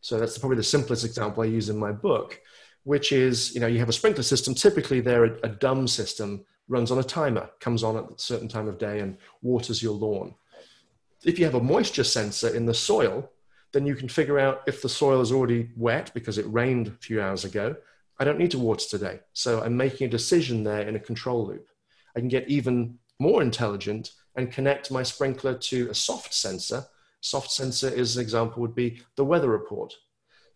So 0.00 0.18
that's 0.18 0.38
probably 0.38 0.56
the 0.56 0.62
simplest 0.62 1.04
example 1.04 1.42
I 1.42 1.46
use 1.46 1.68
in 1.68 1.76
my 1.76 1.92
book, 1.92 2.40
which 2.84 3.12
is, 3.12 3.54
you 3.54 3.60
know, 3.60 3.66
you 3.66 3.78
have 3.78 3.88
a 3.88 3.92
sprinkler 3.92 4.22
system. 4.22 4.54
Typically, 4.54 5.00
they're 5.00 5.24
a, 5.24 5.38
a 5.44 5.48
dumb 5.48 5.88
system 5.88 6.44
runs 6.68 6.90
on 6.90 6.98
a 6.98 7.02
timer, 7.02 7.50
comes 7.60 7.82
on 7.82 7.96
at 7.96 8.04
a 8.04 8.18
certain 8.18 8.48
time 8.48 8.68
of 8.68 8.78
day 8.78 9.00
and 9.00 9.16
waters 9.42 9.82
your 9.82 9.94
lawn. 9.94 10.34
If 11.24 11.38
you 11.38 11.44
have 11.46 11.54
a 11.54 11.60
moisture 11.60 12.04
sensor 12.04 12.54
in 12.54 12.66
the 12.66 12.74
soil, 12.74 13.30
then 13.72 13.86
you 13.86 13.94
can 13.94 14.08
figure 14.08 14.38
out 14.38 14.62
if 14.66 14.82
the 14.82 14.88
soil 14.88 15.20
is 15.20 15.32
already 15.32 15.70
wet 15.76 16.10
because 16.14 16.38
it 16.38 16.46
rained 16.52 16.88
a 16.88 16.92
few 16.92 17.20
hours 17.20 17.44
ago. 17.44 17.76
I 18.18 18.24
don't 18.24 18.38
need 18.38 18.50
to 18.52 18.58
water 18.58 18.86
today. 18.88 19.20
So 19.32 19.62
I'm 19.62 19.76
making 19.76 20.06
a 20.06 20.10
decision 20.10 20.64
there 20.64 20.82
in 20.82 20.96
a 20.96 21.00
control 21.00 21.46
loop. 21.46 21.68
I 22.16 22.20
can 22.20 22.28
get 22.28 22.48
even 22.48 22.98
more 23.18 23.42
intelligent 23.42 24.12
and 24.36 24.52
connect 24.52 24.90
my 24.90 25.02
sprinkler 25.02 25.54
to 25.54 25.90
a 25.90 25.94
soft 25.94 26.32
sensor. 26.32 26.84
Soft 27.20 27.50
sensor 27.50 27.88
is 27.88 28.16
an 28.16 28.22
example 28.22 28.62
would 28.62 28.74
be 28.74 29.00
the 29.16 29.24
weather 29.24 29.48
report. 29.48 29.94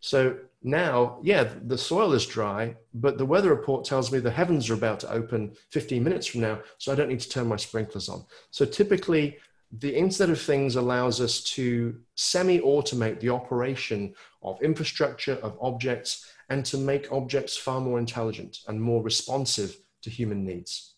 So 0.00 0.36
now, 0.62 1.18
yeah, 1.22 1.48
the 1.64 1.78
soil 1.78 2.12
is 2.12 2.26
dry, 2.26 2.76
but 2.94 3.18
the 3.18 3.26
weather 3.26 3.50
report 3.50 3.84
tells 3.84 4.10
me 4.10 4.18
the 4.18 4.30
heavens 4.30 4.68
are 4.68 4.74
about 4.74 5.00
to 5.00 5.12
open 5.12 5.54
15 5.70 6.02
minutes 6.02 6.26
from 6.26 6.40
now, 6.40 6.60
so 6.78 6.92
I 6.92 6.96
don't 6.96 7.08
need 7.08 7.20
to 7.20 7.28
turn 7.28 7.46
my 7.46 7.56
sprinklers 7.56 8.08
on. 8.08 8.24
So 8.50 8.64
typically, 8.64 9.38
the 9.78 9.94
Internet 9.96 10.36
of 10.36 10.40
Things 10.40 10.76
allows 10.76 11.20
us 11.20 11.40
to 11.54 11.98
semi 12.14 12.60
automate 12.60 13.20
the 13.20 13.30
operation 13.30 14.14
of 14.42 14.60
infrastructure, 14.60 15.34
of 15.34 15.56
objects, 15.62 16.32
and 16.50 16.64
to 16.66 16.76
make 16.76 17.10
objects 17.10 17.56
far 17.56 17.80
more 17.80 17.98
intelligent 17.98 18.58
and 18.68 18.80
more 18.80 19.02
responsive 19.02 19.76
to 20.02 20.10
human 20.10 20.44
needs. 20.44 20.91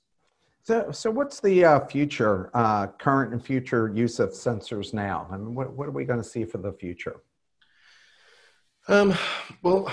So, 0.65 0.91
so 0.93 1.11
what's 1.11 1.41
the 1.41 1.63
uh, 1.63 1.87
future, 1.87 2.51
uh, 2.55 2.87
current 2.87 3.35
and 3.35 3.45
future 3.45 3.93
use 3.95 4.19
of 4.19 4.31
sensors 4.31 4.95
now? 4.95 5.29
I 5.31 5.37
mean, 5.37 5.55
what, 5.55 5.75
what 5.75 5.87
are 5.87 5.93
we 5.93 6.07
going 6.07 6.23
to 6.23 6.29
see 6.29 6.47
for 6.47 6.57
the 6.57 6.73
future? 6.73 7.21
Um, 8.89 9.13
well, 9.61 9.93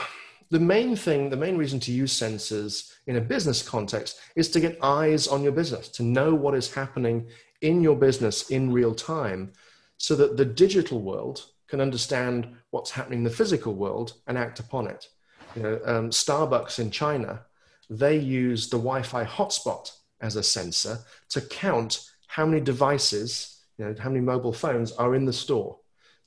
the 0.50 0.62
main 0.62 0.96
thing, 0.96 1.30
the 1.30 1.36
main 1.36 1.58
reason 1.58 1.82
to 1.82 1.92
use 1.92 2.18
sensors 2.18 2.94
in 3.06 3.18
a 3.18 3.22
business 3.22 3.62
context 3.62 4.22
is 4.38 4.50
to 4.52 4.62
get 4.62 4.80
eyes 4.82 5.28
on 5.28 5.44
your 5.44 5.52
business, 5.52 5.90
to 5.90 6.04
know 6.04 6.34
what 6.34 6.56
is 6.56 6.74
happening 6.74 7.28
in 7.60 7.82
your 7.82 7.98
business 7.98 8.50
in 8.50 8.72
real 8.72 8.96
time, 8.96 9.52
so 9.98 10.16
that 10.16 10.38
the 10.38 10.46
digital 10.46 11.02
world 11.02 11.48
can 11.68 11.82
understand 11.82 12.48
what's 12.70 12.92
happening 12.92 13.20
in 13.20 13.24
the 13.26 13.30
physical 13.30 13.74
world 13.74 14.14
and 14.26 14.38
act 14.38 14.62
upon 14.62 14.88
it. 14.88 15.10
You 15.54 15.64
know, 15.64 15.82
um, 15.84 16.10
Starbucks 16.12 16.80
in 16.80 16.92
China, 16.92 17.42
they 17.90 18.18
use 18.18 18.70
the 18.70 18.78
Wi-Fi 18.78 19.26
hotspot 19.26 19.92
as 20.22 20.36
a 20.36 20.44
sensor 20.44 21.00
to 21.30 21.42
count 21.42 22.10
how 22.28 22.46
many 22.46 22.62
devices, 22.62 23.60
you 23.78 23.86
know, 23.86 23.96
how 24.00 24.10
many 24.10 24.22
mobile 24.22 24.54
phones 24.54 24.92
are 24.94 25.16
in 25.16 25.26
the 25.26 25.34
store 25.34 25.78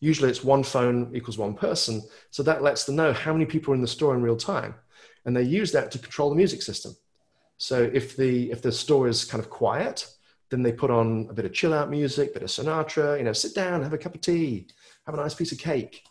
usually 0.05 0.29
it's 0.29 0.45
one 0.45 0.63
phone 0.63 1.11
equals 1.15 1.39
one 1.39 1.55
person. 1.55 2.03
So 2.31 2.43
that 2.43 2.63
lets 2.63 2.85
them 2.85 2.97
know 2.97 3.15
how 3.15 3.33
many 3.33 3.47
people 3.47 3.73
are 3.73 3.75
in 3.75 3.81
the 3.81 3.89
store 3.89 4.15
in 4.15 4.23
real 4.23 4.37
time. 4.37 4.75
And 5.25 5.35
they 5.35 5.43
use 5.43 5.73
that 5.73 5.91
to 5.93 5.99
control 5.99 6.29
the 6.29 6.37
music 6.37 6.61
system. 6.61 6.95
So 7.57 7.91
if 7.93 8.15
the, 8.15 8.51
if 8.51 8.61
the 8.61 8.71
store 8.71 9.09
is 9.09 9.25
kind 9.25 9.43
of 9.43 9.49
quiet, 9.49 10.07
then 10.51 10.63
they 10.63 10.73
put 10.73 10.91
on 10.91 11.29
a 11.31 11.33
bit 11.33 11.47
of 11.47 11.55
chill 11.55 11.73
out 11.73 11.89
music, 11.89 12.31
a 12.31 12.33
bit 12.35 12.43
of 12.43 12.51
Sinatra, 12.51 13.17
you 13.17 13.25
know, 13.25 13.33
sit 13.33 13.55
down, 13.55 13.83
have 13.83 13.95
a 13.95 13.99
cup 13.99 14.15
of 14.15 14.21
tea, 14.21 14.67
have 15.07 15.15
a 15.15 15.19
nice 15.19 15.33
piece 15.33 15.53
of 15.53 15.59
cake. 15.59 16.05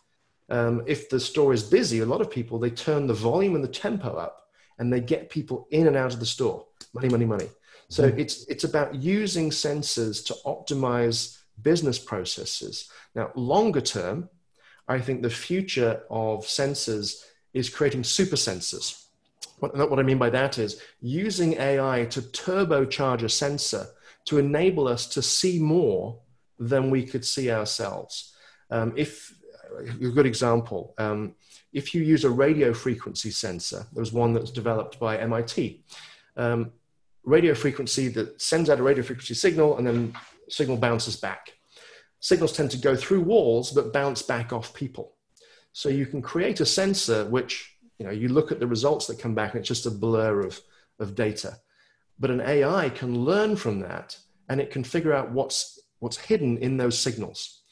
Um, 0.50 0.82
if 0.88 1.08
the 1.10 1.20
store 1.20 1.54
is 1.54 1.64
busy, 1.64 2.00
a 2.00 2.06
lot 2.06 2.22
of 2.22 2.32
people, 2.32 2.58
they 2.58 2.72
turn 2.72 3.06
the 3.06 3.14
volume 3.14 3.54
and 3.54 3.64
the 3.64 3.68
tempo 3.68 4.16
up 4.16 4.48
and 4.80 4.92
they 4.92 5.02
get 5.02 5.30
people 5.30 5.68
in 5.70 5.86
and 5.86 5.96
out 5.96 6.14
of 6.14 6.20
the 6.20 6.26
store. 6.26 6.66
Money, 6.96 7.10
money, 7.10 7.26
money. 7.26 7.48
So 7.90 8.10
mm-hmm. 8.10 8.20
it's, 8.20 8.46
it's 8.48 8.64
about 8.64 8.96
using 8.96 9.50
sensors 9.50 10.26
to 10.26 10.36
optimize 10.46 11.38
business 11.62 12.00
processes. 12.00 12.90
Now, 13.16 13.32
longer 13.36 13.82
term, 13.82 14.30
I 14.88 15.00
think 15.00 15.22
the 15.22 15.30
future 15.30 16.04
of 16.10 16.46
sensors 16.46 17.24
is 17.54 17.70
creating 17.70 18.04
super 18.04 18.36
sensors. 18.36 19.06
What, 19.60 19.78
what 19.90 20.00
I 20.00 20.04
mean 20.04 20.18
by 20.18 20.30
that 20.32 20.58
is 20.58 20.82
using 21.02 21.54
AI 21.54 22.06
to 22.06 22.22
turbocharge 22.22 23.24
a 23.24 23.30
sensor 23.30 23.88
to 24.26 24.40
enable 24.40 24.88
us 24.88 25.08
to 25.08 25.22
see 25.22 25.60
more 25.60 26.20
than 26.60 26.90
we 26.90 27.06
could 27.06 27.26
see 27.26 27.52
ourselves. 27.52 28.34
Um, 28.70 28.94
if 28.96 29.34
a 29.80 30.10
good 30.10 30.26
example, 30.26 30.94
um, 30.98 31.36
if 31.72 31.94
you 31.94 32.02
use 32.04 32.24
a 32.24 32.30
radio 32.30 32.74
frequency 32.74 33.32
sensor, 33.32 33.88
there 33.94 34.02
was 34.02 34.14
one 34.14 34.34
that 34.34 34.42
was 34.42 34.52
developed 34.52 35.00
by 35.00 35.18
MIT. 35.18 35.84
Um, 36.38 36.72
radio 37.24 37.54
frequency 37.54 38.08
that 38.10 38.42
sends 38.42 38.70
out 38.70 38.80
a 38.80 38.84
radio 38.84 39.04
frequency 39.04 39.34
signal 39.34 39.78
and 39.78 39.88
then 39.88 40.14
signal 40.50 40.78
bounces 40.78 41.16
back. 41.16 41.54
Signals 42.20 42.54
tend 42.54 42.72
to 42.72 42.78
go 42.78 42.96
through 42.96 43.22
walls 43.22 43.72
but 43.72 43.94
bounce 43.94 44.22
back 44.22 44.54
off 44.54 44.74
people. 44.74 45.16
So 45.72 45.90
you 45.90 46.06
can 46.06 46.22
create 46.22 46.60
a 46.60 46.66
sensor 46.66 47.26
which, 47.26 47.78
you 47.98 48.06
know, 48.06 48.12
you 48.12 48.30
look 48.30 48.52
at 48.52 48.60
the 48.60 48.68
results 48.68 49.08
that 49.08 49.20
come 49.20 49.36
back 49.36 49.54
and 49.54 49.60
it's 49.60 49.68
just 49.68 49.86
a 49.86 49.92
blur 49.92 50.42
of, 50.42 50.60
of 51.00 51.16
data. 51.16 51.58
But 52.20 52.32
an 52.32 52.42
AI 52.42 52.90
can 52.90 53.26
learn 53.26 53.56
from 53.56 53.80
that 53.80 54.18
and 54.50 54.62
it 54.62 54.72
can 54.72 54.84
figure 54.84 55.14
out 55.14 55.32
what's, 55.32 55.80
what's 56.00 56.18
hidden 56.18 56.58
in 56.58 56.78
those 56.78 56.98
signals. 56.98 57.64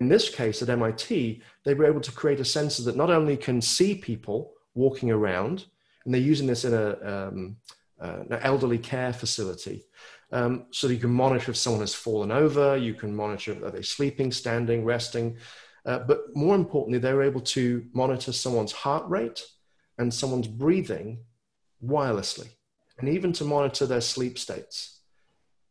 In 0.00 0.08
this 0.08 0.28
case, 0.28 0.62
at 0.62 0.68
MIT, 0.68 1.42
they 1.64 1.74
were 1.74 1.86
able 1.86 2.00
to 2.00 2.12
create 2.12 2.40
a 2.40 2.44
sensor 2.44 2.82
that 2.84 2.96
not 2.96 3.10
only 3.10 3.36
can 3.36 3.60
see 3.60 3.94
people 3.94 4.52
walking 4.74 5.10
around, 5.10 5.66
and 6.04 6.12
they're 6.12 6.20
using 6.20 6.46
this 6.46 6.64
in 6.64 6.74
a, 6.74 7.28
um, 7.28 7.56
uh, 8.00 8.24
an 8.30 8.38
elderly 8.42 8.78
care 8.78 9.12
facility, 9.12 9.84
um, 10.32 10.66
so 10.70 10.88
you 10.88 10.98
can 10.98 11.10
monitor 11.10 11.52
if 11.52 11.56
someone 11.56 11.82
has 11.82 11.94
fallen 11.94 12.32
over, 12.32 12.76
you 12.76 12.94
can 12.94 13.14
monitor 13.14 13.56
are 13.64 13.70
they 13.70 13.82
sleeping, 13.82 14.32
standing, 14.32 14.84
resting. 14.84 15.36
Uh, 15.84 16.00
but 16.00 16.24
more 16.34 16.56
importantly, 16.56 16.98
they're 16.98 17.22
able 17.22 17.40
to 17.40 17.86
monitor 17.92 18.32
someone's 18.32 18.72
heart 18.72 19.08
rate 19.08 19.44
and 19.98 20.12
someone's 20.12 20.48
breathing 20.48 21.20
wirelessly, 21.84 22.48
and 22.98 23.08
even 23.08 23.32
to 23.32 23.44
monitor 23.44 23.86
their 23.86 24.00
sleep 24.00 24.38
states. 24.38 25.00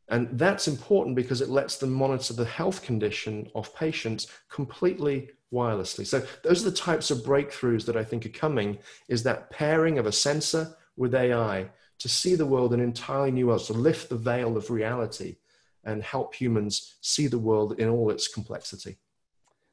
And 0.08 0.38
that's 0.38 0.68
important 0.68 1.16
because 1.16 1.42
it 1.42 1.50
lets 1.50 1.78
them 1.78 1.92
monitor 1.92 2.34
the 2.34 2.46
health 2.46 2.84
condition 2.84 3.50
of 3.56 3.76
patients 3.76 4.28
completely 4.50 5.30
wirelessly. 5.52 6.06
So 6.06 6.26
those 6.44 6.62
are 6.62 6.70
the 6.70 6.78
types 6.78 7.12
of 7.12 7.20
breakthroughs 7.20 7.86
that 7.86 7.98
I 7.98 8.04
think 8.04 8.26
are 8.26 8.30
coming 8.30 8.78
is 9.10 9.24
that 9.24 9.50
pairing 9.50 9.98
of 9.98 10.06
a 10.06 10.12
sensor 10.12 10.76
with 10.96 11.16
AI 11.16 11.70
to 12.00 12.10
see 12.10 12.36
the 12.36 12.46
world 12.46 12.74
in 12.74 12.80
an 12.80 12.86
entirely 12.86 13.32
new 13.32 13.48
ways, 13.48 13.64
to 13.64 13.74
lift 13.74 14.10
the 14.10 14.18
veil 14.18 14.58
of 14.58 14.70
reality 14.70 15.38
and 15.84 16.04
help 16.04 16.34
humans 16.34 16.96
see 17.02 17.28
the 17.28 17.38
world 17.38 17.80
in 17.80 17.88
all 17.88 18.10
its 18.10 18.28
complexity. 18.28 18.98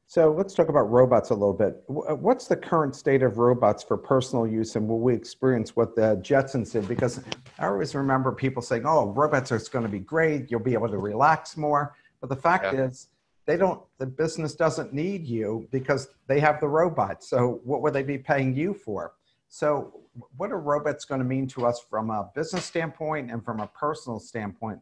So 0.07 0.31
let's 0.31 0.53
talk 0.53 0.69
about 0.69 0.91
robots 0.91 1.31
a 1.31 1.33
little 1.33 1.55
bit. 1.55 1.83
Uh, 1.89 2.15
what's 2.15 2.45
the 2.45 2.55
current 2.55 2.95
state 2.95 3.23
of 3.23 3.39
robots 3.39 3.83
for 3.83 3.97
personal 3.97 4.45
use, 4.45 4.75
and 4.75 4.87
will 4.87 4.99
we 4.99 5.13
experience 5.15 5.75
what 5.75 5.95
the 5.95 6.17
Jetsons 6.21 6.71
did? 6.71 6.87
Because 6.87 7.21
I 7.57 7.65
always 7.65 7.95
remember 7.95 8.31
people 8.31 8.61
saying, 8.61 8.83
"Oh, 8.85 9.07
robots 9.07 9.51
are 9.51 9.57
going 9.71 9.85
to 9.85 9.91
be 9.91 9.97
great. 9.97 10.51
You'll 10.51 10.59
be 10.59 10.73
able 10.73 10.89
to 10.89 10.99
relax 10.99 11.57
more." 11.57 11.95
But 12.21 12.29
the 12.29 12.35
fact 12.35 12.65
yeah. 12.65 12.83
is, 12.83 13.07
they 13.47 13.57
don't. 13.57 13.81
The 13.97 14.05
business 14.05 14.53
doesn't 14.53 14.93
need 14.93 15.25
you 15.25 15.67
because 15.71 16.07
they 16.27 16.39
have 16.39 16.59
the 16.59 16.67
robots. 16.67 17.27
So 17.27 17.61
what 17.63 17.81
would 17.81 17.93
they 17.93 18.03
be 18.03 18.19
paying 18.19 18.55
you 18.55 18.75
for? 18.75 19.13
So, 19.49 20.01
what 20.37 20.51
are 20.51 20.59
robots 20.59 21.05
going 21.05 21.19
to 21.19 21.25
mean 21.25 21.47
to 21.47 21.65
us 21.65 21.83
from 21.89 22.09
a 22.09 22.29
business 22.35 22.65
standpoint 22.65 23.31
and 23.31 23.43
from 23.43 23.59
a 23.59 23.67
personal 23.67 24.19
standpoint? 24.19 24.79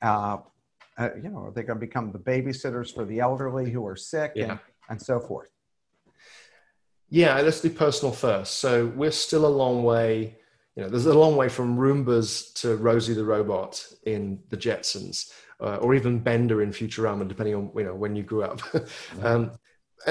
Uh, 0.00 0.38
uh, 0.96 1.10
you 1.22 1.28
know, 1.28 1.44
are 1.44 1.52
they 1.52 1.62
going 1.62 1.78
to 1.78 1.86
become 1.86 2.10
the 2.10 2.18
babysitters 2.18 2.92
for 2.92 3.04
the 3.04 3.20
elderly 3.20 3.70
who 3.70 3.86
are 3.86 3.96
sick 3.96 4.32
yeah. 4.34 4.50
and, 4.50 4.60
and 4.90 5.02
so 5.02 5.20
forth? 5.20 5.50
Yeah, 7.10 7.40
let's 7.40 7.60
do 7.60 7.70
personal 7.70 8.12
first. 8.12 8.54
So, 8.54 8.86
we're 8.94 9.10
still 9.10 9.46
a 9.46 9.48
long 9.48 9.82
way. 9.82 10.36
You 10.76 10.82
know, 10.82 10.88
there's 10.90 11.06
a 11.06 11.18
long 11.18 11.36
way 11.36 11.48
from 11.48 11.76
Roombas 11.76 12.52
to 12.60 12.76
Rosie 12.76 13.14
the 13.14 13.24
robot 13.24 13.84
in 14.04 14.40
the 14.50 14.56
Jetsons, 14.56 15.32
uh, 15.60 15.76
or 15.76 15.94
even 15.94 16.18
Bender 16.18 16.62
in 16.62 16.70
Futurama, 16.70 17.26
depending 17.26 17.54
on 17.54 17.70
you 17.74 17.84
know 17.84 17.94
when 17.94 18.14
you 18.14 18.22
grew 18.22 18.42
up. 18.42 18.60
um, 19.22 19.52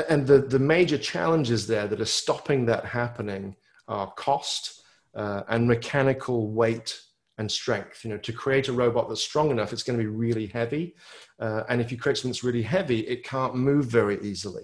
and 0.09 0.25
the 0.27 0.39
the 0.39 0.59
major 0.59 0.97
challenges 0.97 1.67
there 1.67 1.87
that 1.87 2.01
are 2.01 2.05
stopping 2.05 2.65
that 2.65 2.83
happening 2.83 3.55
are 3.87 4.11
cost 4.11 4.81
uh, 5.15 5.43
and 5.49 5.67
mechanical 5.67 6.51
weight 6.51 6.99
and 7.37 7.51
strength. 7.51 8.03
You 8.03 8.11
know, 8.11 8.17
to 8.17 8.33
create 8.33 8.67
a 8.67 8.73
robot 8.73 9.09
that's 9.09 9.21
strong 9.21 9.51
enough, 9.51 9.73
it's 9.73 9.83
going 9.83 9.97
to 9.97 10.03
be 10.03 10.09
really 10.09 10.47
heavy. 10.47 10.95
Uh, 11.39 11.63
and 11.69 11.81
if 11.81 11.91
you 11.91 11.97
create 11.97 12.17
something 12.17 12.31
that's 12.31 12.43
really 12.43 12.63
heavy, 12.63 13.01
it 13.01 13.23
can't 13.23 13.55
move 13.55 13.85
very 13.85 14.19
easily. 14.21 14.63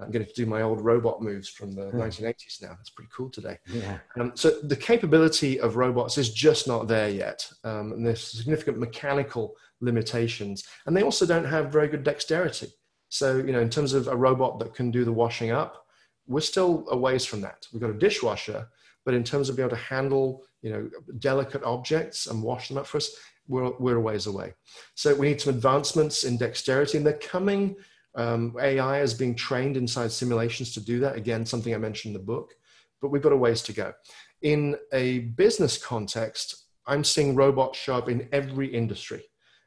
I'm 0.00 0.10
going 0.10 0.24
to 0.24 0.32
do 0.32 0.46
my 0.46 0.62
old 0.62 0.80
robot 0.80 1.22
moves 1.22 1.48
from 1.48 1.74
the 1.74 1.90
1980s 1.90 2.62
now. 2.62 2.68
That's 2.68 2.90
pretty 2.90 3.10
cool 3.14 3.30
today. 3.30 3.58
Yeah. 3.66 3.98
Um, 4.18 4.32
so 4.34 4.50
the 4.62 4.76
capability 4.76 5.58
of 5.60 5.76
robots 5.76 6.18
is 6.18 6.32
just 6.32 6.68
not 6.68 6.88
there 6.88 7.08
yet. 7.08 7.50
Um, 7.64 7.92
and 7.92 8.06
there's 8.06 8.20
significant 8.20 8.78
mechanical 8.78 9.56
limitations. 9.80 10.64
And 10.86 10.96
they 10.96 11.02
also 11.02 11.26
don't 11.26 11.44
have 11.44 11.72
very 11.72 11.88
good 11.88 12.04
dexterity. 12.04 12.68
So, 13.08 13.38
you 13.38 13.52
know, 13.52 13.60
in 13.60 13.70
terms 13.70 13.92
of 13.94 14.08
a 14.08 14.16
robot 14.16 14.58
that 14.60 14.74
can 14.74 14.90
do 14.90 15.04
the 15.04 15.12
washing 15.12 15.50
up, 15.50 15.86
we're 16.28 16.40
still 16.40 16.84
a 16.90 16.96
ways 16.96 17.24
from 17.24 17.40
that. 17.40 17.66
We've 17.72 17.80
got 17.80 17.90
a 17.90 17.94
dishwasher, 17.94 18.68
but 19.04 19.14
in 19.14 19.24
terms 19.24 19.48
of 19.48 19.56
being 19.56 19.66
able 19.66 19.76
to 19.76 19.82
handle, 19.82 20.44
you 20.62 20.70
know, 20.70 20.90
delicate 21.18 21.64
objects 21.64 22.26
and 22.26 22.42
wash 22.42 22.68
them 22.68 22.76
up 22.76 22.86
for 22.86 22.98
us, 22.98 23.10
we're, 23.48 23.72
we're 23.78 23.96
a 23.96 24.00
ways 24.00 24.26
away. 24.26 24.52
So 24.94 25.14
we 25.14 25.28
need 25.28 25.40
some 25.40 25.54
advancements 25.54 26.24
in 26.24 26.36
dexterity, 26.36 26.98
and 26.98 27.06
they're 27.06 27.14
coming. 27.14 27.76
Um, 28.14 28.54
AI 28.60 29.00
is 29.00 29.14
being 29.14 29.34
trained 29.34 29.76
inside 29.76 30.12
simulations 30.12 30.74
to 30.74 30.80
do 30.80 31.00
that. 31.00 31.16
Again, 31.16 31.46
something 31.46 31.74
I 31.74 31.78
mentioned 31.78 32.14
in 32.14 32.20
the 32.20 32.26
book, 32.26 32.52
but 33.00 33.08
we've 33.08 33.22
got 33.22 33.32
a 33.32 33.36
ways 33.36 33.62
to 33.62 33.72
go. 33.72 33.94
In 34.42 34.76
a 34.92 35.20
business 35.20 35.82
context, 35.82 36.66
I'm 36.86 37.04
seeing 37.04 37.34
robots 37.34 37.78
show 37.78 37.96
up 37.96 38.08
in 38.08 38.28
every 38.32 38.66
industry, 38.66 39.24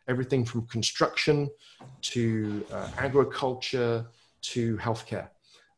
everything 0.07 0.45
from 0.45 0.67
construction 0.67 1.49
to 2.01 2.65
uh, 2.71 2.89
agriculture 2.97 4.05
to 4.41 4.77
healthcare. 4.77 5.29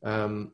Um, 0.03 0.51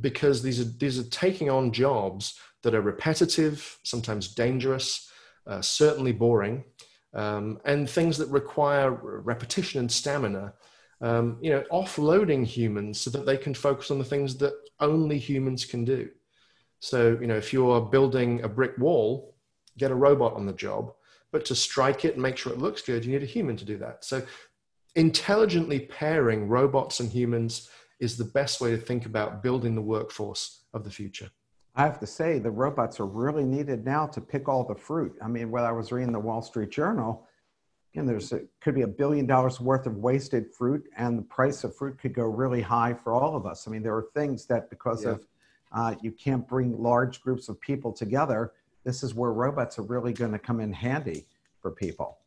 because 0.00 0.42
these 0.42 0.60
are, 0.60 0.70
these 0.78 0.98
are 0.98 1.08
taking 1.10 1.50
on 1.50 1.72
jobs 1.72 2.38
that 2.62 2.74
are 2.74 2.80
repetitive, 2.80 3.78
sometimes 3.84 4.34
dangerous, 4.34 5.10
uh, 5.46 5.60
certainly 5.60 6.12
boring, 6.12 6.64
um, 7.14 7.60
and 7.64 7.88
things 7.88 8.18
that 8.18 8.28
require 8.28 8.90
repetition 8.90 9.80
and 9.80 9.90
stamina, 9.90 10.52
um, 11.00 11.38
you 11.40 11.50
know, 11.50 11.62
offloading 11.72 12.44
humans 12.44 13.00
so 13.00 13.10
that 13.10 13.26
they 13.26 13.36
can 13.36 13.54
focus 13.54 13.90
on 13.90 13.98
the 13.98 14.04
things 14.04 14.36
that 14.38 14.54
only 14.80 15.18
humans 15.18 15.64
can 15.64 15.84
do. 15.84 16.08
So, 16.80 17.16
you 17.20 17.26
know, 17.26 17.36
if 17.36 17.52
you're 17.52 17.80
building 17.80 18.42
a 18.42 18.48
brick 18.48 18.76
wall, 18.78 19.34
get 19.78 19.90
a 19.90 19.94
robot 19.94 20.34
on 20.34 20.46
the 20.46 20.52
job, 20.52 20.92
but 21.32 21.44
to 21.46 21.54
strike 21.54 22.04
it 22.04 22.14
and 22.14 22.22
make 22.22 22.36
sure 22.36 22.52
it 22.52 22.58
looks 22.58 22.82
good, 22.82 23.04
you 23.04 23.12
need 23.12 23.22
a 23.22 23.26
human 23.26 23.56
to 23.56 23.64
do 23.64 23.78
that. 23.78 24.04
So, 24.04 24.22
intelligently 24.94 25.80
pairing 25.80 26.48
robots 26.48 27.00
and 27.00 27.10
humans 27.10 27.68
is 27.98 28.16
the 28.16 28.24
best 28.24 28.60
way 28.60 28.70
to 28.70 28.76
think 28.76 29.06
about 29.06 29.42
building 29.42 29.74
the 29.74 29.82
workforce 29.82 30.64
of 30.74 30.84
the 30.84 30.90
future. 30.90 31.30
I 31.74 31.82
have 31.82 31.98
to 32.00 32.06
say, 32.06 32.38
the 32.38 32.50
robots 32.50 33.00
are 33.00 33.06
really 33.06 33.44
needed 33.44 33.84
now 33.84 34.06
to 34.06 34.20
pick 34.20 34.48
all 34.48 34.64
the 34.64 34.74
fruit. 34.74 35.14
I 35.22 35.28
mean, 35.28 35.50
when 35.50 35.64
I 35.64 35.72
was 35.72 35.92
reading 35.92 36.12
the 36.12 36.18
Wall 36.18 36.40
Street 36.40 36.70
Journal, 36.70 37.26
and 37.94 38.08
there's 38.08 38.32
a, 38.32 38.40
could 38.60 38.74
be 38.74 38.82
a 38.82 38.86
billion 38.86 39.26
dollars 39.26 39.60
worth 39.60 39.86
of 39.86 39.96
wasted 39.96 40.52
fruit, 40.54 40.84
and 40.96 41.18
the 41.18 41.22
price 41.22 41.64
of 41.64 41.74
fruit 41.76 41.98
could 41.98 42.14
go 42.14 42.24
really 42.24 42.62
high 42.62 42.94
for 42.94 43.12
all 43.12 43.36
of 43.36 43.46
us. 43.46 43.66
I 43.66 43.70
mean, 43.70 43.82
there 43.82 43.94
are 43.94 44.06
things 44.14 44.46
that 44.46 44.70
because 44.70 45.04
yeah. 45.04 45.12
of 45.12 45.26
uh, 45.72 45.94
you 46.02 46.12
can't 46.12 46.46
bring 46.46 46.80
large 46.80 47.20
groups 47.20 47.48
of 47.48 47.60
people 47.60 47.92
together, 47.92 48.52
this 48.84 49.02
is 49.02 49.14
where 49.14 49.32
robots 49.32 49.78
are 49.78 49.82
really 49.82 50.12
going 50.12 50.32
to 50.32 50.38
come 50.38 50.60
in 50.60 50.72
handy 50.72 51.26
for 51.60 51.70
people. 51.70 52.18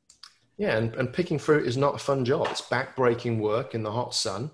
Yeah, 0.57 0.77
and, 0.77 0.93
and 0.95 1.13
picking 1.13 1.39
fruit 1.39 1.65
is 1.65 1.77
not 1.77 1.95
a 1.95 1.99
fun 1.99 2.25
job. 2.25 2.47
It's 2.51 2.61
backbreaking 2.61 3.39
work 3.39 3.73
in 3.73 3.81
the 3.81 3.91
hot 3.91 4.13
sun. 4.13 4.51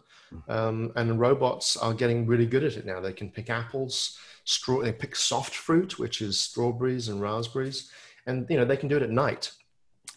Um, 0.48 0.92
and 0.96 1.20
robots 1.20 1.78
are 1.78 1.94
getting 1.94 2.26
really 2.26 2.46
good 2.46 2.64
at 2.64 2.78
it 2.78 2.86
now. 2.86 3.00
They 3.00 3.14
can 3.14 3.30
pick 3.30 3.50
apples, 3.50 4.18
straw, 4.44 4.82
they 4.82 4.92
pick 4.92 5.16
soft 5.16 5.56
fruit, 5.56 5.98
which 6.00 6.22
is 6.22 6.40
strawberries 6.40 7.08
and 7.10 7.22
raspberries, 7.22 7.92
and 8.26 8.46
you 8.50 8.58
know 8.58 8.66
they 8.66 8.78
can 8.78 8.90
do 8.90 8.98
it 8.98 9.04
at 9.04 9.10
night, 9.10 9.52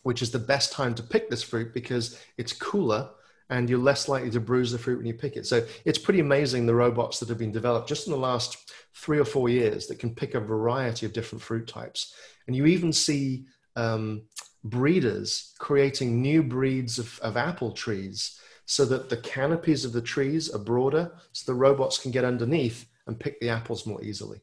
which 0.03 0.23
is 0.23 0.31
the 0.31 0.39
best 0.39 0.73
time 0.73 0.95
to 0.95 1.03
pick 1.03 1.31
this 1.31 1.43
fruit 1.43 1.73
because 1.75 2.19
it's 2.37 2.53
cooler 2.53 3.11
and 3.51 3.71
you're 3.71 3.79
less 3.79 4.09
likely 4.09 4.31
to 4.31 4.41
bruise 4.41 4.73
the 4.73 4.79
fruit 4.79 4.99
when 4.99 5.07
you 5.07 5.15
pick 5.15 5.37
it. 5.37 5.47
So 5.47 5.65
it's 5.85 5.99
pretty 5.99 6.21
amazing 6.21 6.67
the 6.67 6.75
robots 6.75 7.19
that 7.19 7.29
have 7.29 7.39
been 7.39 7.53
developed 7.53 7.89
just 7.89 8.07
in 8.07 8.13
the 8.13 8.19
last 8.19 8.73
three 8.95 9.19
or 9.19 9.25
four 9.25 9.49
years 9.49 9.87
that 9.87 9.99
can 9.99 10.15
pick 10.15 10.35
a 10.35 10.41
variety 10.41 11.07
of 11.07 11.13
different 11.13 11.43
fruit 11.43 11.67
types. 11.67 12.15
And 12.47 12.55
you 12.55 12.67
even 12.67 12.93
see 12.93 13.47
um, 13.77 14.23
breeders 14.65 15.55
creating 15.59 16.21
new 16.21 16.43
breeds 16.43 16.99
of, 16.99 17.19
of 17.21 17.37
apple 17.37 17.73
trees 17.73 18.39
so 18.71 18.85
that 18.85 19.09
the 19.09 19.17
canopies 19.17 19.87
of 19.87 19.95
the 19.95 20.03
trees 20.03 20.51
are 20.51 20.59
broader 20.59 21.11
so 21.33 21.51
the 21.51 21.59
robots 21.59 21.97
can 21.97 22.11
get 22.11 22.23
underneath 22.23 22.87
and 23.07 23.19
pick 23.19 23.41
the 23.41 23.49
apples 23.49 23.87
more 23.87 24.03
easily. 24.05 24.43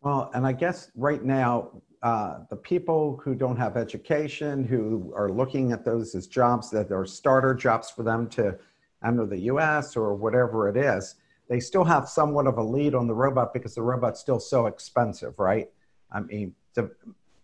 Well, 0.00 0.28
and 0.34 0.44
I 0.44 0.50
guess 0.52 0.90
right 0.96 1.22
now, 1.22 1.82
uh, 2.02 2.40
the 2.50 2.56
people 2.56 3.20
who 3.22 3.36
don't 3.36 3.56
have 3.56 3.76
education, 3.76 4.64
who 4.64 5.12
are 5.16 5.30
looking 5.30 5.70
at 5.70 5.84
those 5.84 6.16
as 6.16 6.26
jobs 6.26 6.68
that 6.70 6.90
are 6.90 7.06
starter 7.06 7.54
jobs 7.54 7.90
for 7.90 8.02
them 8.02 8.28
to 8.30 8.58
enter 9.04 9.24
the 9.24 9.38
US 9.52 9.96
or 9.96 10.16
whatever 10.16 10.68
it 10.68 10.76
is, 10.76 11.14
they 11.48 11.60
still 11.60 11.84
have 11.84 12.08
somewhat 12.08 12.48
of 12.48 12.58
a 12.58 12.62
lead 12.62 12.96
on 12.96 13.06
the 13.06 13.14
robot 13.14 13.52
because 13.52 13.76
the 13.76 13.82
robot's 13.82 14.18
still 14.18 14.40
so 14.40 14.66
expensive, 14.66 15.38
right? 15.38 15.70
I 16.10 16.20
mean, 16.20 16.56
to, 16.74 16.90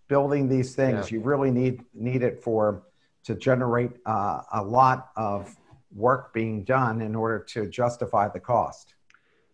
building 0.09 0.49
these 0.49 0.75
things, 0.75 1.11
yeah. 1.11 1.19
you 1.19 1.23
really 1.23 1.53
need 1.53 1.85
need 1.95 2.25
it 2.25 2.43
for 2.43 2.83
to 3.23 3.37
generate 3.37 3.93
uh, 4.07 4.43
a 4.53 4.63
lot 4.63 5.11
of 5.17 5.57
work 5.95 6.33
being 6.33 6.65
done 6.65 7.01
in 7.01 7.15
order 7.15 7.39
to 7.39 7.69
justify 7.69 8.29
the 8.29 8.41
cost. 8.41 8.95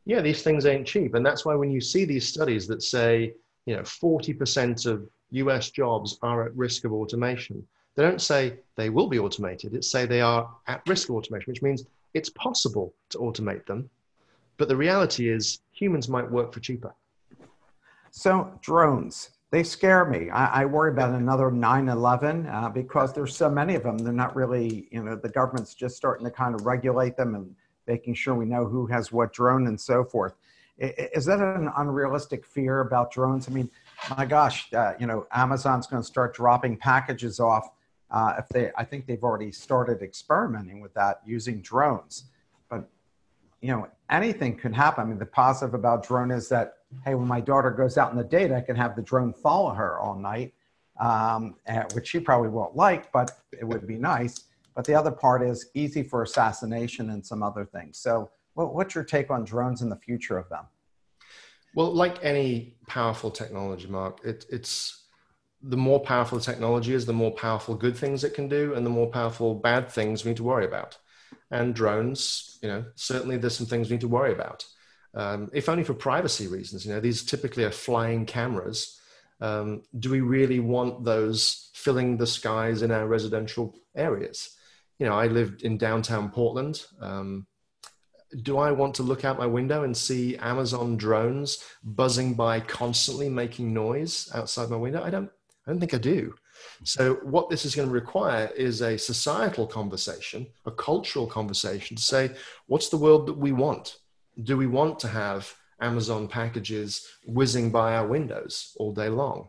Yeah, 0.06 0.20
these 0.20 0.42
things 0.42 0.66
ain't 0.66 0.86
cheap. 0.86 1.14
And 1.14 1.24
that's 1.24 1.44
why 1.44 1.54
when 1.54 1.70
you 1.70 1.80
see 1.80 2.04
these 2.04 2.26
studies 2.26 2.66
that 2.68 2.82
say, 2.82 3.34
you 3.66 3.76
know, 3.76 3.82
40% 3.82 4.86
of 4.86 5.08
US 5.30 5.70
jobs 5.70 6.18
are 6.22 6.46
at 6.46 6.56
risk 6.56 6.84
of 6.84 6.92
automation, 6.92 7.66
they 7.94 8.02
don't 8.02 8.20
say 8.20 8.58
they 8.76 8.90
will 8.90 9.08
be 9.08 9.18
automated. 9.18 9.74
It's 9.74 9.90
say 9.90 10.06
they 10.06 10.20
are 10.20 10.50
at 10.66 10.82
risk 10.88 11.10
of 11.10 11.16
automation, 11.16 11.50
which 11.50 11.62
means 11.62 11.84
it's 12.14 12.30
possible 12.30 12.94
to 13.10 13.18
automate 13.18 13.66
them. 13.66 13.90
But 14.56 14.68
the 14.68 14.76
reality 14.76 15.28
is 15.28 15.60
humans 15.72 16.08
might 16.08 16.30
work 16.30 16.52
for 16.52 16.60
cheaper. 16.60 16.94
So 18.10 18.52
drones, 18.60 19.30
they 19.50 19.64
scare 19.64 20.04
me. 20.04 20.30
I, 20.30 20.62
I 20.62 20.64
worry 20.64 20.92
about 20.92 21.12
another 21.12 21.50
9/11 21.50 22.52
uh, 22.52 22.68
because 22.68 23.12
there's 23.12 23.36
so 23.36 23.50
many 23.50 23.74
of 23.74 23.82
them. 23.82 23.98
They're 23.98 24.12
not 24.12 24.36
really, 24.36 24.88
you 24.92 25.02
know, 25.02 25.16
the 25.16 25.28
government's 25.28 25.74
just 25.74 25.96
starting 25.96 26.24
to 26.24 26.30
kind 26.30 26.54
of 26.54 26.66
regulate 26.66 27.16
them 27.16 27.34
and 27.34 27.54
making 27.86 28.14
sure 28.14 28.34
we 28.34 28.44
know 28.44 28.64
who 28.64 28.86
has 28.86 29.10
what 29.10 29.32
drone 29.32 29.66
and 29.66 29.80
so 29.80 30.04
forth. 30.04 30.34
Is 30.78 31.26
that 31.26 31.40
an 31.40 31.70
unrealistic 31.76 32.46
fear 32.46 32.80
about 32.80 33.10
drones? 33.10 33.48
I 33.48 33.52
mean, 33.52 33.70
my 34.16 34.24
gosh, 34.24 34.72
uh, 34.72 34.94
you 34.98 35.06
know, 35.06 35.26
Amazon's 35.32 35.86
going 35.86 36.00
to 36.00 36.06
start 36.06 36.34
dropping 36.34 36.78
packages 36.78 37.38
off. 37.38 37.68
Uh, 38.10 38.36
if 38.38 38.48
they, 38.48 38.70
I 38.78 38.84
think 38.84 39.06
they've 39.06 39.22
already 39.22 39.52
started 39.52 40.00
experimenting 40.00 40.80
with 40.80 40.94
that 40.94 41.20
using 41.26 41.60
drones. 41.60 42.24
But 42.70 42.88
you 43.60 43.72
know, 43.72 43.88
anything 44.10 44.56
could 44.56 44.74
happen. 44.74 45.04
I 45.04 45.06
mean, 45.06 45.18
the 45.18 45.26
positive 45.26 45.74
about 45.74 46.06
drone 46.06 46.30
is 46.30 46.48
that 46.48 46.74
hey, 47.04 47.14
when 47.14 47.28
my 47.28 47.40
daughter 47.40 47.70
goes 47.70 47.96
out 47.96 48.10
in 48.10 48.18
the 48.18 48.24
date, 48.24 48.52
I 48.52 48.60
can 48.60 48.76
have 48.76 48.96
the 48.96 49.02
drone 49.02 49.32
follow 49.32 49.72
her 49.72 49.98
all 49.98 50.16
night, 50.16 50.52
um, 51.00 51.54
which 51.94 52.08
she 52.08 52.20
probably 52.20 52.48
won't 52.48 52.76
like, 52.76 53.12
but 53.12 53.30
it 53.52 53.64
would 53.64 53.86
be 53.86 53.96
nice. 53.96 54.44
But 54.74 54.84
the 54.84 54.94
other 54.94 55.10
part 55.10 55.42
is 55.42 55.70
easy 55.74 56.02
for 56.02 56.22
assassination 56.22 57.10
and 57.10 57.24
some 57.24 57.42
other 57.42 57.64
things. 57.64 57.98
So, 57.98 58.30
what, 58.54 58.74
what's 58.74 58.94
your 58.94 59.04
take 59.04 59.30
on 59.30 59.44
drones 59.44 59.82
and 59.82 59.90
the 59.90 59.96
future 59.96 60.36
of 60.36 60.48
them? 60.48 60.64
Well, 61.74 61.92
like 61.92 62.18
any 62.22 62.74
powerful 62.88 63.30
technology, 63.30 63.86
Mark, 63.86 64.20
it, 64.24 64.44
it's 64.50 65.04
the 65.62 65.76
more 65.76 66.00
powerful 66.00 66.38
the 66.38 66.44
technology 66.44 66.94
is, 66.94 67.06
the 67.06 67.12
more 67.12 67.30
powerful 67.30 67.74
good 67.74 67.96
things 67.96 68.24
it 68.24 68.34
can 68.34 68.48
do, 68.48 68.74
and 68.74 68.84
the 68.84 68.90
more 68.90 69.06
powerful 69.06 69.54
bad 69.54 69.88
things 69.88 70.24
we 70.24 70.30
need 70.30 70.36
to 70.38 70.42
worry 70.42 70.64
about. 70.64 70.98
And 71.50 71.74
drones, 71.74 72.58
you 72.62 72.68
know, 72.68 72.84
certainly 72.94 73.36
there's 73.36 73.56
some 73.56 73.66
things 73.66 73.88
we 73.88 73.94
need 73.94 74.02
to 74.02 74.08
worry 74.08 74.32
about 74.32 74.64
um, 75.14 75.50
if 75.52 75.68
only 75.68 75.84
for 75.84 75.94
privacy 75.94 76.46
reasons. 76.46 76.84
You 76.84 76.92
know, 76.92 77.00
these 77.00 77.24
typically 77.24 77.64
are 77.64 77.70
flying 77.70 78.26
cameras. 78.26 78.98
Um, 79.40 79.82
do 79.98 80.10
we 80.10 80.20
really 80.20 80.60
want 80.60 81.04
those 81.04 81.70
filling 81.74 82.16
the 82.16 82.26
skies 82.26 82.82
in 82.82 82.90
our 82.90 83.06
residential 83.06 83.74
areas? 83.96 84.56
You 84.98 85.06
know, 85.06 85.14
I 85.14 85.26
lived 85.26 85.62
in 85.62 85.78
downtown 85.78 86.30
Portland. 86.30 86.84
Um, 87.00 87.46
do 88.42 88.58
I 88.58 88.70
want 88.70 88.94
to 88.96 89.02
look 89.02 89.24
out 89.24 89.38
my 89.38 89.46
window 89.46 89.82
and 89.82 89.96
see 89.96 90.36
Amazon 90.36 90.96
drones 90.96 91.64
buzzing 91.82 92.34
by 92.34 92.60
constantly 92.60 93.28
making 93.28 93.74
noise 93.74 94.30
outside 94.34 94.70
my 94.70 94.76
window? 94.76 95.02
I 95.02 95.10
don't, 95.10 95.30
I 95.66 95.70
don't 95.70 95.80
think 95.80 95.94
I 95.94 95.98
do. 95.98 96.34
So, 96.84 97.14
what 97.22 97.50
this 97.50 97.64
is 97.64 97.74
going 97.74 97.88
to 97.88 97.94
require 97.94 98.50
is 98.56 98.82
a 98.82 98.96
societal 98.98 99.66
conversation, 99.66 100.46
a 100.66 100.70
cultural 100.70 101.26
conversation 101.26 101.96
to 101.96 102.02
say, 102.02 102.30
what's 102.66 102.88
the 102.88 102.96
world 102.96 103.26
that 103.26 103.38
we 103.38 103.52
want? 103.52 103.96
do 104.42 104.56
we 104.56 104.66
want 104.66 104.98
to 105.00 105.08
have 105.08 105.54
Amazon 105.80 106.28
packages 106.28 107.06
whizzing 107.26 107.70
by 107.70 107.94
our 107.94 108.06
windows 108.06 108.76
all 108.78 108.92
day 108.92 109.08
long? 109.08 109.48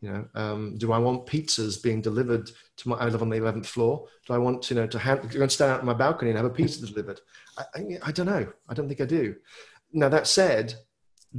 You 0.00 0.10
know, 0.10 0.28
um, 0.34 0.78
do 0.78 0.92
I 0.92 0.98
want 0.98 1.26
pizzas 1.26 1.80
being 1.80 2.00
delivered 2.00 2.50
to 2.78 2.88
my? 2.88 2.96
I 2.96 3.04
live 3.06 3.22
on 3.22 3.30
the 3.30 3.36
eleventh 3.36 3.68
floor. 3.68 4.08
Do 4.26 4.34
I 4.34 4.38
want 4.38 4.62
to, 4.62 4.74
you 4.74 4.80
know, 4.80 4.86
to 4.88 4.98
go 4.98 5.42
and 5.42 5.52
stand 5.52 5.70
out 5.70 5.80
on 5.80 5.86
my 5.86 5.94
balcony 5.94 6.30
and 6.30 6.36
have 6.36 6.46
a 6.46 6.50
pizza 6.50 6.84
delivered? 6.84 7.20
I, 7.56 7.64
I, 7.74 7.98
I 8.06 8.12
don't 8.12 8.26
know. 8.26 8.48
I 8.68 8.74
don't 8.74 8.88
think 8.88 9.00
I 9.00 9.04
do. 9.04 9.36
Now 9.92 10.08
that 10.08 10.26
said, 10.26 10.74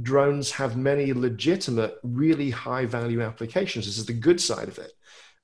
drones 0.00 0.50
have 0.52 0.78
many 0.78 1.12
legitimate, 1.12 1.98
really 2.02 2.48
high 2.48 2.86
value 2.86 3.20
applications. 3.20 3.84
This 3.84 3.98
is 3.98 4.06
the 4.06 4.14
good 4.14 4.40
side 4.40 4.68
of 4.68 4.78
it. 4.78 4.92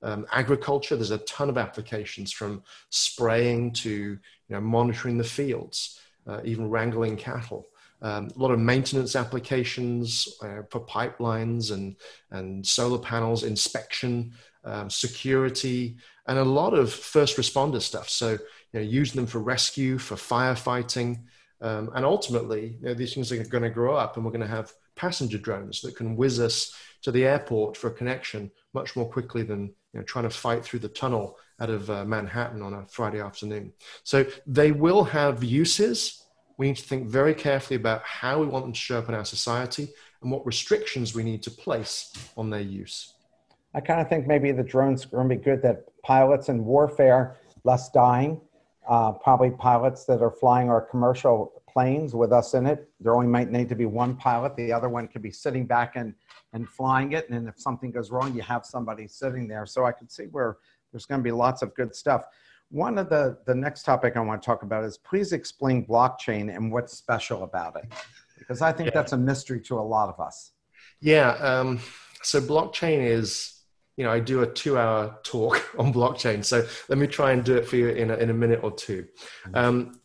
Um, 0.03 0.25
agriculture, 0.31 0.95
there's 0.95 1.11
a 1.11 1.19
ton 1.19 1.49
of 1.49 1.57
applications 1.57 2.31
from 2.31 2.63
spraying 2.89 3.73
to 3.73 3.89
you 3.89 4.19
know, 4.49 4.61
monitoring 4.61 5.17
the 5.17 5.23
fields. 5.23 5.99
uh, 6.27 6.41
even 6.43 6.69
wrangling 6.69 7.17
cattle. 7.17 7.67
Um, 8.01 8.29
a 8.35 8.39
lot 8.39 8.51
of 8.51 8.59
maintenance 8.59 9.15
applications 9.15 10.27
uh, 10.41 10.63
for 10.69 10.85
pipelines 10.85 11.71
and, 11.71 11.95
and 12.31 12.65
solar 12.65 12.97
panels, 12.97 13.43
inspection, 13.43 14.33
um, 14.63 14.89
security, 14.89 15.97
and 16.27 16.39
a 16.39 16.43
lot 16.43 16.73
of 16.73 16.91
first 16.91 17.37
responder 17.37 17.81
stuff. 17.81 18.09
So, 18.09 18.31
you 18.31 18.39
know, 18.73 18.81
using 18.81 19.17
them 19.17 19.27
for 19.27 19.39
rescue, 19.39 19.97
for 19.97 20.15
firefighting, 20.15 21.21
um, 21.61 21.91
and 21.93 22.03
ultimately, 22.03 22.77
you 22.81 22.87
know, 22.87 22.93
these 22.95 23.13
things 23.13 23.31
are 23.31 23.43
going 23.43 23.63
to 23.63 23.69
grow 23.69 23.95
up, 23.95 24.15
and 24.15 24.25
we're 24.25 24.31
going 24.31 24.41
to 24.41 24.47
have 24.47 24.73
passenger 24.95 25.37
drones 25.37 25.81
that 25.81 25.95
can 25.95 26.15
whiz 26.15 26.39
us 26.39 26.75
to 27.03 27.11
the 27.11 27.25
airport 27.25 27.77
for 27.77 27.87
a 27.87 27.93
connection 27.93 28.51
much 28.73 28.95
more 28.95 29.07
quickly 29.07 29.43
than 29.43 29.73
you 29.93 29.99
know, 29.99 30.05
trying 30.05 30.23
to 30.23 30.29
fight 30.29 30.63
through 30.63 30.79
the 30.79 30.89
tunnel 30.89 31.37
out 31.59 31.69
of 31.69 31.89
uh, 31.89 32.05
Manhattan 32.05 32.61
on 32.61 32.73
a 32.73 32.85
Friday 32.85 33.19
afternoon. 33.19 33.73
So 34.03 34.25
they 34.47 34.71
will 34.71 35.03
have 35.03 35.43
uses. 35.43 36.25
We 36.57 36.67
need 36.67 36.77
to 36.77 36.83
think 36.83 37.07
very 37.07 37.33
carefully 37.33 37.75
about 37.75 38.03
how 38.03 38.39
we 38.39 38.47
want 38.47 38.65
them 38.65 38.73
to 38.73 38.79
show 38.79 38.99
up 38.99 39.09
in 39.09 39.15
our 39.15 39.25
society 39.25 39.89
and 40.21 40.31
what 40.31 40.45
restrictions 40.45 41.13
we 41.13 41.23
need 41.23 41.43
to 41.43 41.51
place 41.51 42.13
on 42.37 42.49
their 42.49 42.61
use. 42.61 43.15
I 43.73 43.79
kind 43.79 44.01
of 44.01 44.09
think 44.09 44.27
maybe 44.27 44.51
the 44.51 44.63
drones 44.63 45.05
are 45.05 45.09
going 45.09 45.29
to 45.29 45.35
be 45.35 45.41
good 45.41 45.61
that 45.63 45.85
pilots 46.03 46.49
in 46.49 46.65
warfare, 46.65 47.37
less 47.63 47.89
dying, 47.89 48.41
uh, 48.89 49.13
probably 49.13 49.51
pilots 49.51 50.05
that 50.05 50.21
are 50.21 50.31
flying 50.31 50.69
our 50.69 50.81
commercial 50.81 51.60
planes 51.71 52.13
with 52.13 52.31
us 52.31 52.53
in 52.53 52.65
it. 52.65 52.89
There 52.99 53.13
only 53.13 53.27
might 53.27 53.51
need 53.51 53.69
to 53.69 53.75
be 53.75 53.85
one 53.85 54.15
pilot. 54.15 54.55
The 54.55 54.73
other 54.73 54.89
one 54.89 55.07
could 55.07 55.21
be 55.21 55.31
sitting 55.31 55.65
back 55.65 55.95
and, 55.95 56.13
and 56.53 56.67
flying 56.67 57.13
it. 57.13 57.29
And 57.29 57.47
if 57.47 57.59
something 57.59 57.91
goes 57.91 58.11
wrong, 58.11 58.33
you 58.35 58.41
have 58.41 58.65
somebody 58.65 59.07
sitting 59.07 59.47
there. 59.47 59.65
So 59.65 59.85
I 59.85 59.91
could 59.91 60.11
see 60.11 60.25
where 60.25 60.57
there's 60.91 61.05
going 61.05 61.19
to 61.19 61.23
be 61.23 61.31
lots 61.31 61.61
of 61.61 61.73
good 61.75 61.95
stuff. 61.95 62.25
One 62.69 62.97
of 62.97 63.09
the, 63.09 63.37
the 63.45 63.55
next 63.55 63.83
topic 63.83 64.15
I 64.15 64.21
want 64.21 64.41
to 64.41 64.45
talk 64.45 64.63
about 64.63 64.83
is 64.83 64.97
please 64.97 65.33
explain 65.33 65.85
blockchain 65.85 66.55
and 66.55 66.71
what's 66.71 66.97
special 66.97 67.43
about 67.43 67.75
it. 67.75 67.91
Because 68.37 68.61
I 68.61 68.71
think 68.71 68.87
yeah. 68.87 68.95
that's 68.95 69.11
a 69.11 69.17
mystery 69.17 69.59
to 69.61 69.79
a 69.79 69.81
lot 69.81 70.09
of 70.09 70.19
us. 70.19 70.51
Yeah. 70.99 71.31
Um, 71.33 71.79
so 72.23 72.39
blockchain 72.39 73.03
is 73.03 73.61
you 73.97 74.05
know, 74.05 74.11
I 74.11 74.19
do 74.19 74.41
a 74.41 74.47
two 74.47 74.77
hour 74.77 75.17
talk 75.23 75.63
on 75.77 75.93
blockchain. 75.93 76.43
So 76.43 76.65
let 76.89 76.97
me 76.97 77.07
try 77.07 77.33
and 77.33 77.43
do 77.43 77.55
it 77.57 77.67
for 77.67 77.75
you 77.75 77.89
in 77.89 78.09
a, 78.09 78.15
in 78.15 78.29
a 78.29 78.33
minute 78.33 78.61
or 78.63 78.71
two. 78.71 79.05
Mm-hmm. 79.45 79.55
Um, 79.55 80.00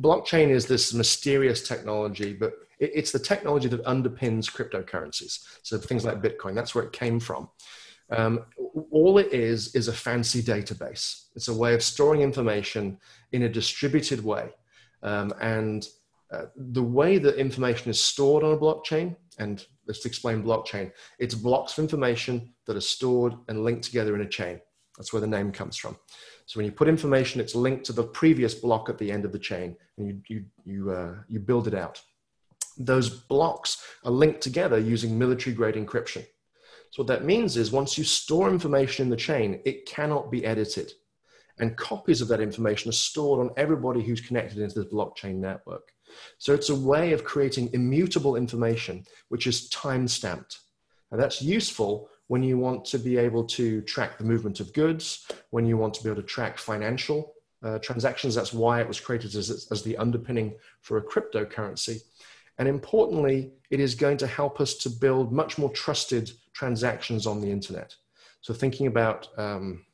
blockchain 0.00 0.48
is 0.48 0.66
this 0.66 0.94
mysterious 0.94 1.66
technology, 1.66 2.32
but 2.32 2.54
it, 2.78 2.92
it's 2.94 3.12
the 3.12 3.18
technology 3.18 3.68
that 3.68 3.84
underpins 3.84 4.50
cryptocurrencies. 4.50 5.44
So 5.62 5.78
things 5.78 6.04
like 6.04 6.22
Bitcoin, 6.22 6.54
that's 6.54 6.74
where 6.74 6.84
it 6.84 6.92
came 6.92 7.20
from. 7.20 7.48
Um, 8.10 8.44
all 8.90 9.18
it 9.18 9.32
is 9.32 9.74
is 9.74 9.88
a 9.88 9.92
fancy 9.92 10.42
database. 10.42 11.28
It's 11.34 11.48
a 11.48 11.54
way 11.54 11.74
of 11.74 11.82
storing 11.82 12.20
information 12.20 12.98
in 13.32 13.44
a 13.44 13.48
distributed 13.48 14.22
way. 14.22 14.50
Um, 15.02 15.32
and 15.40 15.86
uh, 16.30 16.46
the 16.56 16.82
way 16.82 17.18
that 17.18 17.36
information 17.36 17.90
is 17.90 18.00
stored 18.00 18.44
on 18.44 18.52
a 18.52 18.56
blockchain, 18.56 19.16
and 19.38 19.64
let's 19.86 20.04
explain 20.04 20.42
blockchain, 20.42 20.92
it's 21.18 21.34
blocks 21.34 21.76
of 21.76 21.82
information 21.82 22.52
that 22.66 22.76
are 22.76 22.80
stored 22.80 23.34
and 23.48 23.64
linked 23.64 23.84
together 23.84 24.14
in 24.14 24.22
a 24.22 24.28
chain. 24.28 24.60
That's 24.96 25.12
where 25.12 25.20
the 25.20 25.26
name 25.26 25.52
comes 25.52 25.76
from. 25.76 25.96
So 26.46 26.58
when 26.58 26.66
you 26.66 26.72
put 26.72 26.88
information, 26.88 27.40
it's 27.40 27.54
linked 27.54 27.84
to 27.86 27.92
the 27.92 28.02
previous 28.02 28.54
block 28.54 28.88
at 28.88 28.98
the 28.98 29.10
end 29.10 29.24
of 29.24 29.32
the 29.32 29.38
chain, 29.38 29.76
and 29.96 30.06
you, 30.06 30.20
you, 30.28 30.44
you, 30.64 30.90
uh, 30.90 31.14
you 31.28 31.38
build 31.38 31.68
it 31.68 31.74
out. 31.74 32.00
Those 32.78 33.08
blocks 33.08 33.84
are 34.04 34.10
linked 34.10 34.40
together 34.40 34.78
using 34.78 35.18
military 35.18 35.54
grade 35.54 35.74
encryption. 35.74 36.24
So 36.90 37.02
what 37.02 37.06
that 37.08 37.24
means 37.24 37.56
is 37.56 37.72
once 37.72 37.96
you 37.96 38.04
store 38.04 38.50
information 38.50 39.04
in 39.04 39.10
the 39.10 39.16
chain, 39.16 39.60
it 39.64 39.86
cannot 39.86 40.30
be 40.30 40.44
edited. 40.44 40.92
And 41.58 41.76
copies 41.76 42.20
of 42.20 42.28
that 42.28 42.40
information 42.40 42.88
are 42.88 42.92
stored 42.92 43.40
on 43.40 43.54
everybody 43.56 44.02
who's 44.02 44.20
connected 44.20 44.58
into 44.58 44.82
this 44.82 44.92
blockchain 44.92 45.36
network. 45.36 45.92
So 46.38 46.52
it's 46.52 46.70
a 46.70 46.74
way 46.74 47.12
of 47.12 47.24
creating 47.24 47.70
immutable 47.72 48.36
information, 48.36 49.04
which 49.28 49.46
is 49.46 49.68
time 49.68 50.08
stamped. 50.08 50.58
Now 51.10 51.18
that's 51.18 51.40
useful 51.42 52.08
when 52.32 52.42
you 52.42 52.56
want 52.56 52.82
to 52.82 52.98
be 52.98 53.18
able 53.18 53.44
to 53.44 53.82
track 53.82 54.16
the 54.16 54.24
movement 54.24 54.58
of 54.58 54.72
goods, 54.72 55.28
when 55.50 55.66
you 55.66 55.76
want 55.76 55.92
to 55.92 56.02
be 56.02 56.08
able 56.08 56.22
to 56.22 56.26
track 56.26 56.56
financial 56.56 57.34
uh, 57.62 57.78
transactions. 57.80 58.34
That's 58.34 58.54
why 58.54 58.80
it 58.80 58.88
was 58.88 58.98
created 58.98 59.34
as, 59.34 59.68
as 59.70 59.82
the 59.82 59.98
underpinning 59.98 60.54
for 60.80 60.96
a 60.96 61.02
cryptocurrency. 61.02 62.00
And 62.56 62.66
importantly, 62.66 63.52
it 63.68 63.80
is 63.80 63.94
going 63.94 64.16
to 64.16 64.26
help 64.26 64.62
us 64.62 64.72
to 64.76 64.88
build 64.88 65.30
much 65.30 65.58
more 65.58 65.68
trusted 65.72 66.32
transactions 66.54 67.26
on 67.26 67.42
the 67.42 67.50
internet. 67.50 67.94
So 68.40 68.54
thinking 68.54 68.86
about, 68.86 69.28
um, 69.36 69.84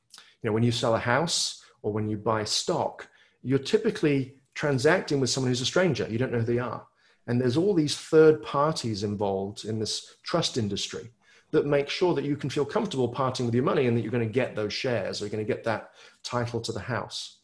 you 0.40 0.48
know, 0.48 0.52
when 0.52 0.62
you 0.62 0.70
sell 0.70 0.94
a 0.94 1.00
house 1.00 1.64
or 1.82 1.92
when 1.92 2.08
you 2.08 2.16
buy 2.16 2.44
stock, 2.44 3.08
you're 3.42 3.58
typically 3.74 4.36
transacting 4.54 5.18
with 5.18 5.30
someone 5.30 5.50
who's 5.50 5.60
a 5.60 5.66
stranger. 5.74 6.06
You 6.08 6.18
don't 6.18 6.30
know 6.30 6.38
who 6.38 6.52
they 6.54 6.60
are. 6.60 6.86
And 7.26 7.40
there's 7.40 7.56
all 7.56 7.74
these 7.74 7.96
third 7.96 8.44
parties 8.44 9.02
involved 9.02 9.64
in 9.64 9.80
this 9.80 10.14
trust 10.22 10.56
industry 10.56 11.10
that 11.50 11.66
make 11.66 11.88
sure 11.88 12.14
that 12.14 12.24
you 12.24 12.36
can 12.36 12.50
feel 12.50 12.64
comfortable 12.64 13.08
parting 13.08 13.46
with 13.46 13.54
your 13.54 13.64
money 13.64 13.86
and 13.86 13.96
that 13.96 14.02
you're 14.02 14.12
going 14.12 14.26
to 14.26 14.32
get 14.32 14.54
those 14.54 14.72
shares 14.72 15.20
or 15.20 15.24
you're 15.24 15.30
going 15.30 15.44
to 15.44 15.52
get 15.52 15.64
that 15.64 15.90
title 16.22 16.60
to 16.60 16.72
the 16.72 16.80
house. 16.80 17.38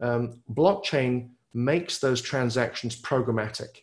Um, 0.00 0.40
blockchain 0.52 1.30
makes 1.52 1.98
those 1.98 2.22
transactions 2.22 3.00
programmatic. 3.00 3.82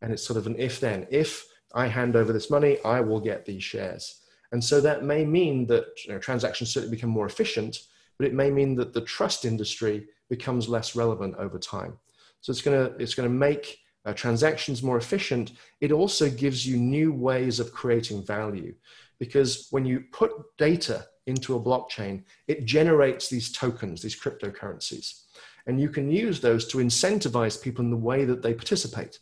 And 0.00 0.12
it's 0.12 0.26
sort 0.26 0.38
of 0.38 0.46
an 0.46 0.56
if 0.58 0.80
then. 0.80 1.06
If 1.10 1.46
I 1.74 1.86
hand 1.86 2.16
over 2.16 2.32
this 2.32 2.50
money, 2.50 2.78
I 2.84 3.00
will 3.00 3.20
get 3.20 3.44
these 3.44 3.62
shares. 3.62 4.20
And 4.50 4.62
so 4.62 4.80
that 4.80 5.04
may 5.04 5.24
mean 5.24 5.66
that 5.68 5.86
you 6.04 6.12
know, 6.12 6.18
transactions 6.18 6.72
certainly 6.72 6.94
become 6.94 7.10
more 7.10 7.26
efficient, 7.26 7.78
but 8.18 8.26
it 8.26 8.34
may 8.34 8.50
mean 8.50 8.74
that 8.76 8.92
the 8.92 9.00
trust 9.00 9.44
industry 9.44 10.08
becomes 10.28 10.68
less 10.68 10.96
relevant 10.96 11.36
over 11.36 11.58
time. 11.58 11.96
So 12.40 12.50
it's 12.50 12.60
going 12.60 12.76
to, 12.76 12.96
it's 12.96 13.14
going 13.14 13.28
to 13.28 13.34
make 13.34 13.78
uh, 14.04 14.12
transactions 14.12 14.82
more 14.82 14.98
efficient. 14.98 15.52
It 15.80 15.92
also 15.92 16.28
gives 16.28 16.66
you 16.66 16.76
new 16.76 17.12
ways 17.12 17.60
of 17.60 17.72
creating 17.72 18.24
value 18.24 18.74
because 19.22 19.68
when 19.70 19.84
you 19.84 20.02
put 20.10 20.32
data 20.58 21.06
into 21.28 21.54
a 21.54 21.60
blockchain, 21.60 22.24
it 22.48 22.64
generates 22.64 23.28
these 23.28 23.52
tokens, 23.52 24.02
these 24.02 24.20
cryptocurrencies. 24.20 25.26
And 25.68 25.80
you 25.80 25.90
can 25.90 26.10
use 26.10 26.40
those 26.40 26.66
to 26.70 26.78
incentivize 26.78 27.62
people 27.62 27.84
in 27.84 27.92
the 27.92 27.96
way 27.96 28.24
that 28.24 28.42
they 28.42 28.52
participate. 28.52 29.20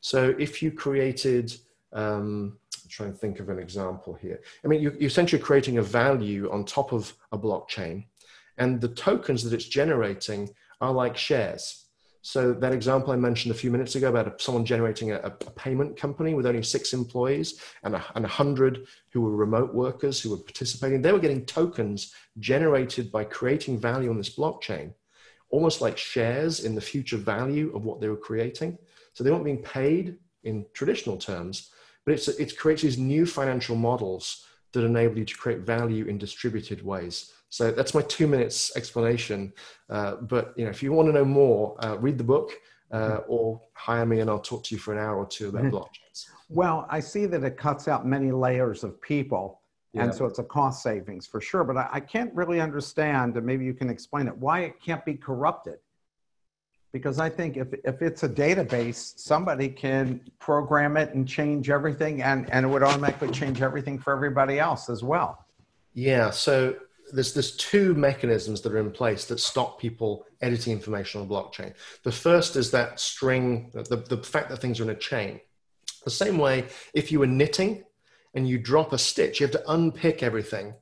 So 0.00 0.34
if 0.38 0.62
you 0.62 0.70
created, 0.70 1.56
um, 1.94 2.58
I'm 2.84 2.90
trying 2.90 3.12
to 3.12 3.18
think 3.18 3.40
of 3.40 3.48
an 3.48 3.58
example 3.58 4.12
here. 4.12 4.42
I 4.62 4.68
mean, 4.68 4.82
you, 4.82 4.90
you're 5.00 5.08
essentially 5.08 5.40
creating 5.40 5.78
a 5.78 5.82
value 5.82 6.52
on 6.52 6.66
top 6.66 6.92
of 6.92 7.14
a 7.32 7.38
blockchain, 7.38 8.04
and 8.58 8.82
the 8.82 8.88
tokens 8.88 9.42
that 9.44 9.54
it's 9.54 9.64
generating 9.64 10.50
are 10.82 10.92
like 10.92 11.16
shares. 11.16 11.86
So 12.28 12.52
that 12.52 12.74
example 12.74 13.14
I 13.14 13.16
mentioned 13.16 13.54
a 13.54 13.58
few 13.58 13.70
minutes 13.70 13.94
ago 13.94 14.10
about 14.10 14.38
someone 14.38 14.66
generating 14.66 15.12
a, 15.12 15.16
a 15.16 15.30
payment 15.30 15.96
company 15.96 16.34
with 16.34 16.44
only 16.44 16.62
six 16.62 16.92
employees 16.92 17.58
and 17.84 17.94
a, 17.94 18.04
and 18.16 18.26
hundred 18.26 18.86
who 19.14 19.22
were 19.22 19.34
remote 19.34 19.72
workers 19.72 20.20
who 20.20 20.32
were 20.32 20.36
participating, 20.36 21.00
they 21.00 21.10
were 21.10 21.20
getting 21.20 21.46
tokens 21.46 22.12
generated 22.38 23.10
by 23.10 23.24
creating 23.24 23.80
value 23.80 24.10
on 24.10 24.18
this 24.18 24.36
blockchain, 24.36 24.92
almost 25.48 25.80
like 25.80 25.96
shares 25.96 26.66
in 26.66 26.74
the 26.74 26.82
future 26.82 27.16
value 27.16 27.74
of 27.74 27.86
what 27.86 27.98
they 27.98 28.10
were 28.10 28.24
creating. 28.28 28.76
So 29.14 29.24
they 29.24 29.30
weren't 29.30 29.44
being 29.44 29.62
paid 29.62 30.18
in 30.44 30.66
traditional 30.74 31.16
terms, 31.16 31.70
but 32.04 32.12
it's, 32.12 32.28
it 32.28 32.58
creates 32.58 32.82
these 32.82 32.98
new 32.98 33.24
financial 33.24 33.74
models 33.74 34.44
that 34.72 34.84
enable 34.84 35.16
you 35.16 35.24
to 35.24 35.36
create 35.38 35.60
value 35.60 36.04
in 36.04 36.18
distributed 36.18 36.84
ways. 36.84 37.32
So 37.50 37.70
that's 37.70 37.94
my 37.94 38.02
two 38.02 38.26
minutes 38.26 38.76
explanation. 38.76 39.52
Uh, 39.88 40.16
but 40.16 40.52
you 40.56 40.64
know, 40.64 40.70
if 40.70 40.82
you 40.82 40.92
want 40.92 41.08
to 41.08 41.12
know 41.12 41.24
more, 41.24 41.76
uh, 41.84 41.96
read 41.98 42.18
the 42.18 42.24
book 42.24 42.52
uh, 42.92 43.20
or 43.26 43.60
hire 43.74 44.06
me, 44.06 44.20
and 44.20 44.28
I'll 44.30 44.38
talk 44.38 44.64
to 44.64 44.74
you 44.74 44.78
for 44.78 44.92
an 44.92 44.98
hour 44.98 45.16
or 45.16 45.26
two 45.26 45.48
about 45.48 45.64
mm-hmm. 45.64 45.76
blockchains. 45.76 46.26
Well, 46.48 46.86
I 46.90 47.00
see 47.00 47.26
that 47.26 47.42
it 47.44 47.56
cuts 47.56 47.88
out 47.88 48.06
many 48.06 48.32
layers 48.32 48.84
of 48.84 49.00
people, 49.00 49.60
yeah. 49.92 50.04
and 50.04 50.14
so 50.14 50.26
it's 50.26 50.38
a 50.38 50.44
cost 50.44 50.82
savings 50.82 51.26
for 51.26 51.40
sure. 51.40 51.64
But 51.64 51.76
I, 51.76 51.88
I 51.94 52.00
can't 52.00 52.34
really 52.34 52.60
understand, 52.60 53.36
and 53.36 53.44
maybe 53.44 53.64
you 53.64 53.74
can 53.74 53.90
explain 53.90 54.28
it, 54.28 54.36
why 54.36 54.60
it 54.60 54.80
can't 54.80 55.04
be 55.04 55.14
corrupted. 55.14 55.78
Because 56.90 57.18
I 57.18 57.28
think 57.28 57.58
if, 57.58 57.68
if 57.84 58.00
it's 58.00 58.22
a 58.22 58.28
database, 58.28 59.18
somebody 59.18 59.68
can 59.68 60.22
program 60.38 60.96
it 60.96 61.14
and 61.14 61.28
change 61.28 61.68
everything, 61.68 62.22
and, 62.22 62.50
and 62.50 62.64
it 62.64 62.68
would 62.70 62.82
automatically 62.82 63.30
change 63.30 63.60
everything 63.60 63.98
for 63.98 64.12
everybody 64.14 64.58
else 64.58 64.88
as 64.88 65.02
well. 65.02 65.44
Yeah. 65.92 66.30
So 66.30 66.76
there's 67.12 67.34
there's 67.34 67.56
two 67.56 67.94
mechanisms 67.94 68.60
that 68.60 68.72
are 68.72 68.78
in 68.78 68.90
place 68.90 69.24
that 69.26 69.40
stop 69.40 69.80
people 69.80 70.26
editing 70.40 70.72
information 70.72 71.20
on 71.20 71.28
blockchain. 71.28 71.74
The 72.04 72.12
first 72.12 72.56
is 72.56 72.70
that 72.70 73.00
string, 73.00 73.70
the, 73.72 73.96
the 73.96 74.22
fact 74.22 74.48
that 74.50 74.58
things 74.58 74.80
are 74.80 74.84
in 74.84 74.90
a 74.90 74.94
chain. 74.94 75.40
The 76.04 76.10
same 76.10 76.38
way, 76.38 76.66
if 76.94 77.10
you 77.12 77.18
were 77.18 77.26
knitting 77.26 77.84
and 78.34 78.48
you 78.48 78.58
drop 78.58 78.92
a 78.92 78.98
stitch, 78.98 79.40
you 79.40 79.46
have 79.46 79.52
to 79.52 79.70
unpick 79.70 80.22
everything 80.22 80.74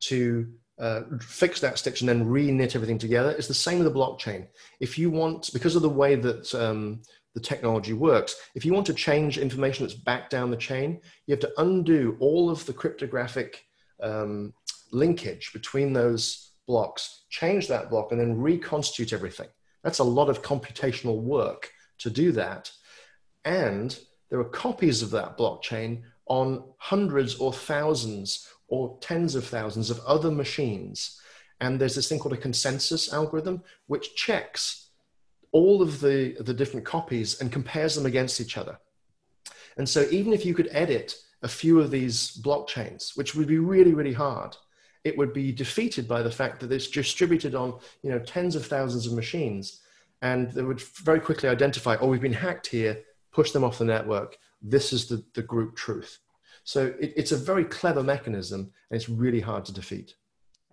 to 0.00 0.52
uh, 0.78 1.02
fix 1.20 1.60
that 1.60 1.78
stitch 1.78 2.00
and 2.00 2.08
then 2.08 2.28
re-knit 2.28 2.76
everything 2.76 2.98
together. 2.98 3.30
It's 3.30 3.48
the 3.48 3.54
same 3.54 3.78
with 3.78 3.92
the 3.92 3.98
blockchain. 3.98 4.46
If 4.78 4.98
you 4.98 5.10
want, 5.10 5.52
because 5.52 5.74
of 5.74 5.82
the 5.82 5.88
way 5.88 6.14
that 6.14 6.54
um, 6.54 7.02
the 7.34 7.40
technology 7.40 7.92
works, 7.92 8.36
if 8.54 8.64
you 8.64 8.72
want 8.72 8.86
to 8.86 8.94
change 8.94 9.38
information 9.38 9.84
that's 9.84 9.98
back 9.98 10.30
down 10.30 10.50
the 10.50 10.56
chain, 10.56 11.00
you 11.26 11.32
have 11.32 11.40
to 11.40 11.52
undo 11.60 12.16
all 12.20 12.50
of 12.50 12.64
the 12.66 12.72
cryptographic 12.72 13.64
um, 14.00 14.52
linkage 14.92 15.52
between 15.52 15.92
those 15.92 16.52
blocks, 16.66 17.24
change 17.30 17.68
that 17.68 17.90
block, 17.90 18.12
and 18.12 18.20
then 18.20 18.40
reconstitute 18.40 19.12
everything. 19.12 19.48
That's 19.82 19.98
a 19.98 20.04
lot 20.04 20.28
of 20.28 20.42
computational 20.42 21.20
work 21.20 21.70
to 21.98 22.10
do 22.10 22.32
that. 22.32 22.70
And 23.44 23.98
there 24.30 24.40
are 24.40 24.44
copies 24.44 25.02
of 25.02 25.10
that 25.10 25.38
blockchain 25.38 26.02
on 26.26 26.64
hundreds 26.78 27.36
or 27.36 27.52
thousands 27.52 28.48
or 28.68 28.98
tens 29.00 29.34
of 29.34 29.46
thousands 29.46 29.90
of 29.90 30.00
other 30.00 30.30
machines. 30.30 31.20
And 31.60 31.80
there's 31.80 31.94
this 31.94 32.08
thing 32.08 32.18
called 32.18 32.34
a 32.34 32.38
consensus 32.38 33.12
algorithm, 33.12 33.62
which 33.86 34.14
checks 34.14 34.90
all 35.52 35.80
of 35.80 36.00
the, 36.00 36.36
the 36.40 36.52
different 36.52 36.84
copies 36.84 37.40
and 37.40 37.50
compares 37.50 37.94
them 37.94 38.04
against 38.04 38.40
each 38.40 38.58
other. 38.58 38.78
And 39.78 39.88
so 39.88 40.06
even 40.10 40.32
if 40.32 40.44
you 40.44 40.54
could 40.54 40.68
edit 40.70 41.16
a 41.42 41.48
few 41.48 41.80
of 41.80 41.90
these 41.90 42.36
blockchains, 42.42 43.16
which 43.16 43.34
would 43.34 43.46
be 43.46 43.58
really, 43.58 43.94
really 43.94 44.12
hard, 44.12 44.56
it 45.04 45.16
would 45.16 45.32
be 45.32 45.52
defeated 45.52 46.08
by 46.08 46.22
the 46.22 46.30
fact 46.30 46.60
that 46.60 46.72
it's 46.72 46.88
distributed 46.88 47.54
on 47.54 47.78
you 48.02 48.10
know, 48.10 48.18
tens 48.18 48.56
of 48.56 48.66
thousands 48.66 49.06
of 49.06 49.12
machines. 49.12 49.80
And 50.22 50.50
they 50.50 50.62
would 50.62 50.80
very 50.80 51.20
quickly 51.20 51.48
identify, 51.48 51.96
oh, 52.00 52.08
we've 52.08 52.20
been 52.20 52.32
hacked 52.32 52.66
here, 52.66 53.00
push 53.32 53.52
them 53.52 53.64
off 53.64 53.78
the 53.78 53.84
network. 53.84 54.36
This 54.60 54.92
is 54.92 55.06
the, 55.06 55.24
the 55.34 55.42
group 55.42 55.76
truth. 55.76 56.18
So 56.64 56.94
it, 57.00 57.12
it's 57.16 57.32
a 57.32 57.36
very 57.36 57.64
clever 57.64 58.02
mechanism 58.02 58.72
and 58.90 58.96
it's 58.96 59.08
really 59.08 59.40
hard 59.40 59.64
to 59.66 59.72
defeat. 59.72 60.14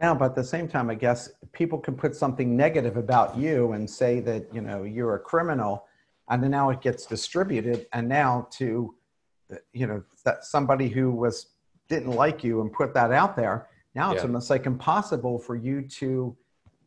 Yeah, 0.01 0.13
but 0.13 0.31
at 0.31 0.35
the 0.35 0.43
same 0.43 0.67
time, 0.67 0.89
I 0.89 0.95
guess 0.95 1.29
people 1.53 1.79
can 1.79 1.95
put 1.95 2.15
something 2.15 2.57
negative 2.57 2.97
about 2.97 3.37
you 3.37 3.71
and 3.73 3.89
say 3.89 4.19
that, 4.21 4.53
you 4.53 4.61
know, 4.61 4.83
you're 4.83 5.15
a 5.15 5.19
criminal 5.19 5.85
and 6.29 6.43
then 6.43 6.51
now 6.51 6.69
it 6.69 6.81
gets 6.81 7.05
distributed 7.05 7.87
and 7.93 8.09
now 8.09 8.47
to, 8.51 8.93
you 9.71 9.87
know, 9.87 10.03
that 10.25 10.43
somebody 10.43 10.89
who 10.89 11.11
was, 11.11 11.47
didn't 11.87 12.11
like 12.11 12.43
you 12.43 12.61
and 12.61 12.73
put 12.73 12.93
that 12.95 13.11
out 13.11 13.35
there, 13.35 13.67
now 13.95 14.11
it's 14.11 14.19
yeah. 14.19 14.27
almost 14.27 14.49
like 14.49 14.65
impossible 14.65 15.39
for 15.39 15.55
you 15.55 15.81
to 15.81 16.35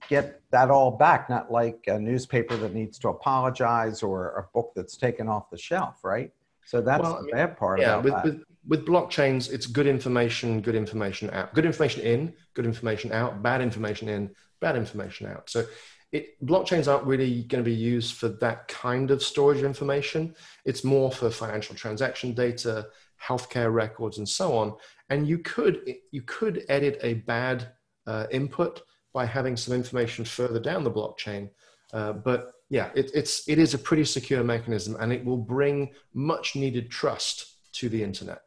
get 0.08 0.40
that 0.50 0.70
all 0.70 0.92
back, 0.92 1.28
not 1.28 1.50
like 1.50 1.84
a 1.86 1.98
newspaper 1.98 2.56
that 2.56 2.74
needs 2.74 2.98
to 3.00 3.08
apologize 3.08 4.02
or 4.02 4.30
a 4.38 4.42
book 4.54 4.72
that's 4.76 4.96
taken 4.96 5.28
off 5.28 5.50
the 5.50 5.58
shelf, 5.58 6.04
right? 6.04 6.30
So 6.64 6.80
that's 6.80 7.02
well, 7.02 7.22
the 7.22 7.32
bad 7.32 7.56
part 7.56 7.80
yeah, 7.80 7.96
with, 7.96 8.14
with, 8.24 8.42
with 8.66 8.86
blockchains, 8.86 9.50
it's 9.50 9.66
good 9.66 9.86
information, 9.86 10.60
good 10.60 10.74
information 10.74 11.30
out, 11.30 11.54
good 11.54 11.64
information 11.64 12.02
in, 12.02 12.34
good 12.54 12.66
information 12.66 13.10
out, 13.10 13.42
bad 13.42 13.62
information 13.62 14.08
in, 14.08 14.30
bad 14.60 14.76
information 14.76 15.26
out. 15.26 15.48
So 15.48 15.64
it, 16.12 16.42
blockchains 16.44 16.90
aren't 16.90 17.04
really 17.04 17.42
going 17.44 17.64
to 17.64 17.68
be 17.68 17.74
used 17.74 18.14
for 18.14 18.28
that 18.28 18.68
kind 18.68 19.10
of 19.10 19.22
storage 19.22 19.58
of 19.58 19.64
information. 19.64 20.34
It's 20.64 20.84
more 20.84 21.10
for 21.10 21.30
financial 21.30 21.74
transaction 21.74 22.34
data, 22.34 22.88
healthcare 23.22 23.72
records, 23.72 24.18
and 24.18 24.28
so 24.28 24.56
on. 24.56 24.74
And 25.10 25.26
you 25.26 25.38
could 25.38 25.94
you 26.10 26.22
could 26.22 26.64
edit 26.68 26.98
a 27.02 27.14
bad 27.14 27.68
uh, 28.06 28.26
input 28.30 28.82
by 29.12 29.24
having 29.24 29.56
some 29.56 29.74
information 29.74 30.24
further 30.24 30.60
down 30.60 30.84
the 30.84 30.90
blockchain. 30.90 31.50
Uh, 31.92 32.12
but 32.12 32.52
yeah, 32.68 32.90
it, 32.94 33.10
it's 33.14 33.48
it 33.48 33.58
is 33.58 33.74
a 33.74 33.78
pretty 33.78 34.04
secure 34.04 34.44
mechanism, 34.44 34.96
and 35.00 35.12
it 35.12 35.24
will 35.24 35.38
bring 35.38 35.90
much 36.12 36.54
needed 36.54 36.90
trust 36.90 37.72
to 37.72 37.88
the 37.88 38.02
internet. 38.02 38.42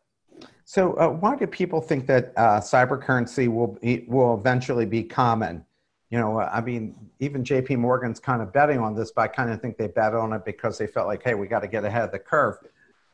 So, 0.65 0.93
uh, 0.93 1.09
why 1.09 1.35
do 1.35 1.47
people 1.47 1.81
think 1.81 2.07
that 2.07 2.31
uh, 2.37 2.61
cyber 2.61 3.01
currency 3.01 3.47
will 3.47 3.77
be, 3.81 4.05
will 4.07 4.35
eventually 4.35 4.85
be 4.85 5.03
common? 5.03 5.65
You 6.11 6.19
know, 6.19 6.39
I 6.39 6.61
mean, 6.61 6.95
even 7.19 7.43
J.P. 7.43 7.77
Morgan's 7.77 8.19
kind 8.19 8.41
of 8.41 8.53
betting 8.53 8.79
on 8.79 8.95
this, 8.95 9.11
but 9.11 9.21
I 9.21 9.27
kind 9.27 9.49
of 9.49 9.61
think 9.61 9.77
they 9.77 9.87
bet 9.87 10.13
on 10.13 10.33
it 10.33 10.45
because 10.45 10.77
they 10.77 10.87
felt 10.87 11.07
like, 11.07 11.23
hey, 11.23 11.33
we 11.33 11.47
got 11.47 11.61
to 11.61 11.67
get 11.67 11.85
ahead 11.85 12.03
of 12.03 12.11
the 12.11 12.19
curve. 12.19 12.55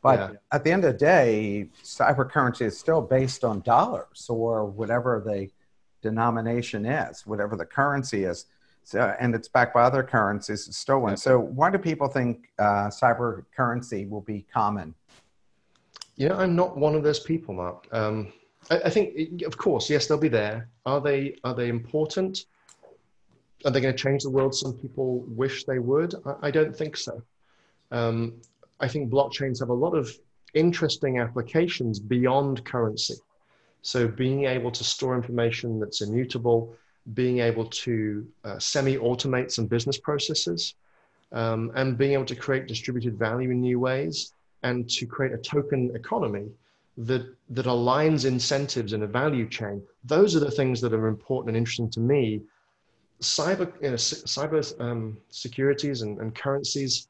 But 0.02 0.18
yeah. 0.18 0.38
at 0.52 0.64
the 0.64 0.70
end 0.70 0.84
of 0.84 0.92
the 0.92 0.98
day, 0.98 1.68
cyber 1.82 2.28
currency 2.28 2.64
is 2.64 2.78
still 2.78 3.00
based 3.00 3.44
on 3.44 3.60
dollars 3.60 4.26
or 4.28 4.64
whatever 4.64 5.22
the 5.24 5.48
denomination 6.02 6.86
is, 6.86 7.26
whatever 7.26 7.56
the 7.56 7.64
currency 7.64 8.24
is. 8.24 8.46
So, 8.84 9.14
and 9.20 9.34
it's 9.34 9.48
backed 9.48 9.74
by 9.74 9.82
other 9.82 10.02
currencies 10.02 10.66
it's 10.66 10.78
stolen. 10.78 11.16
So, 11.16 11.38
why 11.38 11.70
do 11.70 11.76
people 11.76 12.08
think 12.08 12.48
uh, 12.58 12.88
cyber 12.88 13.44
currency 13.54 14.06
will 14.06 14.22
be 14.22 14.46
common? 14.52 14.94
Yeah, 16.16 16.34
I'm 16.36 16.56
not 16.56 16.76
one 16.76 16.94
of 16.94 17.02
those 17.02 17.20
people, 17.20 17.54
Mark. 17.54 17.86
Um, 17.92 18.32
I, 18.70 18.78
I, 18.86 18.90
think, 18.90 19.42
of 19.42 19.58
course, 19.58 19.90
yes, 19.90 20.06
they'll 20.06 20.16
be 20.16 20.28
there. 20.28 20.68
Are 20.86 21.00
they? 21.00 21.36
Are 21.44 21.54
they 21.54 21.68
important? 21.68 22.46
Are 23.64 23.70
they 23.70 23.80
going 23.80 23.94
to 23.94 24.02
change 24.02 24.22
the 24.22 24.30
world? 24.30 24.54
Some 24.54 24.72
people 24.72 25.18
wish 25.28 25.64
they 25.64 25.80
would. 25.80 26.14
I, 26.24 26.48
I 26.48 26.50
don't 26.50 26.74
think 26.74 26.96
so. 26.96 27.22
Um, 27.90 28.40
I 28.80 28.88
think 28.88 29.10
blockchains 29.10 29.60
have 29.60 29.70
a 29.70 29.74
lot 29.74 29.94
of 29.94 30.10
interesting 30.54 31.18
applications 31.18 31.98
beyond 31.98 32.64
currency. 32.64 33.14
So, 33.82 34.08
being 34.08 34.44
able 34.44 34.70
to 34.72 34.84
store 34.84 35.14
information 35.14 35.78
that's 35.78 36.00
immutable, 36.00 36.74
being 37.14 37.38
able 37.38 37.66
to 37.66 38.26
uh, 38.44 38.58
semi-automate 38.58 39.50
some 39.50 39.66
business 39.66 39.98
processes, 39.98 40.74
um, 41.32 41.70
and 41.74 41.96
being 41.96 42.12
able 42.12 42.24
to 42.24 42.36
create 42.36 42.66
distributed 42.66 43.18
value 43.18 43.50
in 43.50 43.60
new 43.60 43.78
ways 43.78 44.32
and 44.62 44.88
to 44.90 45.06
create 45.06 45.32
a 45.32 45.38
token 45.38 45.92
economy 45.94 46.48
that, 46.96 47.34
that 47.50 47.66
aligns 47.66 48.24
incentives 48.24 48.92
in 48.92 49.02
a 49.02 49.06
value 49.06 49.48
chain. 49.48 49.82
Those 50.04 50.34
are 50.34 50.40
the 50.40 50.50
things 50.50 50.80
that 50.80 50.92
are 50.92 51.06
important 51.06 51.50
and 51.50 51.56
interesting 51.56 51.90
to 51.90 52.00
me. 52.00 52.42
Cyber, 53.20 53.72
you 53.82 53.90
know, 53.90 53.96
cyber 53.96 54.80
um, 54.80 55.18
securities 55.30 56.02
and, 56.02 56.18
and 56.18 56.34
currencies, 56.34 57.07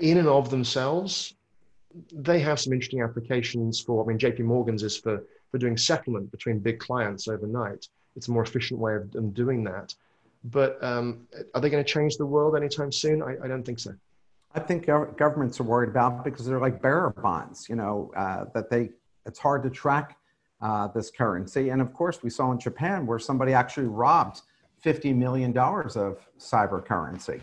in 0.00 0.18
and 0.18 0.28
of 0.28 0.50
themselves, 0.50 1.34
they 2.12 2.40
have 2.40 2.60
some 2.60 2.72
interesting 2.72 3.02
applications 3.02 3.80
for, 3.80 4.04
I 4.04 4.06
mean, 4.06 4.18
JP 4.18 4.40
Morgan's 4.40 4.82
is 4.82 4.96
for, 4.96 5.24
for 5.50 5.58
doing 5.58 5.76
settlement 5.76 6.30
between 6.30 6.58
big 6.58 6.78
clients 6.78 7.28
overnight. 7.28 7.88
It's 8.16 8.28
a 8.28 8.30
more 8.30 8.42
efficient 8.42 8.80
way 8.80 8.94
of, 8.94 9.14
of 9.14 9.34
doing 9.34 9.64
that. 9.64 9.94
But 10.44 10.82
um, 10.82 11.26
are 11.54 11.60
they 11.60 11.68
going 11.70 11.84
to 11.84 11.90
change 11.90 12.16
the 12.16 12.26
world 12.26 12.56
anytime 12.56 12.92
soon? 12.92 13.22
I, 13.22 13.36
I 13.44 13.48
don't 13.48 13.64
think 13.64 13.78
so. 13.78 13.94
I 14.54 14.60
think 14.60 14.86
governments 14.86 15.60
are 15.60 15.64
worried 15.64 15.90
about 15.90 16.24
because 16.24 16.44
they're 16.46 16.58
like 16.58 16.82
bearer 16.82 17.10
bonds, 17.10 17.68
you 17.68 17.76
know, 17.76 18.10
uh, 18.16 18.46
that 18.52 18.68
they, 18.68 18.90
it's 19.24 19.38
hard 19.38 19.62
to 19.62 19.70
track 19.70 20.16
uh, 20.60 20.88
this 20.88 21.10
currency. 21.10 21.68
And 21.68 21.80
of 21.80 21.92
course, 21.92 22.22
we 22.22 22.30
saw 22.30 22.50
in 22.50 22.58
Japan 22.58 23.06
where 23.06 23.18
somebody 23.18 23.52
actually 23.52 23.86
robbed 23.86 24.42
$50 24.84 25.14
million 25.14 25.56
of 25.56 26.18
cyber 26.38 26.84
currency. 26.84 27.40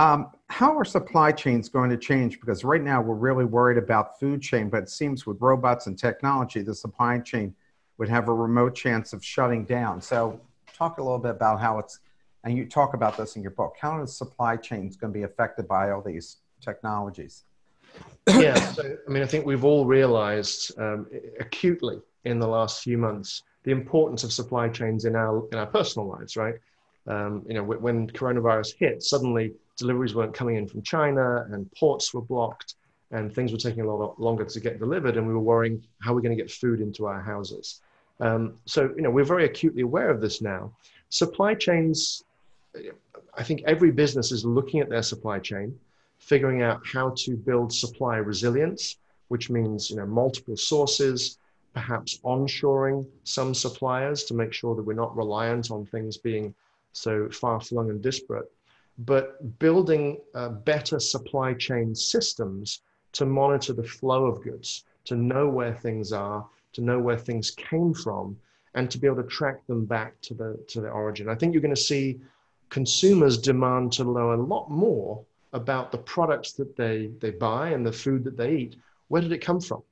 Um, 0.00 0.30
how 0.48 0.78
are 0.78 0.84
supply 0.84 1.30
chains 1.30 1.68
going 1.68 1.90
to 1.90 1.96
change? 1.98 2.40
Because 2.40 2.64
right 2.64 2.80
now 2.80 3.02
we're 3.02 3.16
really 3.16 3.44
worried 3.44 3.76
about 3.76 4.18
food 4.18 4.40
chain, 4.40 4.70
but 4.70 4.84
it 4.84 4.88
seems 4.88 5.26
with 5.26 5.36
robots 5.42 5.88
and 5.88 5.98
technology, 5.98 6.62
the 6.62 6.74
supply 6.74 7.18
chain 7.18 7.54
would 7.98 8.08
have 8.08 8.30
a 8.30 8.32
remote 8.32 8.74
chance 8.74 9.12
of 9.12 9.22
shutting 9.22 9.66
down. 9.66 10.00
So 10.00 10.40
talk 10.72 10.96
a 10.96 11.02
little 11.02 11.18
bit 11.18 11.32
about 11.32 11.60
how 11.60 11.78
it's 11.78 12.00
and 12.44 12.56
you 12.56 12.64
talk 12.64 12.94
about 12.94 13.18
this 13.18 13.36
in 13.36 13.42
your 13.42 13.50
book. 13.50 13.74
How 13.78 14.00
is 14.02 14.16
supply 14.16 14.56
chains 14.56 14.96
going 14.96 15.12
to 15.12 15.18
be 15.18 15.24
affected 15.24 15.68
by 15.68 15.90
all 15.90 16.00
these 16.00 16.38
technologies? 16.62 17.44
yeah, 18.38 18.54
so 18.72 18.96
I 19.06 19.10
mean, 19.10 19.22
I 19.22 19.26
think 19.26 19.44
we've 19.44 19.66
all 19.66 19.84
realized 19.84 20.78
um, 20.78 21.08
acutely 21.40 22.00
in 22.24 22.38
the 22.38 22.48
last 22.48 22.82
few 22.82 22.96
months 22.96 23.42
the 23.64 23.70
importance 23.70 24.24
of 24.24 24.32
supply 24.32 24.70
chains 24.70 25.04
in 25.04 25.14
our 25.14 25.46
in 25.52 25.58
our 25.58 25.66
personal 25.66 26.08
lives, 26.08 26.38
right? 26.38 26.54
Um, 27.10 27.44
you 27.48 27.54
know, 27.54 27.64
when 27.64 28.08
coronavirus 28.10 28.74
hit, 28.78 29.02
suddenly 29.02 29.52
deliveries 29.76 30.14
weren't 30.14 30.34
coming 30.34 30.56
in 30.56 30.68
from 30.68 30.82
China, 30.82 31.46
and 31.50 31.70
ports 31.72 32.14
were 32.14 32.22
blocked, 32.22 32.74
and 33.10 33.34
things 33.34 33.50
were 33.52 33.58
taking 33.58 33.82
a 33.82 33.94
lot 33.94 34.20
longer 34.20 34.44
to 34.44 34.60
get 34.60 34.78
delivered, 34.78 35.16
and 35.16 35.26
we 35.26 35.34
were 35.34 35.40
worrying 35.40 35.82
how 36.00 36.14
we're 36.14 36.20
going 36.20 36.36
to 36.36 36.42
get 36.42 36.50
food 36.50 36.80
into 36.80 37.06
our 37.06 37.20
houses. 37.20 37.80
Um, 38.20 38.54
so, 38.64 38.92
you 38.96 39.02
know, 39.02 39.10
we're 39.10 39.24
very 39.24 39.44
acutely 39.44 39.82
aware 39.82 40.10
of 40.10 40.20
this 40.20 40.40
now. 40.40 40.72
Supply 41.08 41.54
chains 41.54 42.22
I 43.34 43.42
think 43.42 43.62
every 43.66 43.90
business 43.90 44.32
is 44.32 44.44
looking 44.44 44.80
at 44.80 44.88
their 44.88 45.02
supply 45.02 45.38
chain, 45.38 45.78
figuring 46.18 46.62
out 46.62 46.80
how 46.86 47.10
to 47.18 47.36
build 47.36 47.72
supply 47.72 48.16
resilience, 48.16 48.96
which 49.28 49.50
means 49.50 49.90
you 49.90 49.96
know 49.96 50.06
multiple 50.06 50.56
sources, 50.56 51.38
perhaps 51.74 52.18
onshoring 52.24 53.06
some 53.24 53.54
suppliers 53.54 54.24
to 54.24 54.34
make 54.34 54.52
sure 54.52 54.74
that 54.74 54.82
we're 54.82 54.94
not 54.94 55.16
reliant 55.16 55.70
on 55.70 55.86
things 55.86 56.16
being 56.16 56.54
so 56.92 57.28
far 57.30 57.60
flung 57.60 57.90
and 57.90 58.02
disparate, 58.02 58.50
but 58.98 59.58
building 59.58 60.18
uh, 60.34 60.48
better 60.48 60.98
supply 60.98 61.54
chain 61.54 61.94
systems 61.94 62.82
to 63.12 63.26
monitor 63.26 63.72
the 63.72 63.84
flow 63.84 64.26
of 64.26 64.42
goods, 64.42 64.84
to 65.04 65.16
know 65.16 65.48
where 65.48 65.74
things 65.74 66.12
are, 66.12 66.46
to 66.72 66.80
know 66.80 66.98
where 66.98 67.18
things 67.18 67.50
came 67.52 67.94
from, 67.94 68.36
and 68.74 68.90
to 68.90 68.98
be 68.98 69.06
able 69.06 69.22
to 69.22 69.28
track 69.28 69.66
them 69.66 69.84
back 69.84 70.20
to 70.22 70.34
the 70.34 70.58
to 70.68 70.80
the 70.80 70.88
origin. 70.88 71.28
I 71.28 71.34
think 71.34 71.52
you're 71.52 71.62
going 71.62 71.74
to 71.74 71.80
see 71.80 72.20
consumers 72.68 73.36
demand 73.36 73.92
to 73.92 74.04
know 74.04 74.32
a 74.32 74.36
lot 74.36 74.70
more 74.70 75.24
about 75.52 75.90
the 75.90 75.98
products 75.98 76.52
that 76.52 76.76
they, 76.76 77.10
they 77.18 77.30
buy 77.30 77.70
and 77.70 77.84
the 77.84 77.92
food 77.92 78.22
that 78.22 78.36
they 78.36 78.54
eat. 78.54 78.76
Where 79.08 79.20
did 79.20 79.32
it 79.32 79.44
come 79.44 79.60
from? 79.60 79.82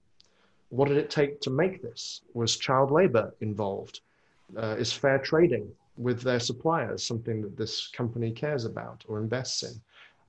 What 0.68 0.88
did 0.88 0.96
it 0.96 1.11
take 1.11 1.40
to 1.40 1.51
make 1.51 1.82
this? 1.82 2.20
Was 2.34 2.57
child 2.57 2.92
labor 2.92 3.34
involved? 3.40 4.01
Uh, 4.57 4.76
is 4.78 4.92
fair 4.92 5.18
trading 5.18 5.68
with 5.99 6.22
their 6.22 6.40
suppliers 6.40 7.03
something 7.03 7.42
that 7.42 7.57
this 7.57 7.88
company 7.88 8.30
cares 8.30 8.64
about 8.64 9.05
or 9.09 9.20
invests 9.20 9.62
in? 9.62 9.80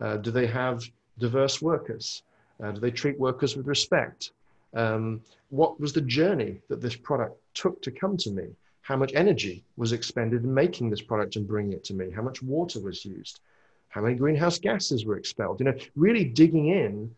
Uh, 0.01 0.17
do 0.17 0.31
they 0.31 0.47
have 0.47 0.83
diverse 1.17 1.61
workers? 1.61 2.23
Uh, 2.61 2.71
do 2.71 2.79
they 2.79 2.91
treat 2.91 3.19
workers 3.19 3.55
with 3.55 3.67
respect? 3.67 4.31
Um, 4.73 5.21
what 5.49 5.79
was 5.79 5.93
the 5.93 6.01
journey 6.01 6.61
that 6.69 6.81
this 6.81 6.95
product 6.95 7.37
took 7.53 7.81
to 7.81 7.91
come 7.91 8.17
to 8.17 8.31
me? 8.31 8.47
how 8.89 8.97
much 8.97 9.13
energy 9.13 9.63
was 9.77 9.91
expended 9.91 10.43
in 10.43 10.51
making 10.51 10.89
this 10.89 11.03
product 11.03 11.35
and 11.35 11.47
bringing 11.47 11.73
it 11.73 11.83
to 11.83 11.93
me, 11.93 12.09
how 12.09 12.23
much 12.23 12.41
water 12.41 12.79
was 12.79 13.05
used. 13.05 13.39
how 13.89 14.01
many 14.01 14.15
greenhouse 14.15 14.57
gases 14.59 15.05
were 15.05 15.17
expelled. 15.17 15.59
You 15.59 15.65
know, 15.65 15.75
really 15.95 16.23
digging 16.23 16.67
in 16.69 17.15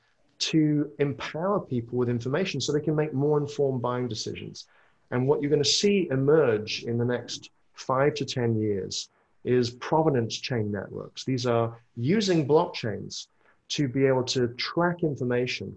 to 0.52 0.90
empower 1.00 1.60
people 1.60 1.98
with 1.98 2.10
information 2.10 2.60
so 2.60 2.72
they 2.72 2.88
can 2.88 2.96
make 2.96 3.14
more 3.14 3.38
informed 3.38 3.82
buying 3.82 4.08
decisions. 4.08 4.68
And 5.12 5.28
what 5.28 5.42
you're 5.42 5.50
going 5.50 5.64
to 5.64 5.78
see 5.82 6.08
emerge 6.12 6.84
in 6.84 6.98
the 6.98 7.06
next 7.06 7.52
five 7.82 8.14
to 8.16 8.26
10 8.26 8.60
years 8.60 9.10
is 9.44 9.72
provenance 9.72 10.38
chain 10.38 10.72
networks. 10.72 11.26
These 11.26 11.46
are 11.46 11.76
using 11.98 12.48
blockchains 12.48 13.28
to 13.70 13.88
be 13.88 14.06
able 14.06 14.24
to 14.24 14.50
track 14.50 15.04
information 15.04 15.76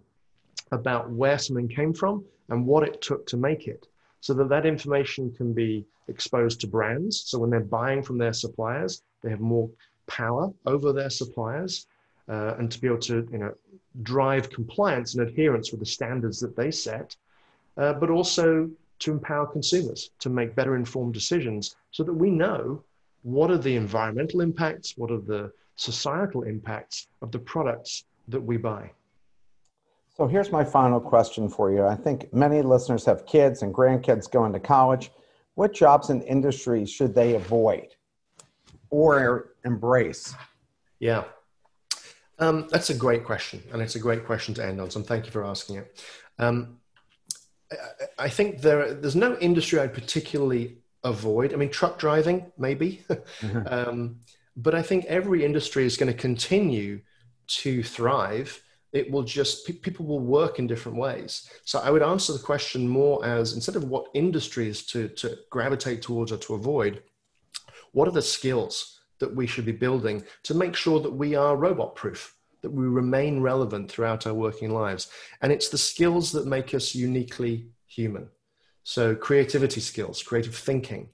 about 0.72 1.10
where 1.10 1.38
something 1.38 1.68
came 1.68 1.92
from 1.92 2.24
and 2.48 2.66
what 2.66 2.86
it 2.86 3.00
took 3.00 3.26
to 3.28 3.36
make 3.36 3.66
it 3.68 3.86
so 4.20 4.34
that 4.34 4.48
that 4.48 4.66
information 4.66 5.32
can 5.32 5.52
be 5.52 5.84
exposed 6.08 6.60
to 6.60 6.66
brands. 6.66 7.22
So 7.26 7.38
when 7.38 7.50
they're 7.50 7.60
buying 7.60 8.02
from 8.02 8.18
their 8.18 8.32
suppliers, 8.32 9.02
they 9.22 9.30
have 9.30 9.40
more 9.40 9.70
power 10.06 10.52
over 10.66 10.92
their 10.92 11.10
suppliers 11.10 11.86
uh, 12.28 12.54
and 12.58 12.70
to 12.70 12.80
be 12.80 12.86
able 12.86 12.98
to 12.98 13.26
you 13.30 13.38
know, 13.38 13.54
drive 14.02 14.50
compliance 14.50 15.14
and 15.14 15.28
adherence 15.28 15.70
with 15.70 15.80
the 15.80 15.86
standards 15.86 16.40
that 16.40 16.56
they 16.56 16.70
set, 16.70 17.16
uh, 17.76 17.92
but 17.94 18.10
also 18.10 18.70
to 19.00 19.12
empower 19.12 19.46
consumers 19.46 20.10
to 20.20 20.30
make 20.30 20.54
better 20.54 20.76
informed 20.76 21.14
decisions 21.14 21.76
so 21.90 22.02
that 22.02 22.12
we 22.12 22.30
know 22.30 22.82
what 23.22 23.50
are 23.50 23.58
the 23.58 23.76
environmental 23.76 24.40
impacts, 24.40 24.94
what 24.96 25.10
are 25.10 25.20
the 25.20 25.50
societal 25.76 26.42
impacts 26.42 27.08
of 27.22 27.32
the 27.32 27.38
products 27.38 28.04
that 28.28 28.40
we 28.40 28.56
buy. 28.56 28.90
So 30.16 30.26
here's 30.28 30.52
my 30.52 30.64
final 30.64 31.00
question 31.00 31.48
for 31.48 31.72
you. 31.72 31.84
I 31.84 31.96
think 31.96 32.32
many 32.32 32.62
listeners 32.62 33.04
have 33.06 33.26
kids 33.26 33.62
and 33.62 33.74
grandkids 33.74 34.30
going 34.30 34.52
to 34.52 34.60
college. 34.60 35.10
What 35.54 35.72
jobs 35.72 36.10
and 36.10 36.22
industries 36.22 36.90
should 36.90 37.14
they 37.14 37.34
avoid 37.34 37.88
or 38.90 39.54
embrace? 39.64 40.34
Yeah, 41.00 41.24
um, 42.38 42.66
that's 42.70 42.90
a 42.90 42.94
great 42.94 43.24
question, 43.24 43.62
and 43.72 43.80
it's 43.80 43.94
a 43.94 44.00
great 44.00 44.24
question 44.24 44.54
to 44.54 44.64
end 44.64 44.80
on. 44.80 44.90
So 44.90 45.02
thank 45.02 45.26
you 45.26 45.32
for 45.32 45.44
asking 45.44 45.76
it. 45.76 46.04
Um, 46.38 46.78
I, 47.74 48.24
I, 48.24 48.28
think 48.28 48.60
there 48.60 48.94
there's 48.94 49.16
no 49.16 49.36
industry 49.38 49.78
I'd 49.80 49.94
particularly 49.94 50.78
avoid. 51.02 51.52
I 51.52 51.56
mean, 51.56 51.70
truck 51.70 51.98
driving 51.98 52.50
maybe, 52.58 53.02
mm-hmm. 53.08 53.62
um, 53.66 54.16
but 54.56 54.74
I 54.74 54.82
think 54.82 55.04
every 55.06 55.44
industry 55.44 55.84
is 55.84 55.96
going 55.96 56.12
to 56.12 56.18
continue 56.18 57.00
to 57.46 57.82
thrive. 57.82 58.62
It 58.92 59.10
will 59.10 59.24
just 59.24 59.66
people 59.82 60.06
will 60.06 60.20
work 60.20 60.58
in 60.58 60.66
different 60.66 60.98
ways. 60.98 61.50
So 61.64 61.80
I 61.80 61.90
would 61.90 62.02
answer 62.02 62.32
the 62.32 62.38
question 62.38 62.88
more 62.88 63.24
as 63.24 63.54
instead 63.54 63.76
of 63.76 63.84
what 63.84 64.06
industries 64.14 64.82
to 64.86 65.08
to 65.08 65.38
gravitate 65.50 66.02
towards 66.02 66.30
or 66.32 66.38
to 66.38 66.54
avoid, 66.54 67.02
what 67.92 68.08
are 68.08 68.12
the 68.12 68.22
skills 68.22 69.00
that 69.18 69.34
we 69.34 69.46
should 69.46 69.64
be 69.64 69.72
building 69.72 70.24
to 70.42 70.54
make 70.54 70.76
sure 70.76 71.00
that 71.00 71.10
we 71.10 71.34
are 71.34 71.56
robot 71.56 71.94
proof, 71.94 72.36
that 72.64 72.72
we 72.72 72.86
remain 72.86 73.40
relevant 73.40 73.90
throughout 73.90 74.26
our 74.26 74.32
working 74.32 74.70
lives. 74.70 75.10
And 75.42 75.52
it's 75.52 75.68
the 75.68 75.78
skills 75.78 76.32
that 76.32 76.46
make 76.46 76.72
us 76.72 76.94
uniquely 76.94 77.66
human. 77.86 78.28
So, 78.84 79.14
creativity 79.14 79.80
skills, 79.80 80.22
creative 80.22 80.56
thinking, 80.56 81.10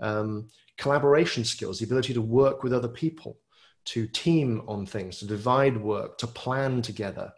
um, 0.00 0.48
collaboration 0.78 1.44
skills, 1.44 1.78
the 1.78 1.84
ability 1.84 2.14
to 2.14 2.22
work 2.22 2.62
with 2.62 2.72
other 2.72 2.88
people, 2.88 3.38
to 3.86 4.06
team 4.06 4.62
on 4.66 4.86
things, 4.86 5.18
to 5.18 5.26
divide 5.26 5.76
work, 5.76 6.16
to 6.18 6.26
plan 6.26 6.80
together, 6.80 7.32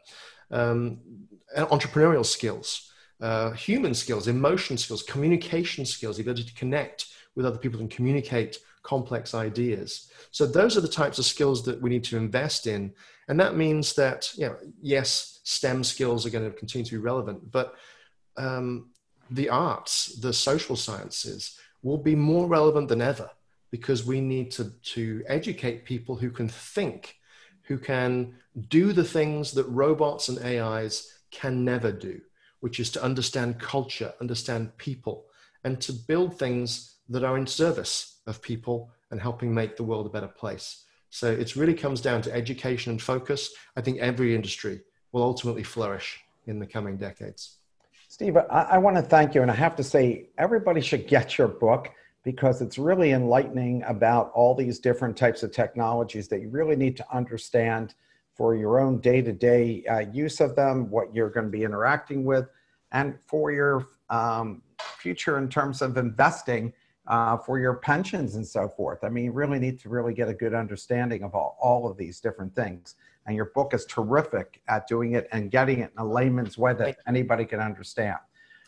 um, 0.52 1.00
entrepreneurial 1.56 2.24
skills, 2.24 2.92
uh, 3.20 3.50
human 3.50 3.94
skills, 3.94 4.28
emotion 4.28 4.78
skills, 4.78 5.02
communication 5.02 5.84
skills, 5.84 6.16
the 6.16 6.22
ability 6.22 6.44
to 6.44 6.54
connect 6.54 7.06
with 7.34 7.44
other 7.46 7.58
people 7.58 7.80
and 7.80 7.90
communicate 7.90 8.58
complex 8.86 9.34
ideas. 9.34 10.10
So 10.30 10.46
those 10.46 10.76
are 10.76 10.80
the 10.80 10.96
types 11.02 11.18
of 11.18 11.24
skills 11.24 11.64
that 11.64 11.82
we 11.82 11.90
need 11.90 12.04
to 12.04 12.16
invest 12.16 12.68
in. 12.68 12.92
And 13.28 13.38
that 13.40 13.56
means 13.56 13.94
that, 13.94 14.32
you 14.36 14.46
know, 14.46 14.56
yes, 14.80 15.40
STEM 15.42 15.82
skills 15.82 16.24
are 16.24 16.30
going 16.30 16.48
to 16.48 16.56
continue 16.56 16.84
to 16.84 16.92
be 16.92 16.98
relevant, 16.98 17.50
but 17.50 17.74
um, 18.36 18.90
the 19.30 19.48
arts, 19.48 20.16
the 20.20 20.32
social 20.32 20.76
sciences 20.76 21.58
will 21.82 21.98
be 21.98 22.14
more 22.14 22.46
relevant 22.46 22.88
than 22.88 23.02
ever 23.02 23.28
because 23.72 24.06
we 24.06 24.20
need 24.20 24.52
to, 24.52 24.70
to 24.94 25.24
educate 25.26 25.84
people 25.84 26.14
who 26.14 26.30
can 26.30 26.48
think, 26.48 27.16
who 27.62 27.78
can 27.78 28.36
do 28.68 28.92
the 28.92 29.04
things 29.04 29.50
that 29.52 29.64
robots 29.64 30.28
and 30.28 30.38
AIs 30.38 31.12
can 31.32 31.64
never 31.64 31.90
do, 31.90 32.20
which 32.60 32.78
is 32.78 32.90
to 32.90 33.02
understand 33.02 33.58
culture, 33.58 34.14
understand 34.20 34.76
people, 34.76 35.26
and 35.64 35.80
to 35.80 35.92
build 35.92 36.38
things 36.38 36.94
that 37.08 37.24
are 37.24 37.36
in 37.36 37.46
service 37.46 38.15
of 38.26 38.42
people 38.42 38.90
and 39.10 39.20
helping 39.20 39.54
make 39.54 39.76
the 39.76 39.82
world 39.82 40.06
a 40.06 40.10
better 40.10 40.28
place. 40.28 40.84
So 41.10 41.30
it 41.30 41.56
really 41.56 41.74
comes 41.74 42.00
down 42.00 42.22
to 42.22 42.34
education 42.34 42.90
and 42.90 43.00
focus. 43.00 43.50
I 43.76 43.80
think 43.80 43.98
every 43.98 44.34
industry 44.34 44.82
will 45.12 45.22
ultimately 45.22 45.62
flourish 45.62 46.20
in 46.46 46.58
the 46.58 46.66
coming 46.66 46.96
decades. 46.96 47.58
Steve, 48.08 48.36
I, 48.36 48.42
I 48.72 48.78
want 48.78 48.96
to 48.96 49.02
thank 49.02 49.34
you. 49.34 49.42
And 49.42 49.50
I 49.50 49.54
have 49.54 49.76
to 49.76 49.82
say, 49.82 50.28
everybody 50.38 50.80
should 50.80 51.06
get 51.06 51.38
your 51.38 51.48
book 51.48 51.90
because 52.22 52.60
it's 52.60 52.76
really 52.76 53.12
enlightening 53.12 53.82
about 53.84 54.32
all 54.34 54.54
these 54.54 54.78
different 54.80 55.16
types 55.16 55.42
of 55.42 55.52
technologies 55.52 56.26
that 56.28 56.40
you 56.40 56.48
really 56.48 56.76
need 56.76 56.96
to 56.96 57.14
understand 57.14 57.94
for 58.34 58.54
your 58.54 58.80
own 58.80 59.00
day 59.00 59.22
to 59.22 59.32
day 59.32 59.84
use 60.12 60.40
of 60.40 60.54
them, 60.56 60.90
what 60.90 61.14
you're 61.14 61.30
going 61.30 61.46
to 61.46 61.50
be 61.50 61.62
interacting 61.62 62.24
with, 62.24 62.48
and 62.92 63.16
for 63.26 63.52
your 63.52 63.86
um, 64.10 64.60
future 64.98 65.38
in 65.38 65.48
terms 65.48 65.82
of 65.82 65.96
investing 65.96 66.72
uh, 67.06 67.36
for 67.36 67.58
your 67.58 67.74
pensions 67.74 68.34
and 68.34 68.46
so 68.46 68.68
forth. 68.68 69.04
I 69.04 69.08
mean, 69.08 69.24
you 69.24 69.32
really 69.32 69.58
need 69.58 69.78
to 69.80 69.88
really 69.88 70.14
get 70.14 70.28
a 70.28 70.34
good 70.34 70.54
understanding 70.54 71.22
of 71.22 71.34
all, 71.34 71.56
all 71.60 71.88
of 71.88 71.96
these 71.96 72.20
different 72.20 72.54
things. 72.54 72.96
And 73.26 73.34
your 73.34 73.46
book 73.46 73.74
is 73.74 73.84
terrific 73.86 74.60
at 74.68 74.86
doing 74.86 75.12
it 75.12 75.28
and 75.32 75.50
getting 75.50 75.80
it 75.80 75.92
in 75.96 76.02
a 76.02 76.04
layman's 76.04 76.56
way 76.56 76.74
that 76.74 76.98
anybody 77.06 77.44
can 77.44 77.60
understand. 77.60 78.18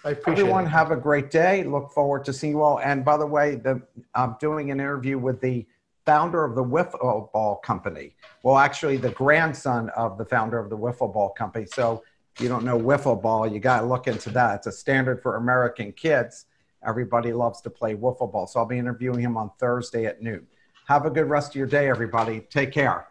I 0.04 0.10
appreciate 0.10 0.42
Everyone 0.42 0.64
it. 0.64 0.68
have 0.68 0.90
a 0.90 0.96
great 0.96 1.30
day. 1.30 1.64
Look 1.64 1.90
forward 1.92 2.24
to 2.26 2.32
seeing 2.32 2.54
you 2.54 2.62
all. 2.62 2.80
And 2.80 3.04
by 3.04 3.16
the 3.16 3.26
way, 3.26 3.56
the, 3.56 3.82
I'm 4.14 4.36
doing 4.40 4.70
an 4.70 4.80
interview 4.80 5.18
with 5.18 5.40
the 5.40 5.66
founder 6.06 6.44
of 6.44 6.54
the 6.54 6.64
Wiffle 6.64 7.30
Ball 7.32 7.56
Company. 7.56 8.14
Well, 8.42 8.56
actually, 8.56 8.96
the 8.96 9.10
grandson 9.10 9.90
of 9.90 10.16
the 10.16 10.24
founder 10.24 10.58
of 10.58 10.70
the 10.70 10.78
Wiffle 10.78 11.12
Ball 11.12 11.30
Company. 11.30 11.66
So 11.66 12.02
if 12.34 12.40
you 12.40 12.48
don't 12.48 12.64
know 12.64 12.78
Wiffle 12.78 13.20
Ball, 13.20 13.46
you 13.48 13.58
got 13.58 13.80
to 13.80 13.86
look 13.86 14.06
into 14.06 14.30
that. 14.30 14.56
It's 14.56 14.66
a 14.68 14.72
standard 14.72 15.20
for 15.22 15.36
American 15.36 15.92
kids 15.92 16.46
Everybody 16.86 17.32
loves 17.32 17.60
to 17.62 17.70
play 17.70 17.94
wiffle 17.94 18.30
ball. 18.30 18.46
So 18.46 18.60
I'll 18.60 18.66
be 18.66 18.78
interviewing 18.78 19.20
him 19.20 19.36
on 19.36 19.50
Thursday 19.58 20.06
at 20.06 20.22
noon. 20.22 20.46
Have 20.86 21.04
a 21.06 21.10
good 21.10 21.28
rest 21.28 21.50
of 21.50 21.56
your 21.56 21.66
day, 21.66 21.88
everybody. 21.90 22.40
Take 22.40 22.72
care. 22.72 23.08